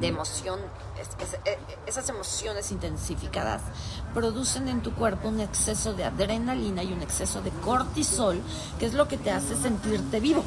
de 0.00 0.08
emoción, 0.08 0.60
e, 1.44 1.58
esas 1.86 2.08
emociones 2.08 2.70
intensificadas 2.72 3.62
producen 4.14 4.68
en 4.68 4.82
tu 4.82 4.94
cuerpo 4.94 5.28
un 5.28 5.40
exceso 5.40 5.94
de 5.94 6.04
adrenalina 6.04 6.82
y 6.82 6.92
un 6.92 7.02
exceso 7.02 7.40
de 7.42 7.50
cortisol, 7.50 8.40
que 8.78 8.86
es 8.86 8.94
lo 8.94 9.08
que 9.08 9.16
te 9.16 9.30
hace 9.30 9.56
sentirte 9.56 10.20
vivo. 10.20 10.44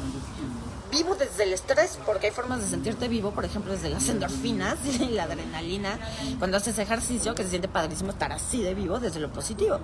Vivo 0.90 1.16
desde 1.16 1.42
el 1.42 1.52
estrés, 1.52 1.98
porque 2.06 2.28
hay 2.28 2.32
formas 2.32 2.60
de 2.60 2.68
sentirte 2.68 3.08
vivo, 3.08 3.32
por 3.32 3.44
ejemplo, 3.44 3.72
desde 3.72 3.90
las 3.90 4.08
endorfinas 4.08 4.78
y 4.84 5.08
la 5.08 5.24
adrenalina, 5.24 5.98
cuando 6.38 6.56
haces 6.56 6.78
ejercicio, 6.78 7.34
que 7.34 7.42
se 7.42 7.50
siente 7.50 7.68
padrísimo 7.68 8.10
estar 8.10 8.32
así 8.32 8.62
de 8.62 8.74
vivo 8.74 9.00
desde 9.00 9.18
lo 9.18 9.32
positivo. 9.32 9.80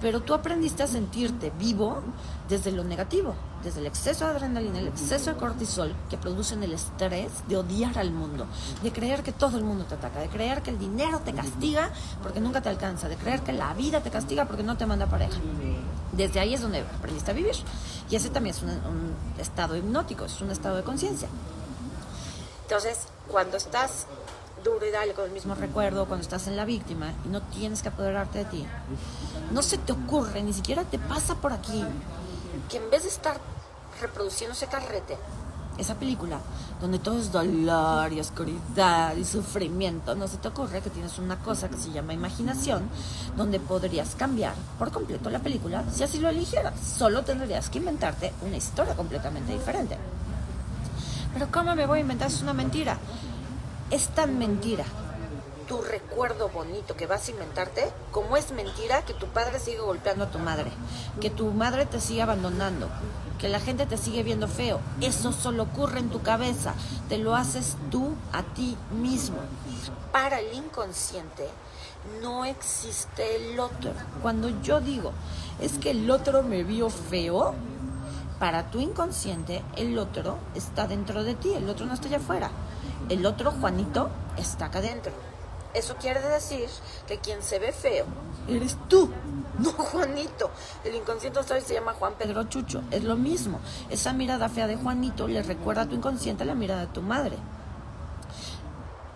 Pero 0.00 0.20
tú 0.20 0.32
aprendiste 0.32 0.84
a 0.84 0.86
sentirte 0.86 1.50
vivo 1.58 2.02
desde 2.48 2.70
lo 2.70 2.84
negativo, 2.84 3.34
desde 3.64 3.80
el 3.80 3.86
exceso 3.86 4.26
de 4.26 4.32
adrenalina, 4.32 4.78
el 4.78 4.88
exceso 4.88 5.32
de 5.32 5.36
cortisol 5.38 5.94
que 6.10 6.18
producen 6.18 6.62
el 6.62 6.72
estrés 6.72 7.32
de 7.48 7.56
odiar 7.56 7.98
al 7.98 8.10
mundo, 8.10 8.46
de 8.82 8.92
creer 8.92 9.22
que 9.22 9.32
todo 9.32 9.56
el 9.56 9.64
mundo 9.64 9.84
te 9.84 9.94
ataca, 9.94 10.20
de 10.20 10.28
creer 10.28 10.62
que 10.62 10.70
el 10.70 10.78
dinero 10.78 11.20
te 11.20 11.32
castiga 11.32 11.90
porque 12.22 12.40
nunca 12.40 12.60
te 12.60 12.68
alcanza, 12.68 13.08
de 13.08 13.16
creer 13.16 13.40
que 13.40 13.52
la 13.52 13.72
vida 13.74 14.00
te 14.00 14.10
castiga 14.10 14.44
porque 14.44 14.62
no 14.62 14.76
te 14.76 14.86
manda 14.86 15.06
pareja. 15.06 15.38
Desde 16.12 16.38
ahí 16.38 16.54
es 16.54 16.60
donde 16.60 16.80
aprendiste 16.80 17.30
a 17.30 17.34
vivir. 17.34 17.56
Y 18.10 18.16
ese 18.16 18.28
también 18.28 18.54
es 18.54 18.62
un, 18.62 18.68
un 18.68 19.14
estado 19.38 19.76
hipnótico, 19.76 20.26
es 20.26 20.40
un 20.40 20.50
estado 20.50 20.76
de 20.76 20.82
conciencia. 20.82 21.28
Entonces, 22.62 22.98
cuando 23.28 23.56
estás 23.56 24.06
duro 24.62 24.86
y 24.86 24.90
dale 24.90 25.14
con 25.14 25.24
el 25.24 25.30
mismo 25.30 25.54
recuerdo, 25.54 26.06
cuando 26.06 26.22
estás 26.22 26.46
en 26.46 26.56
la 26.56 26.64
víctima 26.64 27.12
y 27.24 27.28
no 27.28 27.42
tienes 27.42 27.82
que 27.82 27.88
apoderarte 27.88 28.38
de 28.38 28.44
ti, 28.44 28.66
no 29.52 29.62
se 29.62 29.78
te 29.78 29.92
ocurre, 29.92 30.42
ni 30.42 30.52
siquiera 30.52 30.84
te 30.84 30.98
pasa 30.98 31.34
por 31.34 31.52
aquí, 31.52 31.84
que 32.68 32.78
en 32.78 32.90
vez 32.90 33.02
de 33.02 33.08
estar 33.08 33.38
reproduciendo 34.00 34.54
ese 34.54 34.66
carrete, 34.66 35.16
esa 35.78 35.94
película, 35.94 36.38
donde 36.80 36.98
todo 36.98 37.18
es 37.18 37.32
dolor 37.32 38.12
y 38.12 38.20
oscuridad 38.20 39.16
y 39.16 39.24
sufrimiento, 39.24 40.14
no 40.14 40.28
se 40.28 40.36
te 40.36 40.48
ocurre 40.48 40.80
que 40.80 40.90
tienes 40.90 41.18
una 41.18 41.38
cosa 41.38 41.68
que 41.68 41.76
se 41.76 41.90
llama 41.90 42.12
imaginación, 42.12 42.88
donde 43.36 43.58
podrías 43.60 44.14
cambiar 44.14 44.54
por 44.78 44.92
completo 44.92 45.30
la 45.30 45.40
película 45.40 45.84
si 45.92 46.04
así 46.04 46.18
lo 46.18 46.28
eligieras. 46.28 46.74
Solo 46.80 47.22
tendrías 47.22 47.70
que 47.70 47.78
inventarte 47.78 48.32
una 48.42 48.56
historia 48.56 48.94
completamente 48.94 49.52
diferente. 49.52 49.98
Pero 51.32 51.48
¿cómo 51.50 51.74
me 51.74 51.86
voy 51.86 51.98
a 51.98 52.02
inventar? 52.02 52.28
Es 52.28 52.42
una 52.42 52.52
mentira. 52.52 52.96
Es 53.90 54.08
tan 54.08 54.38
mentira 54.38 54.84
tu 55.66 55.80
recuerdo 55.82 56.48
bonito 56.48 56.96
que 56.96 57.06
vas 57.06 57.28
a 57.28 57.30
inventarte, 57.30 57.90
como 58.12 58.36
es 58.36 58.52
mentira 58.52 59.02
que 59.02 59.14
tu 59.14 59.26
padre 59.26 59.58
sigue 59.58 59.78
golpeando 59.78 60.24
a 60.24 60.30
tu 60.30 60.38
madre, 60.38 60.70
que 61.20 61.30
tu 61.30 61.50
madre 61.50 61.86
te 61.86 62.00
sigue 62.00 62.22
abandonando, 62.22 62.88
que 63.38 63.48
la 63.48 63.60
gente 63.60 63.86
te 63.86 63.96
sigue 63.96 64.22
viendo 64.22 64.48
feo. 64.48 64.80
Eso 65.00 65.32
solo 65.32 65.64
ocurre 65.64 66.00
en 66.00 66.10
tu 66.10 66.22
cabeza, 66.22 66.74
te 67.08 67.18
lo 67.18 67.34
haces 67.34 67.76
tú 67.90 68.14
a 68.32 68.42
ti 68.42 68.76
mismo. 68.92 69.38
Para 70.12 70.40
el 70.40 70.54
inconsciente 70.54 71.48
no 72.22 72.44
existe 72.44 73.36
el 73.36 73.58
otro. 73.58 73.92
Cuando 74.22 74.48
yo 74.62 74.80
digo, 74.80 75.12
es 75.60 75.78
que 75.78 75.90
el 75.90 76.10
otro 76.10 76.42
me 76.42 76.62
vio 76.62 76.90
feo, 76.90 77.54
para 78.38 78.70
tu 78.70 78.80
inconsciente 78.80 79.62
el 79.76 79.98
otro 79.98 80.38
está 80.54 80.86
dentro 80.86 81.24
de 81.24 81.34
ti, 81.34 81.54
el 81.54 81.68
otro 81.68 81.86
no 81.86 81.94
está 81.94 82.08
allá 82.08 82.18
afuera. 82.18 82.50
El 83.08 83.26
otro, 83.26 83.52
Juanito, 83.52 84.08
está 84.38 84.66
acá 84.66 84.78
adentro. 84.78 85.12
Eso 85.74 85.96
quiere 85.96 86.20
decir 86.20 86.68
que 87.06 87.18
quien 87.18 87.42
se 87.42 87.58
ve 87.58 87.72
feo 87.72 88.06
eres 88.48 88.76
tú, 88.88 89.10
no 89.58 89.70
Juanito. 89.72 90.50
El 90.84 90.94
inconsciente 90.94 91.40
se 91.60 91.74
llama 91.74 91.94
Juan 91.94 92.14
Pedro 92.18 92.44
Chucho. 92.44 92.82
Es 92.90 93.02
lo 93.04 93.16
mismo. 93.16 93.60
Esa 93.90 94.12
mirada 94.12 94.48
fea 94.48 94.66
de 94.66 94.76
Juanito 94.76 95.26
le 95.26 95.42
recuerda 95.42 95.82
a 95.82 95.86
tu 95.86 95.94
inconsciente 95.96 96.44
la 96.44 96.54
mirada 96.54 96.82
de 96.82 96.86
tu 96.88 97.02
madre. 97.02 97.36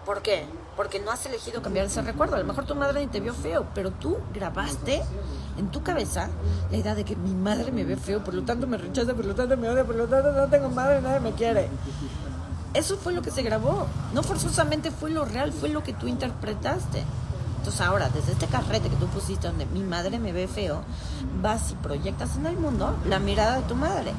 ¿Por 0.05 0.23
qué? 0.23 0.47
Porque 0.75 1.01
no 1.01 1.11
has 1.11 1.27
elegido 1.27 1.61
cambiar 1.61 1.87
ese 1.87 2.01
recuerdo. 2.03 2.37
A 2.37 2.39
lo 2.39 2.45
mejor 2.45 2.65
tu 2.65 2.75
madre 2.75 3.01
ni 3.01 3.09
te 3.09 3.21
vio 3.21 3.35
feo, 3.35 3.67
pero 3.75 3.91
tú 3.91 4.19
grabaste 4.33 5.03
en 5.59 5.71
tu 5.71 5.83
cabeza 5.83 6.31
la 6.71 6.77
idea 6.79 6.95
de 6.95 7.05
que 7.05 7.15
mi 7.15 7.35
madre 7.35 7.71
me 7.73 7.85
ve 7.85 7.97
feo, 7.97 8.25
por 8.25 8.33
lo 8.33 8.43
tanto 8.43 8.67
me 8.67 8.79
rechaza, 8.79 9.13
por 9.13 9.27
lo 9.27 9.35
tanto 9.35 9.57
me 9.57 9.69
odia, 9.69 9.85
por 9.85 9.97
lo 9.97 10.09
tanto 10.09 10.33
no 10.33 10.49
tengo 10.49 10.71
madre, 10.71 11.03
nadie 11.03 11.21
me 11.21 11.33
quiere. 11.33 11.69
Eso 12.75 12.97
fue 12.97 13.13
lo 13.13 13.23
que 13.23 13.31
se 13.31 13.43
grabó. 13.43 13.87
No 14.13 14.23
forzosamente 14.23 14.91
fue 14.91 15.11
lo 15.11 15.25
real, 15.25 15.53
fue 15.53 15.69
lo 15.71 15.83
que 15.83 15.95
tú 15.95 16.07
interpretaste. 16.07 17.05
Entonces 17.59 17.81
ahora, 17.81 18.09
desde 18.09 18.33
este 18.33 18.47
carrete 18.47 18.89
que 18.89 18.97
tú 18.97 19.07
pusiste 19.09 19.49
donde 19.49 19.67
mi 19.67 19.83
madre 19.83 20.19
me 20.19 20.33
ve 20.33 20.47
feo, 20.49 20.83
vas 21.43 21.71
y 21.73 21.75
proyectas 21.75 22.37
en 22.37 22.47
el 22.47 22.57
mundo 22.57 22.97
la 23.07 23.19
mirada 23.19 23.57
de 23.57 23.63
tu 23.63 23.75
madre. 23.75 24.13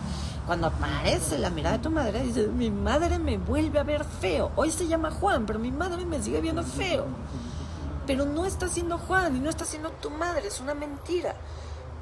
Cuando 0.45 0.67
aparece 0.67 1.38
la 1.38 1.49
mirada 1.51 1.77
de 1.77 1.83
tu 1.83 1.91
madre, 1.91 2.23
dices, 2.23 2.51
mi 2.51 2.71
madre 2.71 3.19
me 3.19 3.38
vuelve 3.38 3.79
a 3.79 3.83
ver 3.83 4.03
feo. 4.03 4.51
Hoy 4.55 4.71
se 4.71 4.88
llama 4.88 5.12
Juan, 5.12 5.45
pero 5.45 5.59
mi 5.59 5.71
madre 5.71 6.05
me 6.05 6.21
sigue 6.21 6.41
viendo 6.41 6.63
feo. 6.63 7.05
Pero 8.07 8.25
no 8.25 8.45
está 8.45 8.67
siendo 8.67 8.97
Juan 8.97 9.38
y 9.38 9.39
no 9.39 9.49
está 9.49 9.63
siendo 9.63 9.91
tu 9.91 10.09
madre, 10.09 10.47
es 10.47 10.59
una 10.59 10.73
mentira. 10.73 11.35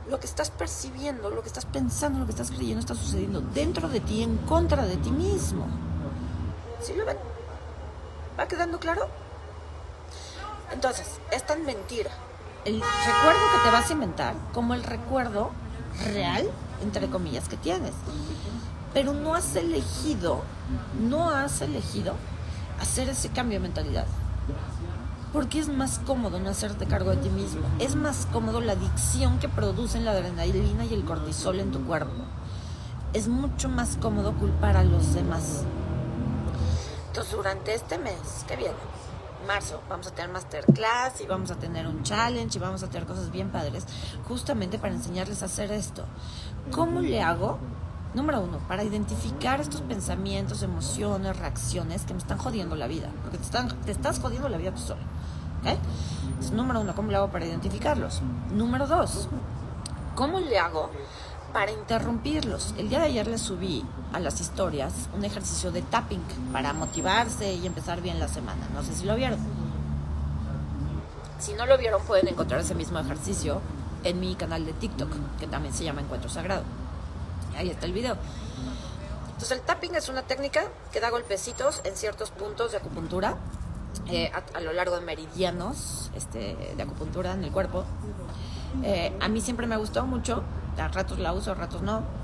Lo 0.09 0.19
que 0.21 0.25
estás 0.25 0.49
percibiendo, 0.49 1.29
lo 1.29 1.41
que 1.41 1.49
estás 1.49 1.65
pensando, 1.65 2.19
lo 2.19 2.25
que 2.25 2.31
estás 2.31 2.51
creyendo 2.51 2.79
está 2.79 2.95
sucediendo 2.95 3.41
dentro 3.41 3.89
de 3.89 3.99
ti, 3.99 4.23
en 4.23 4.37
contra 4.37 4.85
de 4.85 4.95
ti 4.95 5.11
mismo. 5.11 5.65
¿Sí 6.81 6.93
lo 6.93 7.05
ven? 7.05 7.17
¿Va 8.39 8.47
quedando 8.47 8.79
claro? 8.79 9.07
Entonces, 10.71 11.07
es 11.31 11.45
tan 11.45 11.65
mentira 11.65 12.11
el 12.65 12.81
recuerdo 12.81 13.39
que 13.53 13.63
te 13.63 13.71
vas 13.71 13.89
a 13.89 13.93
inventar 13.93 14.35
como 14.53 14.73
el 14.73 14.83
recuerdo 14.83 15.51
real, 16.13 16.49
entre 16.83 17.07
comillas, 17.09 17.47
que 17.47 17.57
tienes. 17.57 17.93
Pero 18.93 19.13
no 19.13 19.35
has 19.35 19.55
elegido, 19.55 20.41
no 20.99 21.29
has 21.29 21.61
elegido 21.61 22.15
hacer 22.79 23.09
ese 23.09 23.29
cambio 23.29 23.59
de 23.59 23.63
mentalidad. 23.63 24.05
Porque 25.33 25.59
es 25.59 25.69
más 25.69 25.99
cómodo 25.99 26.39
no 26.39 26.49
hacerte 26.49 26.85
cargo 26.85 27.11
de 27.11 27.17
ti 27.17 27.29
mismo. 27.29 27.61
Es 27.79 27.95
más 27.95 28.27
cómodo 28.31 28.61
la 28.61 28.73
adicción 28.73 29.39
que 29.39 29.49
producen 29.49 30.05
la 30.05 30.11
adrenalina 30.11 30.85
y 30.85 30.93
el 30.93 31.05
cortisol 31.05 31.59
en 31.59 31.71
tu 31.71 31.83
cuerpo. 31.85 32.23
Es 33.13 33.27
mucho 33.27 33.69
más 33.69 33.97
cómodo 34.01 34.33
culpar 34.33 34.77
a 34.77 34.83
los 34.83 35.13
demás 35.13 35.63
durante 37.25 37.73
este 37.73 37.97
mes 37.97 38.45
que 38.47 38.55
viene, 38.55 38.75
marzo, 39.47 39.81
vamos 39.89 40.07
a 40.07 40.11
tener 40.11 40.31
masterclass 40.31 41.21
y 41.21 41.25
vamos 41.25 41.51
a 41.51 41.55
tener 41.55 41.87
un 41.87 42.03
challenge 42.03 42.57
y 42.57 42.61
vamos 42.61 42.83
a 42.83 42.89
tener 42.89 43.07
cosas 43.07 43.31
bien 43.31 43.49
padres, 43.49 43.85
justamente 44.27 44.77
para 44.77 44.93
enseñarles 44.93 45.41
a 45.41 45.45
hacer 45.45 45.71
esto. 45.71 46.05
¿Cómo 46.71 47.01
le 47.01 47.21
hago? 47.21 47.57
Número 48.13 48.39
uno, 48.39 48.59
para 48.67 48.83
identificar 48.83 49.59
estos 49.61 49.81
pensamientos, 49.81 50.63
emociones, 50.63 51.37
reacciones 51.37 52.03
que 52.05 52.13
me 52.13 52.19
están 52.19 52.37
jodiendo 52.37 52.75
la 52.75 52.87
vida, 52.87 53.09
porque 53.23 53.37
te, 53.37 53.43
están, 53.43 53.81
te 53.81 53.91
estás 53.91 54.19
jodiendo 54.19 54.49
la 54.49 54.57
vida 54.57 54.71
tú 54.71 54.81
solo. 54.81 55.01
¿ok? 55.61 56.53
número 56.53 56.81
uno, 56.81 56.95
¿cómo 56.95 57.09
le 57.09 57.17
hago 57.17 57.29
para 57.29 57.45
identificarlos? 57.45 58.21
Número 58.51 58.87
dos, 58.87 59.27
¿cómo 60.15 60.39
le 60.39 60.57
hago 60.57 60.91
para 61.53 61.71
interrumpirlos. 61.71 62.75
El 62.77 62.89
día 62.89 62.99
de 62.99 63.05
ayer 63.05 63.27
les 63.27 63.41
subí 63.41 63.83
a 64.17 64.19
las 64.19 64.41
historias 64.41 64.93
un 65.15 65.23
ejercicio 65.23 65.71
de 65.71 65.83
tapping 65.83 66.21
para 66.51 66.73
motivarse 66.73 67.53
y 67.53 67.65
empezar 67.65 68.01
bien 68.01 68.19
la 68.19 68.27
semana. 68.27 68.67
No 68.73 68.83
sé 68.83 68.93
si 68.95 69.05
lo 69.05 69.15
vieron. 69.15 69.39
Si 71.39 71.53
no 71.53 71.65
lo 71.67 71.77
vieron, 71.77 72.01
pueden 72.03 72.27
encontrar 72.27 72.61
ese 72.61 72.73
mismo 72.73 72.99
ejercicio 72.99 73.61
en 74.03 74.19
mi 74.19 74.35
canal 74.35 74.65
de 74.65 74.73
TikTok, 74.73 75.09
que 75.39 75.47
también 75.47 75.73
se 75.73 75.83
llama 75.83 76.01
Encuentro 76.01 76.29
Sagrado. 76.29 76.63
Ahí 77.55 77.69
está 77.69 77.85
el 77.85 77.93
video. 77.93 78.17
Entonces 79.27 79.51
el 79.51 79.61
tapping 79.61 79.93
es 79.93 80.09
una 80.09 80.23
técnica 80.23 80.63
que 80.91 80.99
da 80.99 81.11
golpecitos 81.11 81.81
en 81.85 81.95
ciertos 81.95 82.31
puntos 82.31 82.71
de 82.71 82.77
acupuntura 82.77 83.37
eh, 84.07 84.31
a, 84.53 84.59
lo 84.61 84.73
largo 84.73 84.95
de 84.95 85.05
meridianos 85.05 86.09
este, 86.15 86.73
de 86.75 86.83
acupuntura 86.83 87.33
en 87.33 87.43
el 87.43 87.51
cuerpo. 87.51 87.85
Eh, 88.83 89.15
a 89.19 89.27
mí 89.27 89.41
siempre 89.41 89.67
me 89.67 89.77
gustado 89.77 90.07
mucho 90.07 90.43
a 90.77 90.87
ratos 90.87 91.19
la 91.19 91.33
uso, 91.33 91.51
a 91.51 91.55
ratos 91.55 91.83
no. 91.83 92.16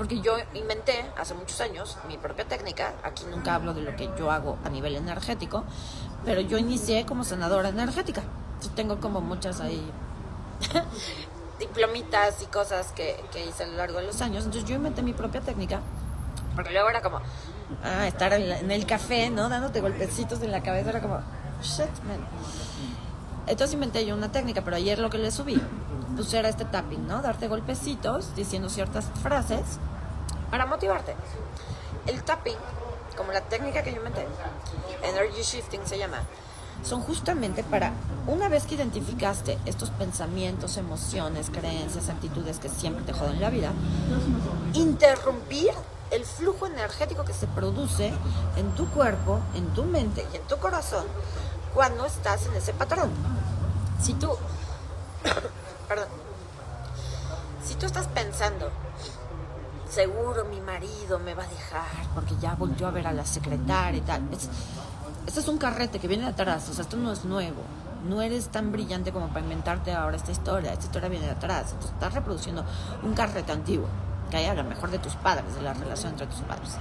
Porque 0.00 0.18
yo 0.22 0.32
inventé 0.54 1.04
hace 1.18 1.34
muchos 1.34 1.60
años 1.60 1.98
mi 2.08 2.16
propia 2.16 2.46
técnica. 2.46 2.94
Aquí 3.02 3.26
nunca 3.30 3.54
hablo 3.54 3.74
de 3.74 3.82
lo 3.82 3.94
que 3.96 4.08
yo 4.18 4.30
hago 4.30 4.56
a 4.64 4.70
nivel 4.70 4.96
energético, 4.96 5.62
pero 6.24 6.40
yo 6.40 6.56
inicié 6.56 7.04
como 7.04 7.22
sanadora 7.22 7.68
energética. 7.68 8.22
Yo 8.62 8.70
tengo 8.70 8.98
como 8.98 9.20
muchas 9.20 9.60
ahí 9.60 9.92
diplomitas 11.58 12.40
y 12.40 12.46
cosas 12.46 12.92
que, 12.92 13.22
que, 13.30 13.44
hice 13.44 13.64
a 13.64 13.66
lo 13.66 13.76
largo 13.76 13.98
de 13.98 14.06
los 14.06 14.22
años. 14.22 14.46
Entonces 14.46 14.66
yo 14.66 14.76
inventé 14.76 15.02
mi 15.02 15.12
propia 15.12 15.42
técnica. 15.42 15.82
Porque 16.54 16.70
luego 16.70 16.88
era 16.88 17.02
como 17.02 17.20
ah, 17.84 18.06
estar 18.06 18.32
en, 18.32 18.70
el 18.70 18.86
café, 18.86 19.28
¿no? 19.28 19.50
Dándote 19.50 19.82
golpecitos 19.82 20.40
en 20.40 20.50
la 20.50 20.62
cabeza. 20.62 20.88
Era 20.88 21.02
como, 21.02 21.20
shit, 21.62 21.94
man. 22.04 22.26
Entonces 23.46 23.74
inventé 23.74 24.06
yo 24.06 24.14
una 24.14 24.32
técnica, 24.32 24.62
pero 24.62 24.76
ayer 24.76 24.98
lo 24.98 25.10
que 25.10 25.18
le 25.18 25.30
subí 25.30 25.60
pues 26.16 26.32
era 26.34 26.48
este 26.48 26.64
tapping, 26.64 27.06
¿no? 27.06 27.20
Darte 27.22 27.48
golpecitos 27.48 28.34
diciendo 28.34 28.70
ciertas 28.70 29.06
frases 29.22 29.78
para 30.50 30.66
motivarte. 30.66 31.14
El 32.06 32.22
tapping, 32.22 32.56
como 33.16 33.32
la 33.32 33.40
técnica 33.42 33.82
que 33.82 33.92
yo 33.92 33.98
inventé, 33.98 34.26
energy 35.02 35.42
shifting 35.42 35.86
se 35.86 35.98
llama, 35.98 36.22
son 36.82 37.02
justamente 37.02 37.62
para, 37.62 37.92
una 38.26 38.48
vez 38.48 38.64
que 38.64 38.74
identificaste 38.74 39.58
estos 39.66 39.90
pensamientos, 39.90 40.76
emociones, 40.76 41.50
creencias, 41.50 42.08
actitudes 42.08 42.58
que 42.58 42.68
siempre 42.68 43.04
te 43.04 43.12
joden 43.12 43.40
la 43.40 43.50
vida, 43.50 43.72
interrumpir 44.72 45.72
el 46.10 46.24
flujo 46.24 46.66
energético 46.66 47.24
que 47.24 47.34
se 47.34 47.46
produce 47.46 48.12
en 48.56 48.74
tu 48.74 48.88
cuerpo, 48.90 49.40
en 49.54 49.66
tu 49.74 49.84
mente 49.84 50.26
y 50.32 50.36
en 50.36 50.42
tu 50.42 50.56
corazón 50.56 51.04
cuando 51.74 52.04
estás 52.04 52.46
en 52.46 52.54
ese 52.54 52.72
patrón. 52.72 53.10
Si 54.02 54.14
tú 54.14 54.30
perdón, 55.88 56.08
si 57.64 57.74
tú 57.74 57.86
estás 57.86 58.08
pensando, 58.08 58.70
seguro 59.90 60.44
mi 60.44 60.60
marido 60.60 61.18
me 61.18 61.34
va 61.34 61.44
a 61.44 61.48
dejar 61.48 62.06
porque 62.14 62.34
ya 62.40 62.54
volvió 62.54 62.86
a 62.86 62.90
ver 62.90 63.06
a 63.06 63.12
la 63.12 63.24
secretaria 63.24 63.98
y 63.98 64.02
tal, 64.02 64.22
es, 64.32 64.48
este 65.26 65.40
es 65.40 65.48
un 65.48 65.58
carrete 65.58 65.98
que 65.98 66.08
viene 66.08 66.24
de 66.24 66.30
atrás, 66.30 66.68
o 66.68 66.72
sea, 66.72 66.82
esto 66.82 66.96
no 66.96 67.12
es 67.12 67.24
nuevo. 67.24 67.62
No 68.08 68.22
eres 68.22 68.48
tan 68.48 68.72
brillante 68.72 69.12
como 69.12 69.28
para 69.28 69.40
inventarte 69.40 69.92
ahora 69.92 70.16
esta 70.16 70.32
historia. 70.32 70.72
Esta 70.72 70.86
historia 70.86 71.10
viene 71.10 71.26
de 71.26 71.32
atrás. 71.32 71.72
Entonces 71.72 71.92
estás 71.92 72.14
reproduciendo 72.14 72.64
un 73.02 73.12
carrete 73.12 73.52
antiguo 73.52 73.86
que 74.30 74.38
hay 74.38 74.46
a 74.46 74.54
lo 74.54 74.64
mejor 74.64 74.90
de 74.90 74.98
tus 74.98 75.16
padres, 75.16 75.54
de 75.54 75.60
la 75.60 75.74
relación 75.74 76.12
entre 76.12 76.26
tus 76.26 76.40
padres. 76.40 76.78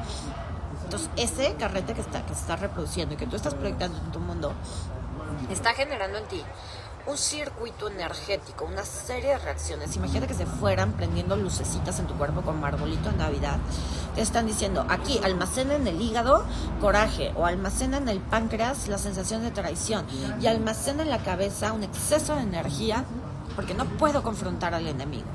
Entonces, 0.85 1.09
ese 1.17 1.55
carrete 1.55 1.93
que 1.93 2.01
está, 2.01 2.25
que 2.25 2.33
se 2.33 2.41
está 2.41 2.55
reproduciendo 2.55 3.15
y 3.15 3.17
que 3.17 3.27
tú 3.27 3.35
estás 3.35 3.53
proyectando 3.53 3.97
en 3.97 4.11
tu 4.11 4.19
mundo, 4.19 4.53
está 5.49 5.73
generando 5.73 6.19
en 6.19 6.27
ti 6.27 6.43
un 7.09 7.17
circuito 7.17 7.87
energético, 7.87 8.65
una 8.65 8.85
serie 8.85 9.29
de 9.29 9.39
reacciones. 9.39 9.95
Imagínate 9.95 10.27
que 10.27 10.35
se 10.35 10.45
fueran 10.45 10.93
prendiendo 10.93 11.35
lucecitas 11.35 11.97
en 11.99 12.05
tu 12.05 12.13
cuerpo 12.13 12.41
con 12.41 12.63
arbolito 12.63 13.09
en 13.09 13.17
Navidad. 13.17 13.57
Te 14.13 14.21
están 14.21 14.45
diciendo, 14.45 14.85
aquí 14.89 15.19
almacena 15.23 15.75
en 15.75 15.87
el 15.87 15.99
hígado 15.99 16.45
coraje 16.79 17.33
o 17.35 17.47
almacena 17.47 17.97
en 17.97 18.09
el 18.09 18.19
páncreas 18.19 18.87
la 18.87 18.99
sensación 18.99 19.41
de 19.41 19.49
traición 19.49 20.05
y 20.39 20.45
almacena 20.45 21.01
en 21.01 21.09
la 21.09 21.17
cabeza 21.19 21.73
un 21.73 21.83
exceso 21.83 22.35
de 22.35 22.43
energía 22.43 23.05
porque 23.55 23.73
no 23.73 23.85
puedo 23.85 24.21
confrontar 24.21 24.75
al 24.75 24.87
enemigo. 24.87 25.25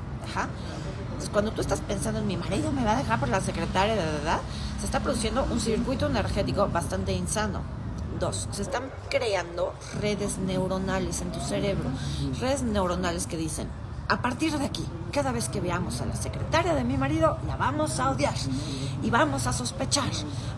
Entonces, 1.07 1.29
cuando 1.29 1.51
tú 1.51 1.61
estás 1.61 1.81
pensando 1.81 2.19
en 2.19 2.27
mi 2.27 2.37
marido 2.37 2.71
me 2.71 2.85
va 2.85 2.93
a 2.93 2.97
dejar 2.97 3.19
por 3.19 3.29
la 3.29 3.41
secretaria, 3.41 3.95
de 3.95 4.05
verdad, 4.05 4.39
se 4.79 4.85
está 4.85 5.01
produciendo 5.01 5.45
un 5.51 5.59
circuito 5.59 6.07
energético 6.07 6.67
bastante 6.67 7.11
insano. 7.11 7.61
Dos, 8.19 8.47
se 8.51 8.61
están 8.61 8.83
creando 9.09 9.73
redes 9.99 10.37
neuronales 10.37 11.21
en 11.21 11.31
tu 11.31 11.39
cerebro, 11.41 11.89
redes 12.39 12.63
neuronales 12.63 13.27
que 13.27 13.35
dicen, 13.35 13.67
a 14.07 14.21
partir 14.21 14.57
de 14.57 14.65
aquí, 14.65 14.85
cada 15.11 15.31
vez 15.31 15.49
que 15.49 15.59
veamos 15.59 15.99
a 15.99 16.05
la 16.05 16.15
secretaria 16.15 16.75
de 16.75 16.83
mi 16.83 16.97
marido, 16.97 17.37
la 17.45 17.57
vamos 17.57 17.99
a 17.99 18.11
odiar 18.11 18.35
y 19.01 19.09
vamos 19.09 19.47
a 19.47 19.53
sospechar 19.53 20.11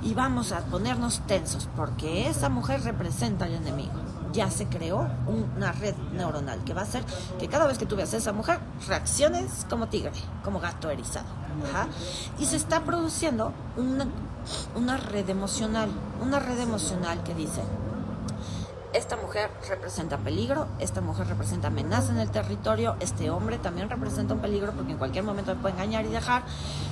y 0.03 0.13
vamos 0.13 0.51
a 0.51 0.59
ponernos 0.65 1.21
tensos 1.25 1.67
porque 1.75 2.27
esa 2.27 2.49
mujer 2.49 2.83
representa 2.83 3.45
al 3.45 3.55
enemigo. 3.55 3.93
Ya 4.33 4.51
se 4.51 4.67
creó 4.67 5.07
una 5.25 5.71
red 5.71 5.95
neuronal 6.13 6.63
que 6.63 6.73
va 6.73 6.81
a 6.81 6.83
hacer 6.83 7.03
que 7.39 7.47
cada 7.47 7.65
vez 7.65 7.77
que 7.77 7.85
tú 7.85 7.95
veas 7.95 8.13
a 8.13 8.17
esa 8.17 8.33
mujer 8.33 8.59
reacciones 8.87 9.65
como 9.69 9.87
tigre, 9.87 10.11
como 10.43 10.59
gato 10.59 10.91
erizado. 10.91 11.46
Y 12.39 12.45
se 12.45 12.55
está 12.55 12.83
produciendo 12.83 13.53
una 14.75 14.97
red 14.97 15.29
emocional, 15.29 15.89
una 16.21 16.39
red 16.39 16.59
emocional 16.59 17.23
que 17.23 17.33
dice, 17.33 17.61
esta 18.93 19.17
mujer 19.17 19.51
representa 19.67 20.17
peligro, 20.17 20.67
esta 20.79 21.01
mujer 21.01 21.27
representa 21.27 21.67
amenaza 21.67 22.11
en 22.11 22.19
el 22.19 22.31
territorio, 22.31 22.95
este 22.99 23.29
hombre 23.29 23.57
también 23.59 23.89
representa 23.89 24.33
un 24.33 24.39
peligro 24.39 24.71
porque 24.71 24.93
en 24.93 24.97
cualquier 24.97 25.23
momento 25.23 25.53
me 25.53 25.61
puede 25.61 25.75
engañar 25.75 26.05
y 26.05 26.09
dejar. 26.09 26.43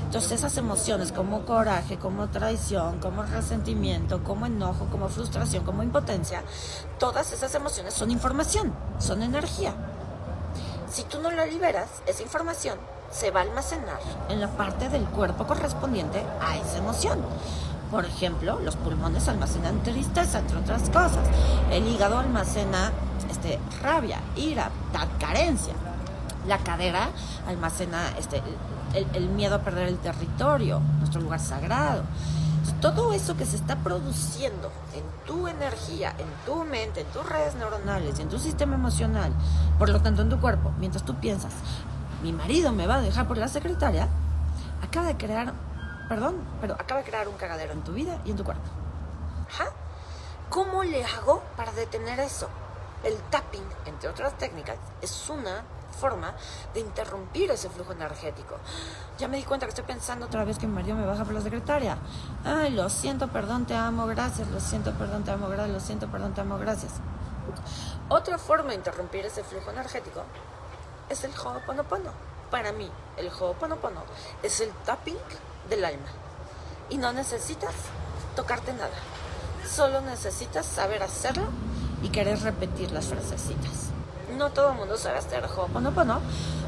Entonces 0.03 0.33
esas 0.33 0.55
emociones 0.57 1.11
como 1.11 1.45
coraje, 1.45 1.97
como 1.97 2.27
traición, 2.27 2.99
como 2.99 3.23
resentimiento, 3.23 4.23
como 4.23 4.45
enojo, 4.45 4.87
como 4.91 5.07
frustración, 5.07 5.63
como 5.63 5.83
impotencia, 5.83 6.43
todas 6.99 7.31
esas 7.31 7.55
emociones 7.55 7.93
son 7.93 8.11
información, 8.11 8.73
son 8.99 9.23
energía. 9.23 9.73
Si 10.91 11.03
tú 11.03 11.19
no 11.21 11.31
la 11.31 11.45
liberas, 11.45 11.89
esa 12.05 12.21
información 12.21 12.77
se 13.11 13.31
va 13.31 13.41
a 13.41 13.43
almacenar 13.43 13.99
en 14.29 14.39
la 14.41 14.49
parte 14.49 14.89
del 14.89 15.03
cuerpo 15.05 15.45
correspondiente 15.45 16.23
a 16.41 16.57
esa 16.57 16.77
emoción. 16.77 17.19
Por 17.91 18.05
ejemplo, 18.05 18.59
los 18.59 18.75
pulmones 18.75 19.27
almacenan 19.27 19.81
tristeza, 19.83 20.39
entre 20.39 20.57
otras 20.57 20.89
cosas. 20.89 21.25
El 21.71 21.87
hígado 21.87 22.17
almacena 22.17 22.91
este, 23.29 23.59
rabia, 23.81 24.19
ira, 24.35 24.69
carencia. 25.19 25.73
La 26.47 26.57
cadera 26.59 27.09
almacena 27.47 28.11
este, 28.17 28.41
el, 28.93 29.07
el 29.13 29.29
miedo 29.29 29.55
a 29.55 29.59
perder 29.59 29.87
el 29.87 29.97
territorio, 29.97 30.79
nuestro 30.99 31.21
lugar 31.21 31.39
sagrado. 31.39 32.03
Todo 32.81 33.13
eso 33.13 33.37
que 33.37 33.45
se 33.45 33.55
está 33.55 33.77
produciendo 33.77 34.71
en 34.93 35.03
tu 35.25 35.47
energía, 35.47 36.13
en 36.17 36.27
tu 36.45 36.65
mente, 36.65 37.01
en 37.01 37.07
tus 37.07 37.27
redes 37.27 37.55
neuronales, 37.55 38.19
en 38.19 38.29
tu 38.29 38.39
sistema 38.39 38.75
emocional, 38.75 39.31
por 39.79 39.89
lo 39.89 40.01
tanto 40.01 40.21
en 40.21 40.29
tu 40.29 40.39
cuerpo, 40.39 40.71
mientras 40.79 41.03
tú 41.03 41.15
piensas, 41.15 41.53
mi 42.25 42.33
marido 42.33 42.71
me 42.71 42.87
va 42.87 42.95
a 42.95 43.01
dejar 43.01 43.27
por 43.27 43.37
la 43.37 43.47
secretaria, 43.47 44.07
acaba 44.81 45.05
de 45.05 45.15
crear, 45.15 45.53
perdón, 46.09 46.35
pero 46.59 46.73
acaba 46.73 47.01
de 47.01 47.07
crear 47.07 47.27
un 47.27 47.35
cagadero 47.35 47.73
en 47.73 47.83
tu 47.83 47.93
vida 47.93 48.19
y 48.25 48.31
en 48.31 48.37
tu 48.37 48.43
cuerpo. 48.43 48.63
¿Cómo 50.49 50.83
le 50.83 51.05
hago 51.05 51.43
para 51.55 51.71
detener 51.73 52.19
eso? 52.19 52.49
El 53.03 53.15
tapping, 53.29 53.63
entre 53.85 54.09
otras 54.09 54.35
técnicas, 54.39 54.77
es 55.03 55.29
una 55.29 55.61
forma 55.99 56.33
de 56.73 56.79
interrumpir 56.79 57.51
ese 57.51 57.69
flujo 57.69 57.91
energético. 57.91 58.55
Ya 59.19 59.27
me 59.27 59.37
di 59.37 59.43
cuenta 59.43 59.67
que 59.67 59.71
estoy 59.71 59.85
pensando 59.85 60.25
otra 60.25 60.43
vez 60.45 60.57
que 60.57 60.65
mi 60.65 60.73
marido 60.73 60.95
me 60.95 61.05
baja 61.05 61.25
por 61.25 61.33
la 61.33 61.41
secretaria. 61.41 61.97
Ay, 62.43 62.71
lo 62.71 62.89
siento, 62.89 63.27
perdón, 63.27 63.65
te 63.65 63.75
amo, 63.75 64.07
gracias. 64.07 64.47
Lo 64.47 64.59
siento, 64.59 64.93
perdón, 64.93 65.23
te 65.23 65.31
amo, 65.31 65.47
gracias. 65.47 65.73
Lo 65.73 65.79
siento, 65.79 66.07
perdón, 66.07 66.33
te 66.33 66.41
amo, 66.41 66.57
gracias. 66.57 66.93
Otra 68.09 68.39
forma 68.39 68.69
de 68.69 68.75
interrumpir 68.75 69.25
ese 69.25 69.43
flujo 69.43 69.69
energético 69.69 70.23
es 71.09 71.23
el 71.23 71.31
Ho'oponopono. 71.31 72.11
Para 72.51 72.71
mí, 72.71 72.89
el 73.17 73.29
Ho'oponopono 73.29 74.03
es 74.43 74.59
el 74.61 74.69
tapping 74.85 75.17
del 75.69 75.85
alma. 75.85 76.07
Y 76.89 76.97
no 76.97 77.11
necesitas 77.13 77.73
tocarte 78.35 78.73
nada. 78.73 78.95
Solo 79.67 80.01
necesitas 80.01 80.65
saber 80.65 81.03
hacerlo 81.03 81.47
y 82.01 82.09
querer 82.09 82.39
repetir 82.41 82.91
las 82.91 83.05
frasecitas. 83.05 83.89
No 84.37 84.51
todo 84.51 84.71
el 84.71 84.77
mundo 84.77 84.97
sabe 84.97 85.17
hacer 85.17 85.43
Ho'oponopono, 85.45 86.21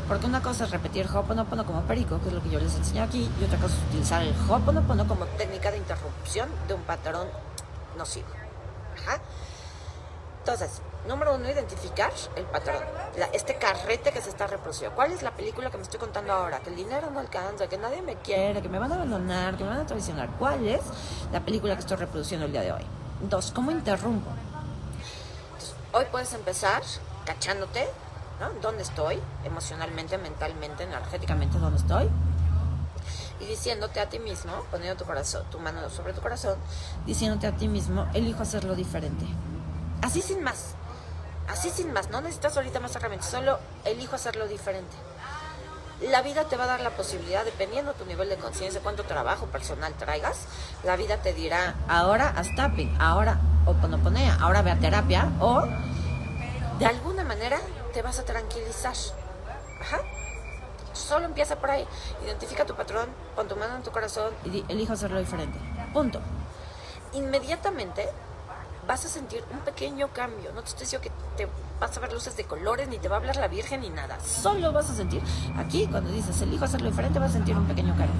porque 0.07 0.25
una 0.25 0.41
cosa 0.41 0.65
es 0.65 0.71
repetir 0.71 1.07
Ho'oponopono 1.07 1.65
como 1.65 1.81
perico, 1.81 2.19
que 2.21 2.29
es 2.29 2.33
lo 2.33 2.41
que 2.41 2.49
yo 2.49 2.59
les 2.59 2.75
enseño 2.75 3.03
aquí, 3.03 3.29
y 3.39 3.43
otra 3.43 3.59
cosa 3.59 3.75
es 3.75 3.83
utilizar 3.89 4.21
el 4.23 4.33
Ho'oponopono 4.47 5.07
como 5.07 5.25
técnica 5.25 5.71
de 5.71 5.77
interrupción 5.77 6.49
de 6.67 6.73
un 6.73 6.81
patrón 6.83 7.27
nocivo. 7.97 8.27
Ajá. 8.97 9.19
Entonces, 10.39 10.81
número 11.07 11.35
uno, 11.35 11.49
identificar 11.49 12.11
el 12.35 12.45
patrón, 12.45 12.75
este 13.33 13.55
carrete 13.57 14.11
que 14.11 14.21
se 14.21 14.29
está 14.29 14.47
reproduciendo. 14.47 14.95
¿Cuál 14.95 15.11
es 15.11 15.23
la 15.23 15.31
película 15.31 15.71
que 15.71 15.77
me 15.77 15.83
estoy 15.83 15.99
contando 15.99 16.33
ahora? 16.33 16.59
Que 16.59 16.69
el 16.69 16.75
dinero 16.75 17.09
no 17.09 17.19
alcanza, 17.19 17.67
que 17.67 17.77
nadie 17.77 18.01
me 18.01 18.15
quiere, 18.15 18.61
que 18.61 18.69
me 18.69 18.79
van 18.79 18.91
a 18.91 18.95
abandonar, 18.95 19.57
que 19.57 19.63
me 19.63 19.69
van 19.69 19.79
a 19.79 19.85
traicionar. 19.85 20.29
¿Cuál 20.37 20.67
es 20.67 20.81
la 21.31 21.39
película 21.39 21.73
que 21.75 21.81
estoy 21.81 21.97
reproduciendo 21.97 22.45
el 22.45 22.51
día 22.51 22.61
de 22.61 22.71
hoy? 22.71 22.85
Dos, 23.21 23.51
¿cómo 23.51 23.71
interrumpo? 23.71 24.29
hoy 25.93 26.05
puedes 26.11 26.31
empezar 26.33 26.83
cachándote, 27.25 27.87
¿no? 28.39 28.49
¿Dónde 28.61 28.83
estoy? 28.83 29.19
Emocionalmente, 29.43 30.17
mentalmente, 30.19 30.83
energéticamente, 30.83 31.57
¿dónde 31.57 31.77
estoy? 31.77 32.09
y 33.39 33.45
diciéndote 33.45 33.99
a 33.99 34.09
ti 34.09 34.19
mismo, 34.19 34.51
poniendo 34.71 34.97
tu 34.97 35.05
corazón, 35.05 35.43
tu 35.51 35.59
mano 35.59 35.89
sobre 35.89 36.13
tu 36.13 36.21
corazón, 36.21 36.57
diciéndote 37.05 37.47
a 37.47 37.51
ti 37.51 37.67
mismo, 37.67 38.07
elijo 38.13 38.41
hacerlo 38.41 38.75
diferente. 38.75 39.25
Así 40.01 40.21
sin 40.21 40.43
más. 40.43 40.76
Así 41.47 41.69
sin 41.69 41.93
más. 41.93 42.09
No 42.09 42.21
necesitas 42.21 42.57
ahorita 42.57 42.79
más 42.79 42.95
herramientas. 42.95 43.29
Solo 43.29 43.59
elijo 43.85 44.15
hacerlo 44.15 44.47
diferente. 44.47 44.95
La 46.01 46.21
vida 46.21 46.43
te 46.43 46.57
va 46.57 46.65
a 46.65 46.67
dar 46.67 46.81
la 46.81 46.91
posibilidad, 46.91 47.43
dependiendo 47.43 47.93
de 47.93 47.99
tu 47.99 48.05
nivel 48.05 48.29
de 48.29 48.37
conciencia, 48.37 48.81
cuánto 48.81 49.03
trabajo 49.03 49.47
personal 49.47 49.93
traigas, 49.95 50.41
la 50.83 50.95
vida 50.95 51.17
te 51.17 51.33
dirá, 51.33 51.73
ahora 51.87 52.31
haz 52.37 52.53
tapping, 52.55 52.95
ahora 53.01 53.39
oponoponea, 53.65 54.37
ahora 54.39 54.61
ve 54.61 54.69
a 54.69 54.75
terapia, 54.77 55.31
o 55.39 55.63
de 56.77 56.85
alguna 56.85 57.23
manera 57.23 57.57
te 57.93 58.03
vas 58.03 58.19
a 58.19 58.25
tranquilizar. 58.25 58.93
Ajá. 59.81 60.01
Solo 60.93 61.25
empieza 61.25 61.55
por 61.55 61.71
ahí. 61.71 61.87
Identifica 62.23 62.65
tu 62.65 62.75
patrón, 62.75 63.09
pon 63.35 63.47
tu 63.47 63.55
mano 63.55 63.75
en 63.75 63.83
tu 63.83 63.91
corazón 63.91 64.33
y 64.45 64.63
elijo 64.67 64.93
hacerlo 64.93 65.19
diferente. 65.19 65.57
Punto. 65.93 66.19
Inmediatamente 67.13 68.07
vas 68.87 69.05
a 69.05 69.09
sentir 69.09 69.43
un 69.51 69.59
pequeño 69.59 70.07
cambio. 70.13 70.51
No 70.53 70.61
te 70.61 70.69
estoy 70.69 70.85
diciendo 70.85 71.03
que 71.03 71.11
te 71.35 71.49
vas 71.79 71.95
a 71.95 71.99
ver 71.99 72.13
luces 72.13 72.35
de 72.37 72.45
colores, 72.45 72.87
ni 72.87 72.97
te 72.97 73.09
va 73.09 73.17
a 73.17 73.19
hablar 73.19 73.35
la 73.35 73.47
Virgen, 73.47 73.81
ni 73.81 73.89
nada. 73.89 74.19
Solo 74.21 74.71
vas 74.71 74.89
a 74.89 74.95
sentir, 74.95 75.21
aquí 75.57 75.87
cuando 75.87 76.09
dices, 76.11 76.41
elijo 76.41 76.65
hacerlo 76.65 76.89
diferente, 76.89 77.19
vas 77.19 77.31
a 77.31 77.33
sentir 77.33 77.55
un 77.55 77.67
pequeño 77.67 77.95
cambio. 77.95 78.15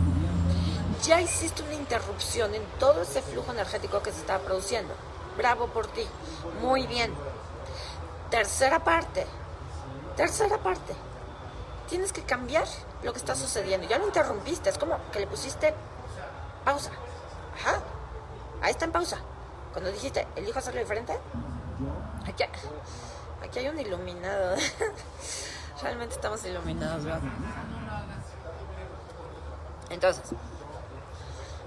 Ya 1.04 1.22
hiciste 1.22 1.64
una 1.64 1.76
interrupción 1.76 2.54
en 2.54 2.64
todo 2.80 3.04
ese 3.04 3.22
flujo 3.22 3.52
energético 3.52 4.02
que 4.02 4.12
se 4.12 4.20
estaba 4.20 4.44
produciendo. 4.44 4.94
Bravo 5.38 5.68
por 5.68 5.88
ti. 5.88 6.06
Muy 6.62 6.88
bien. 6.88 7.14
Tercera 8.32 8.84
parte. 8.84 9.26
Tercera 10.16 10.58
parte. 10.58 10.96
Tienes 11.88 12.12
que 12.12 12.24
cambiar 12.24 12.66
lo 13.04 13.14
que 13.14 13.20
está 13.20 13.36
sucediendo. 13.36 13.88
Ya 13.88 14.00
lo 14.00 14.08
interrumpiste. 14.08 14.72
Es 14.72 14.80
como 14.80 14.98
que 15.12 15.20
le 15.20 15.28
pusiste 15.28 15.76
pausa. 16.66 16.90
Ajá. 17.62 17.80
Ahí 18.64 18.72
está 18.72 18.86
en 18.86 18.92
pausa. 18.92 19.20
Cuando 19.78 19.92
dijiste, 19.92 20.26
elijo 20.36 20.58
hacerlo 20.58 20.80
diferente, 20.80 21.14
aquí, 22.26 22.44
aquí 23.44 23.60
hay 23.60 23.68
un 23.68 23.80
iluminado. 23.80 24.56
Realmente 25.84 26.16
estamos 26.16 26.44
iluminados, 26.46 27.04
¿verdad? 27.04 27.22
Entonces, 29.92 30.24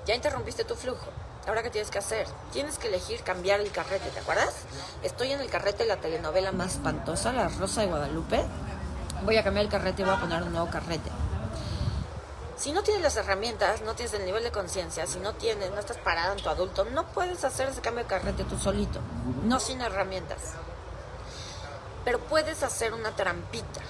ya 0.06 0.16
interrumpiste 0.16 0.64
tu 0.64 0.74
flujo. 0.74 1.06
Ahora, 1.46 1.62
¿qué 1.62 1.70
tienes 1.70 1.92
que 1.92 1.98
hacer? 1.98 2.26
Tienes 2.52 2.78
que 2.78 2.88
elegir 2.88 3.22
cambiar 3.22 3.60
el 3.60 3.70
carrete, 3.70 4.10
¿te 4.10 4.18
acuerdas? 4.18 4.56
Estoy 5.04 5.30
en 5.30 5.40
el 5.40 5.48
carrete 5.48 5.84
de 5.84 5.90
la 5.90 5.98
telenovela 5.98 6.50
más 6.50 6.72
espantosa, 6.72 7.32
La 7.32 7.48
Rosa 7.48 7.82
de 7.82 7.86
Guadalupe. 7.86 8.44
Voy 9.24 9.36
a 9.36 9.44
cambiar 9.44 9.66
el 9.66 9.70
carrete 9.70 10.02
y 10.02 10.04
voy 10.04 10.14
a 10.14 10.20
poner 10.20 10.42
un 10.42 10.50
nuevo 10.50 10.68
carrete. 10.68 11.12
Si 12.60 12.72
no 12.72 12.82
tienes 12.82 13.02
las 13.02 13.16
herramientas, 13.16 13.80
no 13.80 13.94
tienes 13.94 14.12
el 14.12 14.26
nivel 14.26 14.42
de 14.42 14.50
conciencia, 14.50 15.06
si 15.06 15.18
no 15.18 15.32
tienes, 15.32 15.70
no 15.70 15.78
estás 15.78 15.96
parado 15.96 16.34
en 16.34 16.42
tu 16.42 16.50
adulto, 16.50 16.84
no 16.84 17.06
puedes 17.06 17.42
hacer 17.42 17.70
ese 17.70 17.80
cambio 17.80 18.04
de 18.04 18.10
carrete 18.10 18.44
tú 18.44 18.58
solito, 18.58 19.00
no 19.44 19.58
sin 19.58 19.80
herramientas. 19.80 20.56
Pero 22.04 22.18
puedes 22.18 22.62
hacer 22.62 22.92
una 22.92 23.12
trampita, 23.12 23.80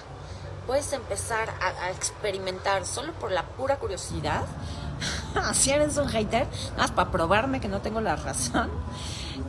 puedes 0.67 0.93
empezar 0.93 1.49
a, 1.59 1.91
experimentar 1.91 2.85
solo 2.85 3.11
por 3.11 3.33
la 3.33 3.43
pura 3.43 3.75
curiosidad. 3.75 4.45
si 5.53 5.71
eres 5.71 5.97
un 5.97 6.07
hater, 6.07 6.47
nada 6.69 6.83
más 6.83 6.91
para 6.91 7.11
probarme 7.11 7.59
que 7.59 7.67
no 7.67 7.81
tengo 7.81 7.99
la 7.99 8.15
razón. 8.15 8.71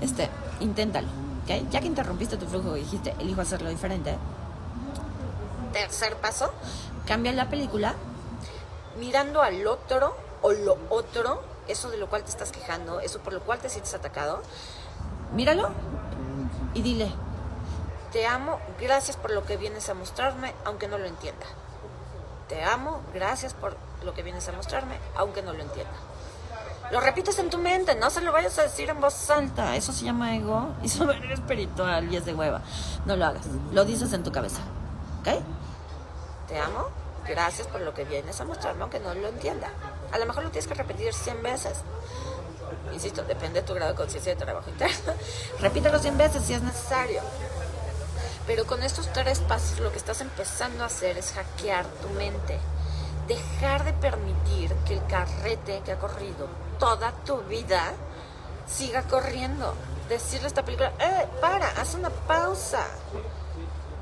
este, 0.00 0.30
inténtalo. 0.58 1.06
Ya 1.46 1.80
que 1.80 1.86
interrumpiste 1.86 2.36
tu 2.36 2.46
flujo 2.46 2.76
y 2.76 2.80
dijiste, 2.80 3.14
elijo 3.20 3.40
hacerlo 3.40 3.70
diferente. 3.70 4.18
Tercer 5.72 6.16
paso, 6.16 6.52
cambia 7.06 7.32
la 7.32 7.48
película 7.48 7.94
mirando 8.98 9.42
al 9.42 9.66
otro 9.66 10.16
o 10.42 10.52
lo 10.52 10.78
otro, 10.90 11.42
eso 11.68 11.90
de 11.90 11.96
lo 11.96 12.08
cual 12.08 12.24
te 12.24 12.30
estás 12.30 12.52
quejando, 12.52 13.00
eso 13.00 13.20
por 13.20 13.32
lo 13.32 13.40
cual 13.40 13.58
te 13.58 13.68
sientes 13.68 13.94
atacado. 13.94 14.42
Míralo 15.32 15.70
y 16.74 16.82
dile, 16.82 17.10
te 18.12 18.26
amo, 18.26 18.60
gracias 18.80 19.16
por 19.16 19.30
lo 19.30 19.44
que 19.44 19.56
vienes 19.56 19.88
a 19.88 19.94
mostrarme, 19.94 20.52
aunque 20.64 20.88
no 20.88 20.98
lo 20.98 21.06
entienda. 21.06 21.46
Te 22.48 22.62
amo, 22.62 23.00
gracias 23.14 23.54
por 23.54 23.76
lo 24.04 24.12
que 24.12 24.22
vienes 24.22 24.46
a 24.48 24.52
mostrarme, 24.52 24.98
aunque 25.16 25.42
no 25.42 25.52
lo 25.52 25.62
entienda. 25.62 25.94
Lo 26.90 27.00
repites 27.00 27.38
en 27.38 27.48
tu 27.48 27.56
mente, 27.56 27.94
no 27.94 28.10
se 28.10 28.20
lo 28.20 28.32
vayas 28.32 28.58
a 28.58 28.64
decir 28.64 28.90
en 28.90 29.00
voz 29.00 29.30
alta. 29.30 29.76
Eso 29.76 29.94
se 29.94 30.04
llama 30.04 30.36
ego 30.36 30.74
y 30.82 30.88
soberanía 30.90 31.32
espiritual 31.32 32.12
y 32.12 32.16
es 32.16 32.26
de 32.26 32.34
hueva. 32.34 32.60
No 33.06 33.16
lo 33.16 33.24
hagas, 33.24 33.46
lo 33.72 33.84
dices 33.86 34.12
en 34.12 34.22
tu 34.22 34.30
cabeza. 34.30 34.60
¿Ok? 35.20 35.42
Te 36.48 36.58
amo, 36.58 36.88
gracias 37.26 37.66
por 37.66 37.80
lo 37.80 37.94
que 37.94 38.04
vienes 38.04 38.40
a 38.40 38.44
mostrarme, 38.44 38.82
aunque 38.82 39.00
no 39.00 39.14
lo 39.14 39.28
entienda. 39.28 39.68
A 40.12 40.18
lo 40.18 40.26
mejor 40.26 40.44
lo 40.44 40.50
tienes 40.50 40.66
que 40.66 40.74
repetir 40.74 41.12
100 41.12 41.42
veces. 41.42 41.78
Insisto, 42.92 43.22
depende 43.22 43.60
de 43.60 43.66
tu 43.66 43.74
grado 43.74 43.92
de 43.92 43.96
conciencia 43.96 44.34
de 44.34 44.44
trabajo 44.44 44.68
interno. 44.70 45.14
Repítelo 45.60 45.98
100 45.98 46.18
veces 46.18 46.42
si 46.44 46.54
es 46.54 46.62
necesario. 46.62 47.20
Pero 48.46 48.66
con 48.66 48.82
estos 48.82 49.12
tres 49.12 49.40
pasos 49.40 49.78
lo 49.78 49.92
que 49.92 49.98
estás 49.98 50.20
empezando 50.20 50.82
a 50.82 50.86
hacer 50.86 51.16
es 51.16 51.32
hackear 51.32 51.86
tu 51.86 52.08
mente. 52.10 52.58
Dejar 53.28 53.84
de 53.84 53.92
permitir 53.92 54.74
que 54.86 54.94
el 54.94 55.06
carrete 55.06 55.80
que 55.84 55.92
ha 55.92 55.98
corrido 55.98 56.48
toda 56.78 57.12
tu 57.24 57.38
vida 57.42 57.92
siga 58.66 59.02
corriendo. 59.02 59.74
Decirle 60.08 60.46
a 60.46 60.48
esta 60.48 60.64
película, 60.64 60.92
¡eh, 60.98 61.28
para! 61.40 61.68
Haz 61.70 61.94
una 61.94 62.10
pausa. 62.10 62.84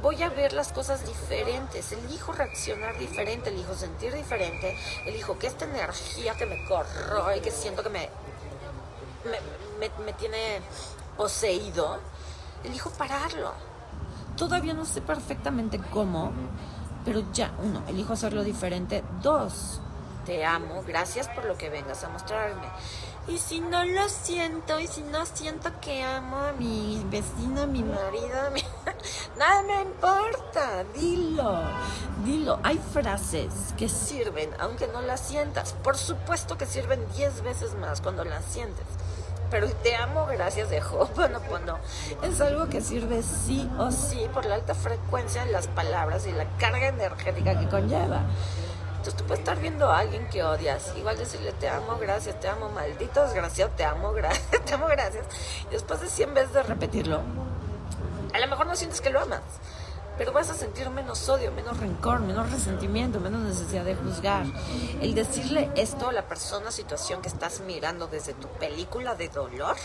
Voy 0.03 0.23
a 0.23 0.31
ver 0.31 0.53
las 0.53 0.73
cosas 0.73 1.07
diferentes. 1.07 1.93
Elijo 1.93 2.33
reaccionar 2.33 2.99
diferente, 2.99 3.51
elijo 3.51 3.75
sentir 3.75 4.15
diferente. 4.15 4.77
Elijo 5.07 5.39
que 5.39 5.47
esta 5.47 5.65
energía 5.65 6.35
que 6.35 6.47
me 6.47 6.65
corro 6.67 7.35
y 7.37 7.41
que 7.41 7.51
siento 7.51 7.83
que 7.83 7.91
me, 7.91 8.09
me, 9.79 10.05
me 10.05 10.13
tiene 10.15 10.61
poseído, 11.17 11.99
elijo 12.65 12.91
pararlo 12.91 13.53
Todavía 14.41 14.73
no 14.73 14.87
sé 14.87 15.03
perfectamente 15.03 15.79
cómo, 15.93 16.33
pero 17.05 17.23
ya, 17.31 17.53
uno, 17.63 17.83
elijo 17.89 18.15
hacerlo 18.15 18.43
diferente. 18.43 19.05
Dos, 19.21 19.83
te 20.25 20.47
amo, 20.47 20.83
gracias 20.87 21.29
por 21.29 21.45
lo 21.45 21.59
que 21.59 21.69
vengas 21.69 22.05
a 22.05 22.09
mostrarme. 22.09 22.67
Y 23.29 23.39
si 23.39 23.61
no 23.61 23.85
lo 23.85 24.09
siento, 24.09 24.81
y 24.81 24.87
si 24.87 25.03
no 25.03 25.25
siento 25.27 25.71
que 25.81 26.03
amo 26.03 26.37
a 26.37 26.53
mi 26.53 27.05
vecino, 27.11 27.63
a 27.63 27.67
mi 27.67 27.83
marido, 27.83 28.51
nada 29.39 29.63
me 29.63 29.83
importa, 29.83 30.85
dilo, 30.95 31.63
dilo. 32.25 32.59
Hay 32.63 32.81
frases 32.93 33.75
que 33.77 33.89
sirven, 33.89 34.51
aunque 34.59 34.89
no 34.89 35.01
las 35.03 35.21
sientas. 35.21 35.75
Por 35.85 35.97
supuesto 35.97 36.59
que 36.59 36.67
sirven 36.67 37.01
diez 37.15 37.43
veces 37.43 37.75
más 37.75 38.01
cuando 38.01 38.25
las 38.25 38.45
sientes 38.45 38.87
pero 39.51 39.69
te 39.69 39.97
amo 39.97 40.27
gracias 40.27 40.71
de 40.71 40.81
Ho'oponopono 40.81 41.79
es 42.23 42.41
algo 42.41 42.69
que 42.69 42.81
sirve 42.81 43.23
sí 43.23 43.69
o 43.79 43.91
sí 43.91 44.27
por 44.33 44.47
la 44.47 44.55
alta 44.55 44.75
frecuencia 44.75 45.45
de 45.45 45.53
las 45.53 45.67
palabras 45.67 46.27
y 46.27 46.33
la 46.33 46.47
carga 46.59 46.89
energética 46.89 47.59
que 47.59 47.69
conlleva. 47.69 48.23
Entonces 49.01 49.17
tú 49.17 49.25
puedes 49.25 49.39
estar 49.39 49.59
viendo 49.59 49.91
a 49.91 50.01
alguien 50.01 50.29
que 50.29 50.43
odias, 50.43 50.93
igual 50.95 51.17
decirle 51.17 51.53
te 51.53 51.71
amo, 51.71 51.97
gracias, 51.99 52.39
te 52.39 52.49
amo, 52.49 52.69
maldito 52.69 53.23
desgraciado, 53.23 53.73
te 53.75 53.83
amo, 53.83 54.13
gracias, 54.13 54.47
te 54.67 54.75
amo, 54.75 54.89
gracias. 54.89 55.25
Y 55.71 55.73
después 55.73 56.03
de 56.03 56.09
100 56.09 56.35
veces 56.35 56.53
de 56.53 56.63
repetirlo, 56.63 57.23
a 58.35 58.39
lo 58.39 58.47
mejor 58.47 58.67
no 58.67 58.77
sientes 58.77 59.01
que 59.01 59.09
lo 59.09 59.19
amas, 59.19 59.41
pero 60.19 60.33
vas 60.33 60.51
a 60.51 60.55
sentir 60.55 60.91
menos 60.91 61.27
odio, 61.31 61.51
menos 61.51 61.79
rencor, 61.79 62.21
menos 62.21 62.53
resentimiento, 62.53 63.21
menos 63.21 63.41
necesidad 63.41 63.87
de 63.87 63.95
juzgar. 63.95 64.45
El 65.01 65.15
decirle 65.15 65.71
esto 65.77 66.11
a 66.11 66.13
la 66.13 66.29
persona, 66.29 66.71
situación 66.71 67.23
que 67.23 67.29
estás 67.29 67.61
mirando 67.61 68.07
desde 68.07 68.35
tu 68.35 68.49
película 68.49 69.15
de 69.15 69.31
dolor, 69.31 69.79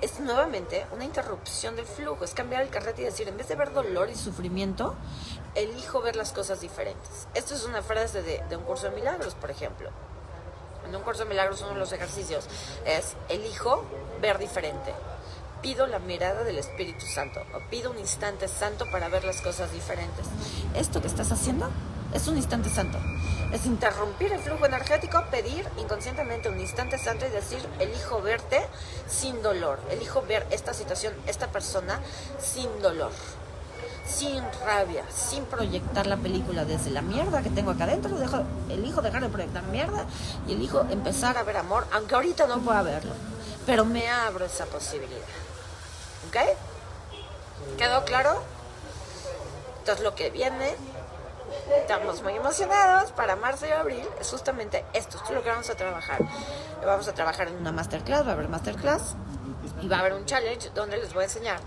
es 0.00 0.20
nuevamente 0.20 0.86
una 0.92 1.04
interrupción 1.04 1.76
del 1.76 1.86
flujo, 1.86 2.24
es 2.24 2.34
cambiar 2.34 2.62
el 2.62 2.68
carrete 2.68 3.02
y 3.02 3.04
decir, 3.06 3.28
en 3.28 3.36
vez 3.36 3.48
de 3.48 3.56
ver 3.56 3.72
dolor 3.72 4.10
y 4.10 4.14
sufrimiento, 4.14 4.94
elijo 5.54 6.00
ver 6.02 6.16
las 6.16 6.32
cosas 6.32 6.60
diferentes. 6.60 7.28
Esto 7.34 7.54
es 7.54 7.64
una 7.64 7.82
frase 7.82 8.22
de, 8.22 8.42
de 8.48 8.56
un 8.56 8.64
curso 8.64 8.90
de 8.90 8.96
milagros, 8.96 9.34
por 9.34 9.50
ejemplo. 9.50 9.90
En 10.86 10.94
un 10.94 11.02
curso 11.02 11.24
de 11.24 11.30
milagros 11.30 11.62
uno 11.62 11.72
de 11.72 11.78
los 11.78 11.92
ejercicios 11.92 12.46
es, 12.84 13.16
elijo 13.28 13.84
ver 14.20 14.38
diferente 14.38 14.92
pido 15.62 15.86
la 15.86 15.98
mirada 15.98 16.44
del 16.44 16.58
Espíritu 16.58 17.06
Santo 17.06 17.40
o 17.52 17.70
pido 17.70 17.90
un 17.90 17.98
instante 17.98 18.46
santo 18.46 18.84
para 18.92 19.08
ver 19.08 19.24
las 19.24 19.40
cosas 19.40 19.72
diferentes. 19.72 20.24
Esto 20.76 21.00
que 21.00 21.08
estás 21.08 21.32
haciendo 21.32 21.68
es 22.16 22.26
un 22.28 22.36
instante 22.36 22.70
santo. 22.70 22.98
Es 23.52 23.66
interrumpir 23.66 24.32
el 24.32 24.40
flujo 24.40 24.66
energético, 24.66 25.22
pedir 25.30 25.68
inconscientemente 25.78 26.48
un 26.48 26.58
instante 26.58 26.98
santo 26.98 27.26
y 27.26 27.30
decir, 27.30 27.60
elijo 27.78 28.20
verte 28.20 28.66
sin 29.06 29.42
dolor, 29.42 29.78
elijo 29.90 30.22
ver 30.22 30.46
esta 30.50 30.74
situación, 30.74 31.14
esta 31.26 31.48
persona 31.48 32.00
sin 32.40 32.82
dolor, 32.82 33.12
sin 34.06 34.42
rabia, 34.64 35.04
sin 35.14 35.44
proyectar 35.44 36.06
la 36.06 36.16
película 36.16 36.64
desde 36.64 36.90
la 36.90 37.02
mierda 37.02 37.42
que 37.42 37.50
tengo 37.50 37.70
acá 37.70 37.84
adentro, 37.84 38.18
dejo, 38.18 38.42
elijo 38.68 39.02
dejar 39.02 39.22
de 39.22 39.28
proyectar 39.28 39.62
mierda 39.64 40.06
y 40.48 40.54
elijo 40.54 40.86
empezar 40.90 41.36
a 41.36 41.44
ver 41.44 41.58
amor, 41.58 41.86
aunque 41.92 42.14
ahorita 42.14 42.46
no 42.46 42.60
pueda 42.60 42.82
verlo, 42.82 43.12
pero 43.66 43.84
me 43.84 44.08
abro 44.08 44.46
esa 44.46 44.64
posibilidad. 44.66 45.20
¿Ok? 46.28 46.36
¿Quedó 47.78 48.04
claro? 48.04 48.42
Entonces 49.80 50.02
lo 50.02 50.16
que 50.16 50.30
viene, 50.30 50.74
estamos 51.76 52.22
muy 52.22 52.34
emocionados 52.34 53.12
para 53.12 53.36
marzo 53.36 53.66
y 53.66 53.70
abril, 53.70 54.06
es 54.20 54.30
justamente 54.30 54.84
esto, 54.92 55.16
esto 55.16 55.28
es 55.30 55.34
lo 55.34 55.42
que 55.42 55.50
vamos 55.50 55.68
a 55.70 55.74
trabajar. 55.74 56.18
Vamos 56.84 57.08
a 57.08 57.14
trabajar 57.14 57.48
en 57.48 57.56
una 57.56 57.72
masterclass, 57.72 58.26
va 58.26 58.30
a 58.30 58.34
haber 58.34 58.48
masterclass 58.48 59.14
y 59.82 59.88
va 59.88 59.96
a 59.96 60.00
haber 60.00 60.14
un 60.14 60.24
challenge 60.24 60.70
donde 60.74 60.96
les 60.96 61.12
voy 61.12 61.22
a 61.22 61.24
enseñar 61.24 61.60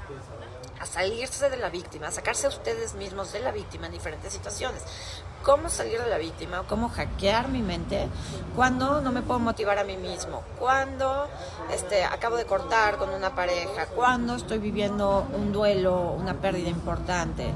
a 0.80 0.86
salirse 0.86 1.50
de 1.50 1.58
la 1.58 1.70
víctima, 1.70 2.08
a 2.08 2.12
sacarse 2.12 2.48
a 2.48 2.50
ustedes 2.50 2.94
mismos 2.94 3.34
de 3.34 3.40
la 3.40 3.52
víctima 3.52 3.88
en 3.88 3.94
diferentes 3.94 4.32
situaciones. 4.32 4.84
Cómo 5.44 5.70
salir 5.70 6.02
de 6.02 6.10
la 6.10 6.18
víctima, 6.18 6.64
cómo 6.68 6.90
hackear 6.90 7.48
mi 7.48 7.62
mente 7.62 8.10
cuando 8.56 9.00
no 9.00 9.12
me 9.12 9.22
puedo 9.22 9.40
motivar 9.40 9.78
a 9.78 9.86
mí 9.86 9.96
mismo, 9.96 10.44
cuando 10.58 11.30
este, 11.74 12.04
acabo 12.04 12.36
de 12.36 12.46
cortar 12.46 12.98
con 12.98 13.10
una 13.10 13.34
pareja, 13.36 13.86
cuando 13.88 14.36
estoy 14.36 14.60
viviendo 14.60 15.26
un 15.34 15.54
duelo, 15.54 16.12
una 16.12 16.34
pérdida 16.34 16.70
importante, 16.70 17.54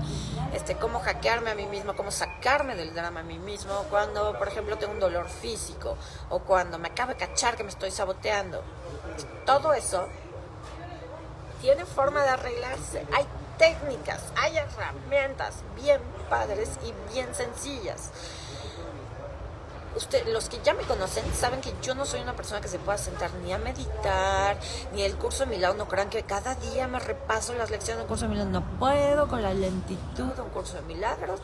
este, 0.54 0.76
cómo 0.76 1.00
hackearme 1.00 1.52
a 1.52 1.56
mí 1.56 1.66
mismo, 1.66 1.94
cómo 1.94 2.10
sacarme 2.10 2.76
del 2.76 2.94
drama 2.94 3.20
a 3.20 3.24
mí 3.24 3.38
mismo, 3.38 3.74
cuando, 3.90 4.38
por 4.38 4.48
ejemplo, 4.48 4.78
tengo 4.78 4.94
un 4.94 5.00
dolor 5.00 5.28
físico 5.28 5.98
o 6.30 6.40
cuando 6.40 6.80
me 6.80 6.88
acabo 6.88 7.12
de 7.12 7.18
cachar 7.18 7.58
que 7.58 7.64
me 7.64 7.70
estoy 7.70 7.92
saboteando. 7.92 8.62
Todo 9.46 9.74
eso 9.74 10.08
tiene 11.64 11.86
forma 11.86 12.22
de 12.24 12.30
arreglarse. 12.30 13.08
Hay 13.14 13.26
técnicas, 13.58 14.22
hay 14.36 14.58
herramientas 14.58 15.64
bien 15.82 16.02
padres 16.30 16.72
y 16.86 17.14
bien 17.14 17.34
sencillas. 17.34 18.12
Usted, 19.96 20.28
los 20.28 20.50
que 20.50 20.60
ya 20.62 20.74
me 20.74 20.84
conocen 20.84 21.24
saben 21.34 21.62
que 21.62 21.74
yo 21.82 21.96
no 21.96 22.06
soy 22.06 22.20
una 22.20 22.36
persona 22.36 22.60
que 22.60 22.68
se 22.68 22.80
pueda 22.80 22.98
sentar 22.98 23.32
ni 23.46 23.54
a 23.54 23.60
meditar, 23.60 24.58
ni 24.92 25.04
el 25.04 25.16
curso 25.16 25.46
de 25.46 25.52
milagros. 25.52 25.78
No 25.78 25.88
crean 25.88 26.10
que 26.10 26.24
cada 26.24 26.56
día 26.56 26.88
me 26.88 27.00
repaso 27.00 27.54
las 27.54 27.70
lecciones 27.70 28.00
del 28.00 28.08
curso 28.08 28.26
de 28.26 28.32
milagros. 28.32 28.52
No 28.52 28.80
puedo 28.80 29.30
con 29.30 29.42
la 29.42 29.54
lentitud 29.54 30.34
de 30.34 30.42
un 30.42 30.50
curso 30.50 30.76
de 30.76 30.82
milagros, 30.82 31.40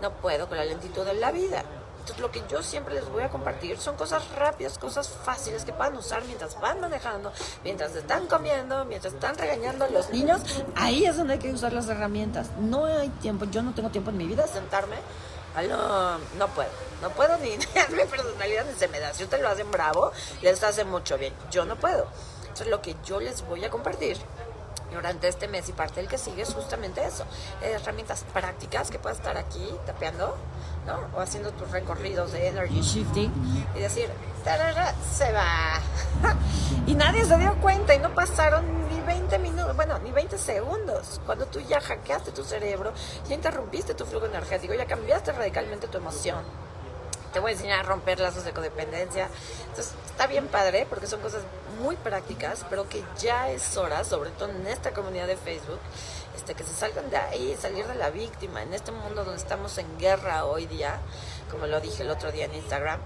no 0.00 0.12
puedo 0.12 0.48
con 0.48 0.56
la 0.56 0.64
lentitud 0.64 1.04
de 1.04 1.12
la 1.14 1.30
vida. 1.30 1.62
Entonces, 2.08 2.22
lo 2.22 2.30
que 2.30 2.42
yo 2.50 2.62
siempre 2.62 2.94
les 2.94 3.06
voy 3.10 3.22
a 3.22 3.28
compartir 3.28 3.78
son 3.78 3.94
cosas 3.94 4.26
rápidas, 4.30 4.78
cosas 4.78 5.10
fáciles 5.10 5.66
que 5.66 5.74
puedan 5.74 5.94
usar 5.94 6.24
mientras 6.24 6.58
van 6.58 6.80
manejando, 6.80 7.30
mientras 7.62 7.94
están 7.94 8.26
comiendo, 8.26 8.86
mientras 8.86 9.12
están 9.12 9.36
regañando 9.36 9.84
a 9.84 9.88
los 9.88 10.08
niños. 10.08 10.40
Ahí 10.74 11.04
es 11.04 11.18
donde 11.18 11.34
hay 11.34 11.38
que 11.38 11.52
usar 11.52 11.74
las 11.74 11.86
herramientas. 11.86 12.48
No 12.58 12.86
hay 12.86 13.10
tiempo, 13.20 13.44
yo 13.44 13.60
no 13.60 13.74
tengo 13.74 13.90
tiempo 13.90 14.08
en 14.08 14.16
mi 14.16 14.26
vida 14.26 14.44
de 14.44 14.48
sentarme. 14.48 14.96
No, 15.68 16.18
no 16.38 16.48
puedo, 16.54 16.70
no 17.02 17.10
puedo 17.10 17.36
ni, 17.38 17.50
ni 17.90 17.94
mi 17.94 18.04
personalidad 18.04 18.64
ni 18.64 18.72
se 18.78 18.88
me 18.88 19.00
da. 19.00 19.12
Si 19.12 19.24
ustedes 19.24 19.42
lo 19.42 19.50
hacen 19.50 19.70
bravo, 19.70 20.10
les 20.40 20.62
hace 20.62 20.86
mucho 20.86 21.18
bien. 21.18 21.34
Yo 21.50 21.66
no 21.66 21.76
puedo. 21.76 22.06
Entonces, 22.40 22.68
lo 22.68 22.80
que 22.80 22.96
yo 23.04 23.20
les 23.20 23.46
voy 23.46 23.66
a 23.66 23.70
compartir 23.70 24.16
durante 24.92 25.28
este 25.28 25.48
mes 25.48 25.68
y 25.68 25.72
parte 25.72 26.00
del 26.00 26.08
que 26.08 26.18
sigue 26.18 26.42
es 26.42 26.54
justamente 26.54 27.04
eso. 27.04 27.24
herramientas 27.62 28.24
prácticas 28.32 28.90
que 28.90 28.98
puedas 28.98 29.18
estar 29.18 29.36
aquí 29.36 29.68
tapeando 29.86 30.36
o 31.14 31.20
haciendo 31.20 31.52
tus 31.52 31.70
recorridos 31.70 32.32
de 32.32 32.48
energy 32.48 32.80
shifting 32.80 33.32
y 33.76 33.78
decir, 33.80 34.08
se 35.12 35.32
va. 35.32 35.80
y 36.86 36.94
nadie 36.94 37.24
se 37.24 37.36
dio 37.36 37.54
cuenta 37.60 37.94
y 37.94 37.98
no 37.98 38.14
pasaron 38.14 38.64
ni 38.88 39.00
20 39.00 39.38
minutos, 39.38 39.76
bueno, 39.76 39.98
ni 39.98 40.10
20 40.10 40.38
segundos. 40.38 41.20
Cuando 41.26 41.46
tú 41.46 41.60
ya 41.60 41.80
hackeaste 41.80 42.32
tu 42.32 42.44
cerebro, 42.44 42.92
ya 43.28 43.34
interrumpiste 43.34 43.94
tu 43.94 44.06
flujo 44.06 44.26
energético, 44.26 44.74
ya 44.74 44.86
cambiaste 44.86 45.32
radicalmente 45.32 45.88
tu 45.88 45.98
emoción. 45.98 46.42
Te 47.38 47.42
voy 47.42 47.52
a 47.52 47.54
enseñar 47.54 47.78
a 47.78 47.82
romper 47.84 48.18
lazos 48.18 48.44
de 48.44 48.50
codependencia. 48.50 49.28
Entonces, 49.68 49.94
está 50.06 50.26
bien 50.26 50.48
padre 50.48 50.88
porque 50.90 51.06
son 51.06 51.20
cosas 51.20 51.44
muy 51.80 51.94
prácticas, 51.94 52.66
pero 52.68 52.88
que 52.88 53.04
ya 53.16 53.48
es 53.48 53.76
hora, 53.76 54.02
sobre 54.02 54.30
todo 54.30 54.48
en 54.48 54.66
esta 54.66 54.90
comunidad 54.90 55.28
de 55.28 55.36
Facebook, 55.36 55.78
este, 56.34 56.54
que 56.54 56.64
se 56.64 56.74
salgan 56.74 57.08
de 57.10 57.16
ahí, 57.16 57.56
salir 57.56 57.86
de 57.86 57.94
la 57.94 58.10
víctima, 58.10 58.64
en 58.64 58.74
este 58.74 58.90
mundo 58.90 59.22
donde 59.22 59.40
estamos 59.40 59.78
en 59.78 59.86
guerra 60.00 60.46
hoy 60.46 60.66
día, 60.66 60.98
como 61.48 61.68
lo 61.68 61.80
dije 61.80 62.02
el 62.02 62.10
otro 62.10 62.32
día 62.32 62.46
en 62.46 62.56
Instagram. 62.56 62.98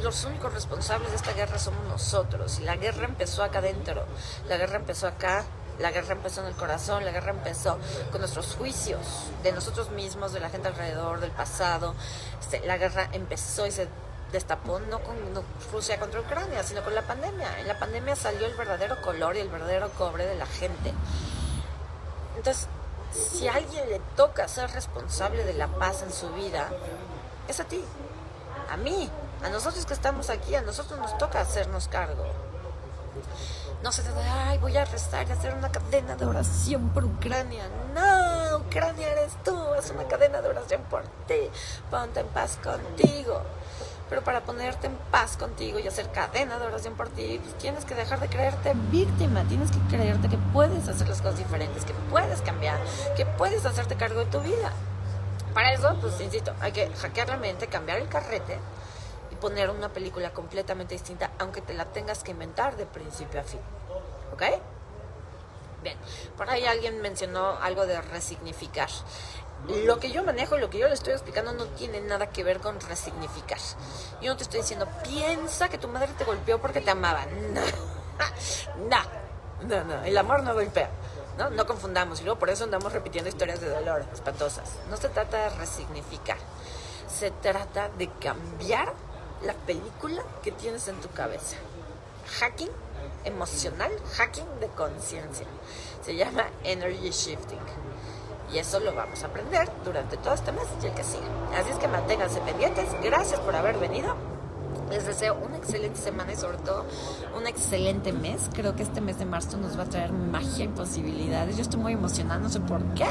Los 0.00 0.24
únicos 0.26 0.54
responsables 0.54 1.10
de 1.10 1.16
esta 1.16 1.32
guerra 1.32 1.58
somos 1.58 1.84
nosotros 1.86 2.60
y 2.60 2.62
la 2.62 2.76
guerra 2.76 3.06
empezó 3.06 3.42
acá 3.42 3.58
adentro, 3.58 4.04
la 4.48 4.56
guerra 4.56 4.76
empezó 4.76 5.08
acá 5.08 5.44
la 5.78 5.90
guerra 5.90 6.12
empezó 6.12 6.40
en 6.40 6.48
el 6.48 6.54
corazón, 6.54 7.04
la 7.04 7.12
guerra 7.12 7.30
empezó 7.30 7.78
con 8.10 8.20
nuestros 8.20 8.54
juicios 8.56 9.00
de 9.42 9.52
nosotros 9.52 9.90
mismos, 9.90 10.32
de 10.32 10.40
la 10.40 10.48
gente 10.48 10.68
alrededor, 10.68 11.20
del 11.20 11.30
pasado. 11.30 11.94
Este, 12.40 12.60
la 12.66 12.78
guerra 12.78 13.08
empezó 13.12 13.66
y 13.66 13.70
se 13.70 13.88
destapó 14.32 14.80
no 14.80 15.00
con 15.00 15.16
Rusia 15.72 15.98
contra 15.98 16.20
Ucrania, 16.20 16.62
sino 16.62 16.82
con 16.82 16.94
la 16.94 17.02
pandemia. 17.02 17.60
En 17.60 17.68
la 17.68 17.78
pandemia 17.78 18.16
salió 18.16 18.46
el 18.46 18.54
verdadero 18.54 19.00
color 19.02 19.36
y 19.36 19.40
el 19.40 19.48
verdadero 19.48 19.90
cobre 19.90 20.26
de 20.26 20.36
la 20.36 20.46
gente. 20.46 20.92
Entonces, 22.36 22.68
si 23.12 23.48
a 23.48 23.54
alguien 23.54 23.88
le 23.88 24.00
toca 24.16 24.48
ser 24.48 24.70
responsable 24.70 25.44
de 25.44 25.54
la 25.54 25.68
paz 25.68 26.02
en 26.02 26.12
su 26.12 26.28
vida, 26.30 26.68
es 27.48 27.60
a 27.60 27.64
ti, 27.64 27.82
a 28.70 28.76
mí, 28.76 29.10
a 29.42 29.48
nosotros 29.48 29.86
que 29.86 29.94
estamos 29.94 30.30
aquí, 30.30 30.54
a 30.54 30.62
nosotros 30.62 30.98
nos 30.98 31.16
toca 31.18 31.40
hacernos 31.40 31.88
cargo. 31.88 32.24
No 33.86 33.92
se 33.92 34.02
trata 34.02 34.18
de, 34.18 34.28
ay, 34.28 34.58
voy 34.58 34.76
a 34.76 34.84
rezar 34.84 35.28
y 35.28 35.30
hacer 35.30 35.54
una 35.54 35.70
cadena 35.70 36.16
de 36.16 36.26
oración 36.26 36.88
por 36.88 37.04
Ucrania. 37.04 37.68
No, 37.94 38.56
Ucrania 38.56 39.12
eres 39.12 39.34
tú, 39.44 39.56
es 39.78 39.92
una 39.92 40.02
cadena 40.08 40.42
de 40.42 40.48
oración 40.48 40.82
por 40.90 41.04
ti. 41.28 41.48
Ponte 41.88 42.18
en 42.18 42.26
paz 42.26 42.58
contigo. 42.60 43.42
Pero 44.08 44.24
para 44.24 44.40
ponerte 44.40 44.88
en 44.88 44.96
paz 45.12 45.36
contigo 45.36 45.78
y 45.78 45.86
hacer 45.86 46.10
cadena 46.10 46.58
de 46.58 46.66
oración 46.66 46.94
por 46.94 47.10
ti, 47.10 47.38
pues 47.40 47.56
tienes 47.58 47.84
que 47.84 47.94
dejar 47.94 48.18
de 48.18 48.26
creerte 48.26 48.72
víctima, 48.90 49.44
tienes 49.44 49.70
que 49.70 49.78
creerte 49.88 50.30
que 50.30 50.38
puedes 50.52 50.88
hacer 50.88 51.08
las 51.08 51.22
cosas 51.22 51.38
diferentes, 51.38 51.84
que 51.84 51.94
puedes 52.10 52.40
cambiar, 52.42 52.80
que 53.16 53.24
puedes 53.24 53.64
hacerte 53.64 53.94
cargo 53.94 54.18
de 54.18 54.26
tu 54.26 54.40
vida. 54.40 54.72
Para 55.54 55.72
eso, 55.72 55.96
pues 56.00 56.20
insisto, 56.20 56.52
hay 56.58 56.72
que 56.72 56.90
hackear 56.90 57.28
la 57.28 57.36
mente, 57.36 57.68
cambiar 57.68 57.98
el 57.98 58.08
carrete 58.08 58.58
poner 59.36 59.70
una 59.70 59.90
película 59.90 60.32
completamente 60.32 60.94
distinta, 60.94 61.30
aunque 61.38 61.60
te 61.60 61.74
la 61.74 61.84
tengas 61.86 62.22
que 62.22 62.32
inventar 62.32 62.76
de 62.76 62.86
principio 62.86 63.40
a 63.40 63.44
fin. 63.44 63.60
¿Ok? 64.36 64.42
Bien, 65.82 65.96
por 66.36 66.50
ahí 66.50 66.66
alguien 66.66 67.00
mencionó 67.00 67.58
algo 67.62 67.86
de 67.86 68.00
resignificar. 68.02 68.88
Lo 69.66 69.98
que 69.98 70.10
yo 70.10 70.22
manejo 70.22 70.56
y 70.56 70.60
lo 70.60 70.68
que 70.68 70.78
yo 70.78 70.88
le 70.88 70.94
estoy 70.94 71.14
explicando 71.14 71.52
no 71.54 71.64
tiene 71.68 72.00
nada 72.02 72.28
que 72.28 72.44
ver 72.44 72.60
con 72.60 72.78
resignificar. 72.80 73.58
Yo 74.20 74.30
no 74.30 74.36
te 74.36 74.42
estoy 74.42 74.60
diciendo, 74.60 74.86
piensa 75.02 75.70
que 75.70 75.78
tu 75.78 75.88
madre 75.88 76.08
te 76.18 76.24
golpeó 76.24 76.60
porque 76.60 76.82
te 76.82 76.90
amaba. 76.90 77.24
No, 77.52 77.62
no, 78.88 79.00
no, 79.66 79.84
no. 79.84 80.04
El 80.04 80.18
amor 80.18 80.42
no 80.42 80.52
golpea. 80.52 80.90
¿no? 81.38 81.50
No 81.50 81.66
confundamos. 81.66 82.20
Y 82.20 82.24
luego 82.24 82.38
por 82.38 82.50
eso 82.50 82.64
andamos 82.64 82.92
repitiendo 82.92 83.30
historias 83.30 83.60
de 83.60 83.70
dolor 83.70 84.04
espantosas. 84.12 84.70
No 84.90 84.96
se 84.98 85.08
trata 85.08 85.38
de 85.38 85.56
resignificar. 85.56 86.38
Se 87.08 87.30
trata 87.30 87.88
de 87.96 88.10
cambiar 88.20 88.92
la 89.42 89.54
película 89.54 90.22
que 90.42 90.52
tienes 90.52 90.88
en 90.88 91.00
tu 91.00 91.08
cabeza. 91.10 91.56
Hacking 92.40 92.70
emocional, 93.24 93.90
hacking 94.16 94.60
de 94.60 94.68
conciencia. 94.68 95.46
Se 96.02 96.14
llama 96.14 96.46
Energy 96.64 97.10
Shifting. 97.10 97.58
Y 98.52 98.58
eso 98.58 98.78
lo 98.78 98.94
vamos 98.94 99.22
a 99.22 99.26
aprender 99.26 99.68
durante 99.84 100.16
todo 100.18 100.34
este 100.34 100.52
mes 100.52 100.64
y 100.82 100.86
el 100.86 100.94
que 100.94 101.02
sigue. 101.02 101.26
Así 101.56 101.70
es 101.70 101.78
que 101.78 101.88
manténganse 101.88 102.40
pendientes. 102.40 102.88
Gracias 103.02 103.40
por 103.40 103.56
haber 103.56 103.78
venido. 103.78 104.35
Les 104.90 105.04
deseo 105.04 105.34
una 105.34 105.56
excelente 105.56 106.00
semana 106.00 106.32
y 106.32 106.36
sobre 106.36 106.58
todo 106.58 106.84
un 107.36 107.46
excelente 107.46 108.12
mes. 108.12 108.48
Creo 108.52 108.76
que 108.76 108.84
este 108.84 109.00
mes 109.00 109.18
de 109.18 109.24
marzo 109.24 109.56
nos 109.56 109.76
va 109.78 109.82
a 109.82 109.86
traer 109.86 110.12
magia 110.12 110.64
y 110.64 110.68
posibilidades. 110.68 111.56
Yo 111.56 111.62
estoy 111.62 111.80
muy 111.80 111.92
emocionada, 111.94 112.38
no 112.40 112.48
sé 112.48 112.60
por 112.60 112.82
qué, 112.94 113.06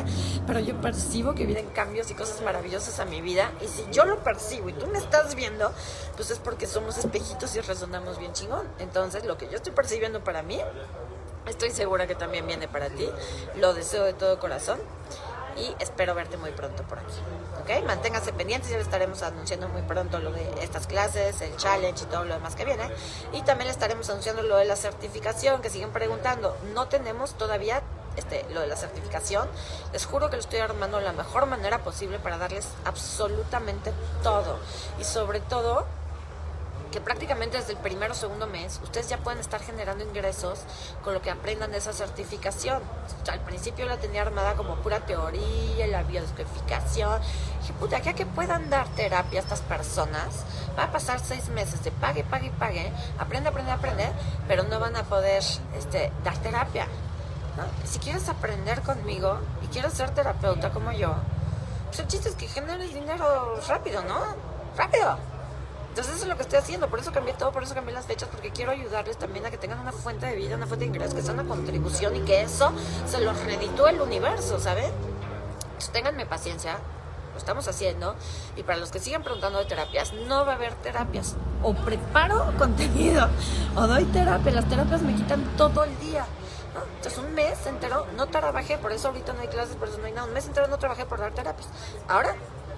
pero 0.48 0.60
yo 0.60 0.80
percibo 0.80 1.36
que 1.36 1.46
vienen 1.46 1.68
cambios 1.68 2.10
y 2.12 2.14
cosas 2.14 2.42
maravillosas 2.42 3.00
a 3.00 3.06
mi 3.06 3.22
vida. 3.22 3.52
Y 3.62 3.68
si 3.68 3.84
yo 3.92 4.06
lo 4.06 4.24
percibo 4.24 4.70
y 4.70 4.74
tú 4.74 4.88
me 4.88 4.98
estás 4.98 5.36
viendo, 5.36 5.72
pues 6.16 6.32
es 6.32 6.40
porque 6.40 6.66
somos 6.66 6.98
espejitos 6.98 7.56
y 7.56 7.60
resonamos 7.60 8.20
bien 8.20 8.32
chingón. 8.32 8.66
Entonces, 8.80 9.26
lo 9.26 9.38
que 9.38 9.48
yo 9.50 9.58
estoy 9.58 9.74
percibiendo 9.74 10.24
para 10.24 10.44
mí, 10.44 10.60
estoy 11.46 11.72
segura 11.72 12.08
que 12.08 12.16
también 12.16 12.48
viene 12.48 12.70
para 12.70 12.90
ti. 12.90 13.08
Lo 13.60 13.74
deseo 13.74 14.06
de 14.06 14.14
todo 14.14 14.40
corazón 14.40 14.80
y 15.56 15.76
espero 15.80 16.16
verte 16.16 16.38
muy 16.38 16.52
pronto 16.52 16.84
por 16.84 17.00
aquí. 17.00 17.16
¿Ok? 17.62 17.86
Manténganse 17.86 18.34
pendientes, 18.34 18.70
ya 18.70 18.78
estaremos 18.78 19.24
anunciando 19.24 19.68
muy 19.70 19.82
pronto 19.84 20.20
lo 20.20 20.32
de 20.32 20.48
estas 20.62 20.88
clases, 20.88 21.42
el 21.42 21.56
challenge 21.58 22.04
y 22.04 22.08
todo 22.08 22.26
lo 22.26 22.34
demás 22.34 22.56
que 22.56 22.66
viene. 22.66 22.90
Y 23.34 23.42
también 23.42 23.70
estaremos 23.70 24.10
anunciando 24.10 24.44
lo 24.44 24.58
de 24.58 24.66
la 24.66 24.76
certificación, 24.76 25.62
que 25.62 25.70
siguen 25.70 25.92
preguntando. 25.92 26.56
No 26.74 26.88
tenemos 26.88 27.36
todavía 27.38 27.82
este, 28.18 28.46
lo 28.54 28.62
de 28.62 28.68
la 28.68 28.76
certificación. 28.76 29.48
Les 29.94 30.06
juro 30.06 30.30
que 30.30 30.36
lo 30.36 30.42
estoy 30.42 30.60
armando 30.60 30.98
de 30.98 31.04
la 31.04 31.14
mejor 31.14 31.46
manera 31.46 31.80
posible 31.80 32.20
para 32.20 32.38
darles 32.38 32.68
absolutamente 32.86 33.94
todo. 34.24 34.58
Y 35.00 35.04
sobre 35.04 35.40
todo 35.40 35.86
que 36.96 37.02
prácticamente 37.02 37.58
desde 37.58 37.74
el 37.74 37.78
primero 37.80 38.14
o 38.14 38.16
segundo 38.16 38.48
mes 38.48 38.80
ustedes 38.82 39.10
ya 39.10 39.18
pueden 39.18 39.42
estar 39.42 39.62
generando 39.62 40.06
ingresos 40.06 40.62
con 41.04 41.14
lo 41.14 41.22
que 41.22 41.30
aprendan 41.30 41.74
de 41.74 41.80
esa 41.80 41.92
certificación. 41.92 42.82
al 43.30 43.42
principio 43.42 43.86
la 43.86 43.98
tenía 43.98 44.22
armada 44.22 44.54
como 44.54 44.76
pura 44.76 45.02
teoría, 45.02 45.88
la 45.88 46.04
biodescodificación. 46.04 47.20
Dije, 47.60 47.74
puta, 47.74 48.00
ya 48.00 48.14
que 48.14 48.26
puedan 48.26 48.70
dar 48.70 48.88
terapia 48.96 49.42
a 49.42 49.44
estas 49.44 49.60
personas, 49.60 50.46
va 50.80 50.84
a 50.84 50.92
pasar 50.94 51.20
seis 51.20 51.50
meses 51.50 51.84
de 51.84 51.92
pague, 51.92 52.24
pague, 52.24 52.50
pague, 52.52 52.90
aprende, 53.20 53.50
aprende, 53.50 53.72
aprende, 53.74 54.10
pero 54.48 54.64
no 54.64 54.80
van 54.80 54.96
a 54.96 55.04
poder 55.04 55.44
este, 55.78 56.14
dar 56.24 56.38
terapia. 56.38 56.88
Si 57.84 58.00
quieres 58.00 58.30
aprender 58.30 58.82
conmigo 58.84 59.40
y 59.62 59.68
quieres 59.68 59.92
ser 59.92 60.12
terapeuta 60.12 60.70
como 60.72 60.94
yo, 60.94 61.14
pues 61.88 62.00
el 62.00 62.08
chiste 62.08 62.30
es 62.30 62.36
que 62.36 62.48
generes 62.48 62.94
dinero 62.94 63.60
rápido, 63.68 64.02
¿no? 64.04 64.22
Rápido. 64.78 65.35
Entonces 65.96 66.16
eso 66.16 66.24
es 66.26 66.30
lo 66.30 66.36
que 66.36 66.42
estoy 66.42 66.60
haciendo, 66.60 66.90
por 66.90 67.00
eso 67.00 67.14
cambié 67.14 67.34
todo, 67.36 67.54
por 67.54 67.64
eso 67.64 67.74
cambié 67.74 67.94
las 67.94 68.06
fechas, 68.06 68.28
porque 68.28 68.52
quiero 68.52 68.72
ayudarles 68.74 69.16
también 69.16 69.46
a 69.46 69.50
que 69.50 69.58
tengan 69.58 69.80
una 69.80 69.94
fuente 69.94 70.26
de 70.26 70.36
vida, 70.36 70.58
una 70.58 70.68
fuente 70.68 70.84
de 70.84 70.90
ingresos, 70.90 71.14
que 71.14 71.22
sea 71.22 71.34
una 71.34 71.46
contribución 71.46 72.18
y 72.18 72.20
que 72.20 72.42
eso 72.42 72.74
se 73.08 73.22
los 73.22 73.42
reditúe 73.46 73.88
el 73.88 74.02
universo, 74.02 74.60
¿saben? 74.60 74.92
Entonces 75.64 75.92
ténganme 75.94 76.26
paciencia, 76.26 76.80
lo 77.32 77.38
estamos 77.38 77.70
haciendo. 77.70 78.14
Y 78.58 78.64
para 78.64 78.78
los 78.78 78.92
que 78.92 79.00
sigan 79.00 79.24
preguntando 79.24 79.58
de 79.58 79.64
terapias, 79.68 80.12
no 80.28 80.46
va 80.46 80.52
a 80.52 80.56
haber 80.56 80.74
terapias. 80.76 81.38
O 81.64 81.74
preparo 81.74 82.52
contenido, 82.58 83.30
o 83.78 83.88
doy 83.88 84.04
terapia. 84.04 84.52
Las 84.52 84.68
terapias 84.68 85.02
me 85.02 85.16
quitan 85.16 85.46
todo 85.56 85.86
el 85.86 85.98
día. 86.00 86.26
Entonces 86.98 87.24
un 87.24 87.34
mes 87.34 87.66
entero 87.68 88.06
no 88.18 88.28
trabajé, 88.28 88.78
por 88.78 88.92
eso 88.92 89.08
ahorita 89.08 89.32
no 89.32 89.40
hay 89.40 89.48
clases, 89.48 89.78
por 89.78 89.88
eso 89.88 89.98
no 90.00 90.08
hay 90.08 90.12
nada. 90.12 90.28
Un 90.28 90.34
mes 90.34 90.46
entero 90.46 90.68
no 90.68 90.78
trabajé 90.78 91.06
por 91.06 91.20
dar 91.20 91.32
terapias. 91.32 91.70
Ahora 92.10 92.36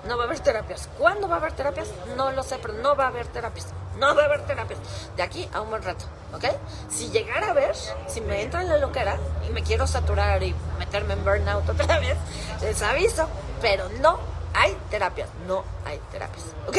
no 0.08 0.18
va 0.18 0.24
a 0.24 0.28
haber 0.28 0.39
terapias. 0.39 0.89
¿Cuándo 0.97 1.28
va 1.28 1.36
a 1.36 1.39
haber 1.39 1.53
terapias? 1.53 1.89
No 2.16 2.32
lo 2.32 2.43
sé, 2.43 2.58
pero 2.62 2.74
no 2.76 2.95
va 2.95 3.05
a 3.05 3.08
haber 3.08 3.28
terapias. 3.28 3.68
No 3.97 4.16
va 4.16 4.24
a 4.24 4.26
haber 4.26 4.45
terapias. 4.45 4.80
De 5.16 5.24
aquí 5.24 5.47
a 5.53 5.62
un 5.62 5.70
buen 5.70 5.84
rato, 5.84 6.05
¿ok? 6.34 6.45
Si 6.89 7.10
llegara 7.10 7.49
a 7.49 7.53
ver, 7.53 7.76
si 8.08 8.22
me 8.22 8.41
entra 8.41 8.62
en 8.62 8.70
la 8.70 8.78
loquera 8.78 9.18
y 9.47 9.51
me 9.51 9.64
quiero 9.64 9.88
saturar 9.88 10.41
y 10.43 10.55
meterme 10.80 11.14
en 11.14 11.24
burnout 11.24 11.68
otra 11.70 11.99
vez, 11.99 12.18
les 12.62 12.82
aviso. 12.82 13.28
Pero 13.62 13.89
no 14.01 14.20
hay 14.53 14.78
terapias. 14.89 15.30
No 15.47 15.64
hay 15.86 15.99
terapias, 16.12 16.45
¿ok? 16.68 16.78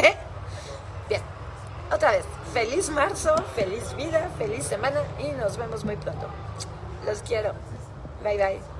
Bien. 1.08 1.22
Otra 1.92 2.12
vez, 2.12 2.24
feliz 2.52 2.90
marzo, 2.90 3.34
feliz 3.54 3.94
vida, 3.96 4.28
feliz 4.38 4.64
semana 4.64 5.00
y 5.18 5.28
nos 5.32 5.56
vemos 5.56 5.84
muy 5.84 5.96
pronto. 5.96 6.28
Los 7.04 7.22
quiero. 7.22 7.52
Bye 8.22 8.36
bye. 8.36 8.77